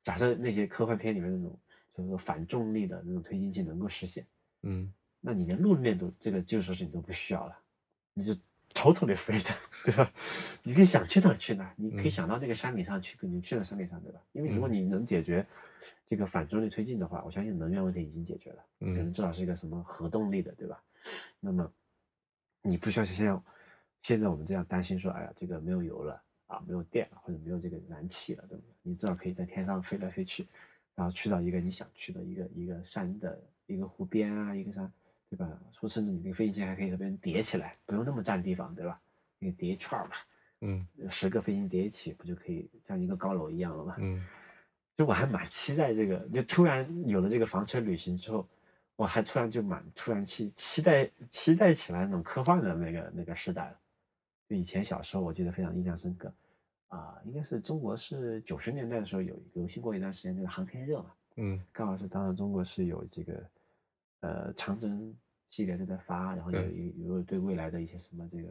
[0.03, 1.59] 假设那些科幻片里面那种
[1.99, 4.27] 就是说反重力的那种推进器能够实现，
[4.63, 7.59] 嗯那你连路面都这个基础设施你都不需要了，
[8.15, 8.33] 你就
[8.73, 9.55] totally free 的，
[9.85, 10.13] 对吧？
[10.63, 14.21] 你可以想去哪去哪，你可以嗯想到那个山顶上去，你去了山顶上，对吧？
[14.33, 15.45] 因为如果你能解决
[16.07, 18.65] 这个反重力推进的话，我相信能源问题已经解决了。
[18.79, 20.81] 可能嗯至少是一个什么核动力的，对吧？
[21.41, 21.69] 那么
[22.63, 23.43] 你不需要像
[24.03, 28.71] 现在我们这样担心说，哎呀，这个没有油了啊，没有电了，或者没有这个燃气了，对不对？
[28.83, 30.47] 你至少可以在天上飞来飞去，
[30.99, 34.93] 然后去到一个你想去的一个一个山的一个湖边啊，一个山，
[35.31, 35.49] 对吧？
[35.71, 39.01] 说甚至你那个飞行器还可以和别人叠起来，不用那么占地方，对吧？
[39.39, 40.17] 那个叠一串儿嘛，
[40.63, 43.95] 嗯十个飞行叠一起，不就可以像一个高楼一样了吗？
[43.99, 44.27] 嗯
[44.99, 48.45] 就我还蛮期待这个，就突然有了这个房车旅行之后，
[48.97, 53.79] 我还突然就蛮突然期期待期待起来那种科幻的那个那个时代了。
[54.49, 56.33] 就以前小时候我记得非常印象深刻，
[56.89, 63.51] 啊、应该是中国是九十年代的时候有流行过一段时间这个航天热嘛，嗯刚好是当时中国是有这个
[64.21, 65.15] 呃长征
[65.51, 68.49] 系列都在发，然后有对有有对未来的一些什么这个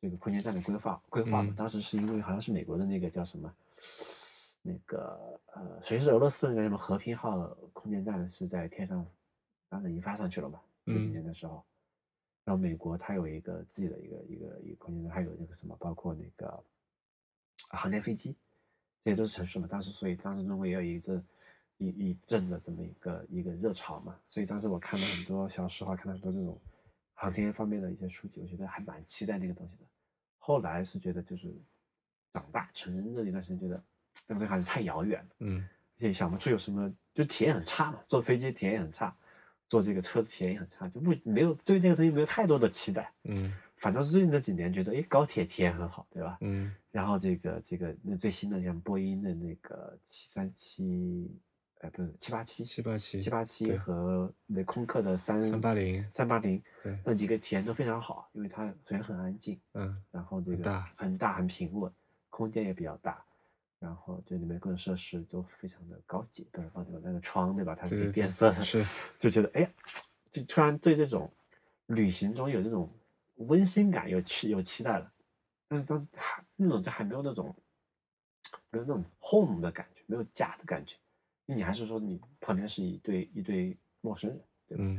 [0.00, 1.50] 这个空间站的规划规划嘛。
[1.52, 3.54] 嗯当时是因为好像是美国的那个叫什么
[4.62, 9.06] 那个呃，谁是俄罗斯的那个什么和平号空间站是在天上
[9.68, 10.58] 当时已经发上去了嘛？
[10.86, 11.62] 九几嗯年的时候，
[12.44, 16.64] 然后美国它有一个自己的一个一个一个空间站，还有那个什么，包括那个
[17.68, 18.36] 航天飞机，
[19.04, 19.66] 这些都是城市嘛。
[19.66, 21.22] 当时所以当时中国也有一个
[21.78, 24.16] 一一阵的这么一个一个热潮嘛。
[24.26, 26.58] 所以当时我看了很多，小时候看了很多这种
[27.14, 29.84] 航天方面的一些书籍，我觉得还蛮期待那个东西的。
[30.38, 31.52] 后来是觉得就是
[32.32, 33.82] 长大成人的一段时间，觉得
[34.26, 35.30] 那个东西好像太遥远了。
[35.40, 35.68] 嗯
[35.98, 39.16] 而且想不出有什么，就体验很差嘛，坐飞机体验也很差，
[39.66, 43.10] 坐这个车子体验也很差，就不没有对那个东西没有太多的期待。
[43.24, 46.38] 嗯反倒是最近这几年觉得，哎，高铁体验很好，对吧？
[46.40, 51.30] 嗯然后这个这个那最新的像波音的那个七三七，
[51.80, 61.92] 呃，不是七八七，七八七七八七和那空客的三三八零三八零，对那几个体验都非常好，因为它首先很安静，嗯然后这个很大很大很平稳，
[62.30, 63.22] 空间也比较大，
[63.78, 67.74] 然后这里面各种设施都非常的高级，比如说有那个窗对吧？
[67.78, 68.82] 它是可以对对对变色的，是
[69.18, 69.70] 就觉得哎呀，
[70.32, 71.30] 就突然对这种
[71.88, 72.90] 旅行中有这种
[73.36, 75.12] 温馨感，有期有期待了。
[75.68, 77.54] 但是当时还那种就还没有那种
[78.70, 80.96] 没有那种 home 的感觉，没有家的感觉，
[81.46, 84.84] 因为你还是说你旁边是一对一对陌生人，对吧？
[84.84, 84.96] 嗯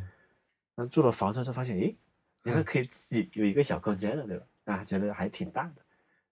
[0.76, 1.95] 然后住了房车之后发现，诶，
[2.43, 4.45] 你还可以自己有一个小空间了，对吧？
[4.65, 5.81] 啊觉得还挺大的。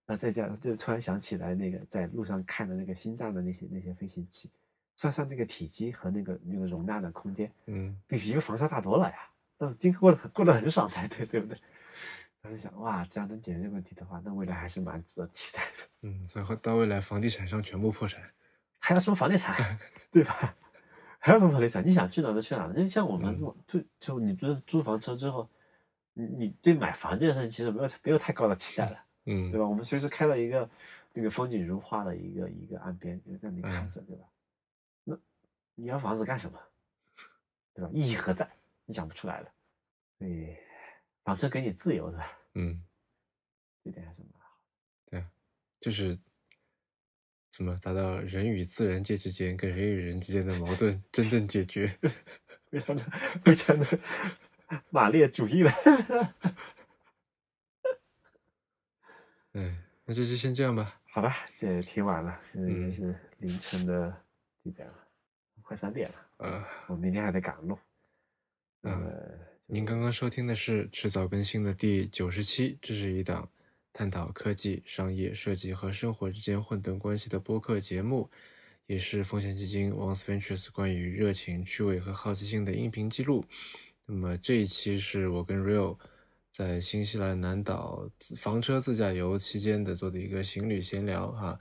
[0.05, 4.51] 那再加上就突然想起来那个在路上看的那个星战的那些那些飞行器，
[4.97, 9.29] 算算那个体积和那个那个容纳的空间，嗯比一个房车大多了呀。
[9.57, 11.57] 那今后过得过得很爽才对，对不对？
[12.43, 15.87] 我就想，哇，这样能解决这个问题的话，那未来还是蛮值得期待的。
[16.01, 18.23] 嗯，所以后到未来房地产商全部破产。
[18.79, 19.55] 还要什么房地产，
[20.11, 20.55] 对吧？
[21.19, 21.83] 还要什么房地产？
[21.83, 22.73] 你想去哪儿就去哪儿。
[22.75, 25.49] 那像我们嗯这种，就就你租租房车之后，
[26.13, 29.67] 你你对买房这件事情其实没有没有太高的期待了，嗯对吧？
[29.67, 30.69] 我们随时开到一个
[31.13, 34.23] 那个风景如画的一个一个岸边，就在那里看嗯着，对吧？
[35.03, 35.17] 那
[35.73, 36.59] 你要房子干什么？
[37.73, 37.89] 对吧？
[37.91, 38.47] 意义何在？
[38.85, 39.49] 你想不出来了。
[40.19, 40.27] 所
[41.25, 42.23] 以房车给你自由的，
[42.53, 42.83] 嗯，
[43.83, 44.59] 这点还是蛮好。
[45.09, 45.31] 对啊，
[45.81, 46.19] 就是
[47.49, 51.97] 怎么达到人与自然界之间跟人与人之间的矛盾 真正解决。
[52.69, 53.03] 非常的
[53.43, 53.87] 非常的
[54.89, 55.71] 马列主义了。
[59.53, 61.01] 嗯，那这期先这样吧。
[61.09, 64.23] 好吧，这也挺晚了，现在已经嗯是凌晨的
[64.61, 65.07] 几点了？
[65.61, 66.15] 快三点了。
[66.37, 67.79] 呃，我明天还得赶路。
[68.81, 69.09] 那嗯么，
[69.67, 73.49] 您刚刚收听的是迟早更新的第九十期，这是一档
[73.91, 78.29] 探讨科技、商业、设计和生活之间混沌关系的播客节目，
[78.85, 83.43] 也是风险基金 Once Ventures 关于热情、趣味和好奇心的音频记录。
[84.05, 85.97] 那么这一期是我跟 Real
[86.51, 91.59] 在新西兰南岛房车自驾游期间的做的一个行旅闲聊哈。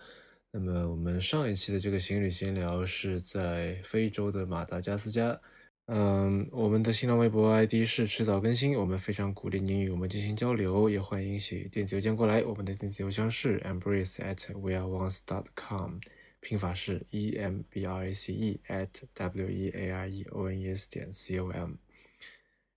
[0.50, 5.40] 那么我们上一期的这个行旅闲聊是在非洲的马达加斯加。
[5.86, 12.42] 嗯，我们的新浪微博 ID 是迟早更新，我们非常鼓励您与我们进行交流，也欢迎写电子邮件过来。
[12.42, 15.98] 我们的电子邮箱是 embrace at weareones dot com，
[16.40, 20.58] 拼法是 e m b r a c e at w e a r e o n
[20.58, 21.72] e s 点 c o m。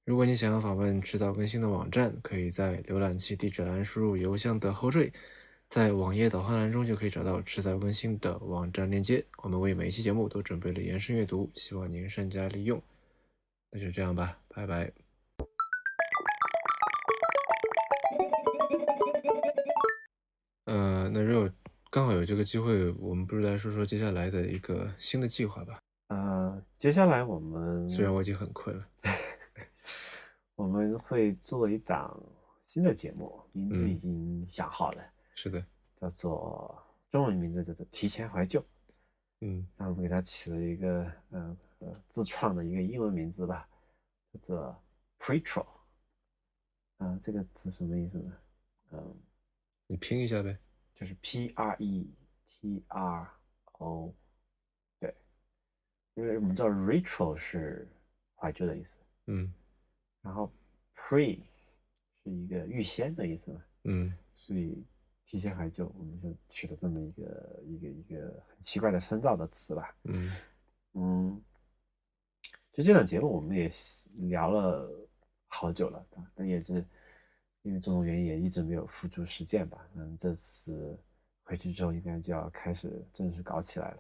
[0.04, 5.14] 如果你想要访问迟早更新的网站，可以在浏览器地址栏输入邮箱的后缀，
[5.70, 9.24] 在网页导航栏中就可以找到迟早更新的网站链接。
[9.44, 12.84] 我们为每一期节目都准备了延伸阅读，希望您善加利用。
[13.72, 14.92] 那就这样吧，拜拜。
[20.66, 21.50] 呃，那如果
[21.90, 25.80] 刚好有这个机会，我们不如来说说接下来的一个新的计划吧。
[26.08, 28.88] 呃，接下来我们虽然我已经很困了，
[30.56, 32.22] 我们会做一档
[32.66, 35.04] 新的节目，名字已经想好了，
[35.36, 35.64] 是的，
[35.96, 36.82] 叫做
[37.12, 38.60] 中文名字叫做《提前怀旧》。
[39.42, 43.68] 嗯，那我们给它起了一个呃呃自创的一个英文名字吧，
[44.34, 44.84] 叫做
[45.20, 45.66] Pretro。
[46.98, 48.38] 啊，这个字什么意思呢？
[48.92, 49.16] 嗯，
[49.86, 50.58] 你拼一下呗。
[50.96, 52.12] 就是 P R E
[52.50, 53.30] T R
[53.74, 54.12] O，
[55.00, 55.16] 对，
[56.16, 57.88] 因为我们知道 retro 是
[58.34, 58.98] 怀旧的意思，
[59.28, 59.54] 嗯，
[60.24, 60.52] 然后
[60.96, 61.40] pre
[62.24, 64.84] 是一个预先的意思嘛，嗯，所以
[65.28, 70.36] 提前怀旧，我们就取了这么一个一个一个很奇怪的深造的词吧，嗯
[70.94, 71.44] 嗯，
[72.78, 73.70] 就这档节目我们也
[74.30, 74.90] 聊了
[75.48, 76.86] 好久了，但也是。
[77.64, 79.78] 因为种种原因也一直没有付诸实践吧。
[79.98, 80.98] 嗯，这次
[81.44, 83.98] 回去之后应该就要开始正式搞起来了。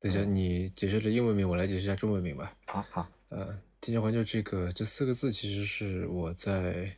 [0.00, 2.56] 等一下，你解释了英文名，我来解释一下中文名吧。
[2.64, 3.06] 好好。
[3.28, 6.96] 呃，提前环球这个这四个字其实是我在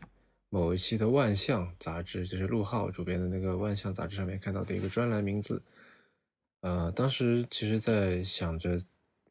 [0.48, 5.60] 某一期的万象杂志，就是陆浩主编的那个万象杂志上面看到的一个专栏名字。
[6.60, 8.78] 呃，当时其实在想着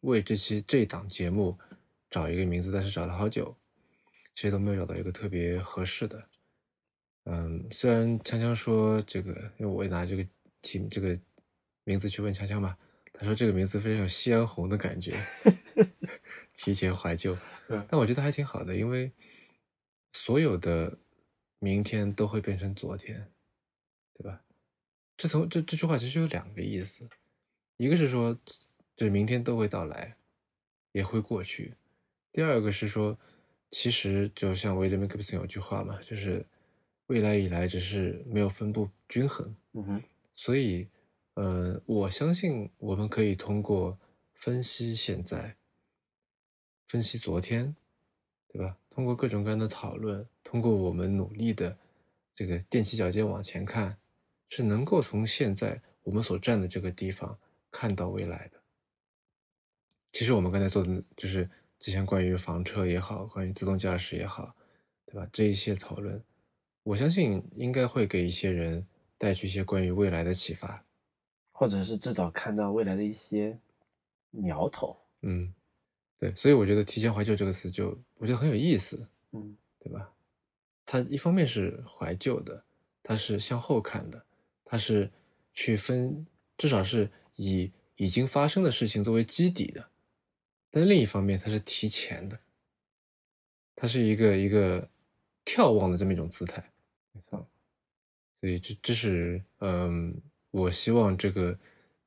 [0.03, 1.57] 为这期这档节目
[2.09, 3.55] 找一个名字，但是找了好久，
[4.33, 6.29] 其实都没有找到一个特别合适的。
[7.25, 10.27] 嗯，虽然锵锵说这个，因为我也拿这个
[10.61, 11.19] 题这个
[11.83, 12.77] 名字去问锵锵嘛，
[13.13, 15.17] 他说这个名字非常有夕阳红的感觉，
[16.57, 17.37] 提前怀旧。
[17.89, 19.11] 但我觉得还挺好的，因为
[20.11, 20.99] 所有的
[21.59, 23.31] 明天都会变成昨天，
[24.13, 24.43] 对吧？
[25.15, 27.07] 这从这这句话其实有两个意思，
[27.77, 28.37] 一个是说，
[28.95, 30.15] 就是明天都会到来，
[30.91, 31.73] 也会过去；
[32.31, 33.17] 第二个是说，
[33.71, 36.45] 其实就像威廉·麦克普森有句话嘛，就是。
[37.07, 40.03] 未来以来只是没有分布均衡，嗯哼，
[40.33, 40.87] 所以，
[41.33, 43.99] 呃，我相信我们可以通过
[44.33, 45.57] 分析现在，
[46.87, 47.75] 分析昨天，
[48.47, 48.77] 对吧？
[48.89, 51.77] 通过各种各样的讨论，通过我们努力的
[52.33, 53.97] 这个踮起脚尖往前看，
[54.47, 57.37] 是能够从现在我们所站的这个地方
[57.69, 58.62] 看到未来的。
[60.13, 61.49] 其实我们刚才做的就是
[61.79, 64.55] 之前关于房车也好，关于自动驾驶也好，
[65.07, 65.27] 对吧？
[65.33, 66.23] 这一些讨论。
[66.83, 68.85] 我相信应该会给一些人
[69.17, 70.85] 带去一些关于未来的启发，
[71.51, 73.57] 或者是至少看到未来的一些
[74.29, 74.95] 苗头。
[75.21, 75.51] 嗯，
[76.19, 79.07] 对，所以我觉得“提前怀旧”这个词就我觉得很有意思。
[79.31, 80.13] 嗯，对吧？
[80.85, 82.63] 它一方面是怀旧的，
[83.01, 84.23] 它是向后看的，
[84.63, 85.09] 它是
[85.53, 89.89] 去分，至少是以已经发生的事情作为基底的。
[90.75, 92.39] 但另一方面，它是提前的，
[93.75, 94.89] 它是一个一个
[95.45, 96.63] 眺望的这么一种姿态。
[97.11, 97.47] 没错，
[98.41, 100.19] 所以这这是嗯，
[100.49, 101.55] 我希望这个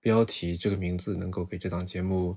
[0.00, 2.36] 标题这个名字能够给这档节目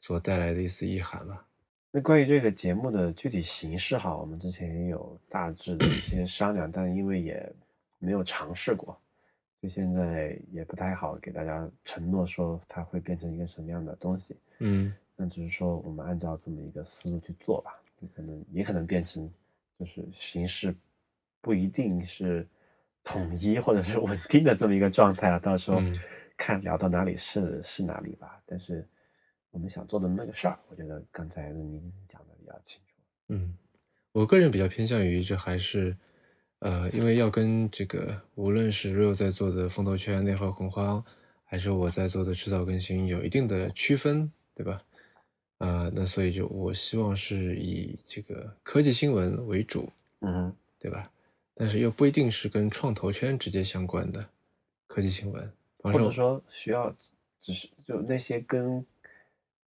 [0.00, 1.46] 所带来的一丝意涵吧。
[1.90, 7.50] 那关于这个节目的具体形式哈，我们之前也有大致的一些商量，但因为也
[7.98, 9.00] 没有尝试过，
[9.62, 14.36] 所以现在也不太好给大家承诺说它会变成一个什么样的东西。
[14.58, 17.72] 嗯，那只是说我们按照这么一个思路去做吧，
[18.16, 19.30] 可能也可能变成
[19.78, 20.74] 就是形式。
[21.42, 22.46] 不一定是
[23.04, 25.80] 统一或者是稳定的这么一个状态啊，到时候
[26.36, 28.42] 看聊到哪里是是哪里吧。
[28.46, 28.86] 但是
[29.50, 32.94] 我们想做的那个事儿，我觉得刚才您讲的比较清楚。
[33.28, 33.54] 嗯，
[34.12, 35.96] 我个人比较偏向于这还是
[36.58, 41.02] 呃，因为要跟这个无论是 Real 在做的风投圈内核恐慌，
[41.44, 44.82] 还是我在做的迟早更新有一定的区分，对吧？
[45.60, 49.88] 啊，那所以就我希望是以这个科技新闻为主，
[50.20, 51.12] 嗯，对吧？
[51.54, 54.26] 但是又不一定是跟创投圈直接相关的
[54.86, 56.90] 科技新闻，或者说需要
[57.42, 58.82] 只是就那些跟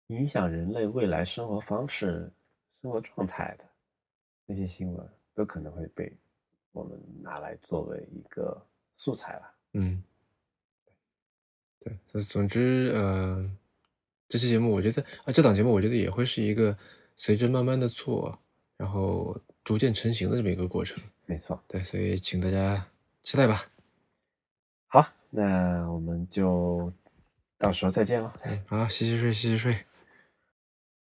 [0.07, 2.31] 影响人类未来生活方式、
[2.81, 3.65] 生活状态的
[4.47, 6.17] 那些新闻，都可能会被
[6.71, 8.65] 我们拿来作为一个
[8.97, 9.53] 素材吧。
[9.73, 10.01] 嗯，
[11.81, 13.51] 对，所以总之，呃，
[14.31, 16.75] 这期节目我觉得啊，这档节目我觉得也会是一个
[17.17, 18.39] 随着慢慢的做，
[18.77, 21.03] 然后逐渐成型的这么一个过程。
[21.27, 22.87] 没错，对，所以请大家
[23.25, 23.67] 期待吧。
[24.87, 26.93] 好，那我们就
[27.59, 28.33] 到时候再见了。
[28.45, 29.77] 嗯，好，洗洗睡，洗洗睡。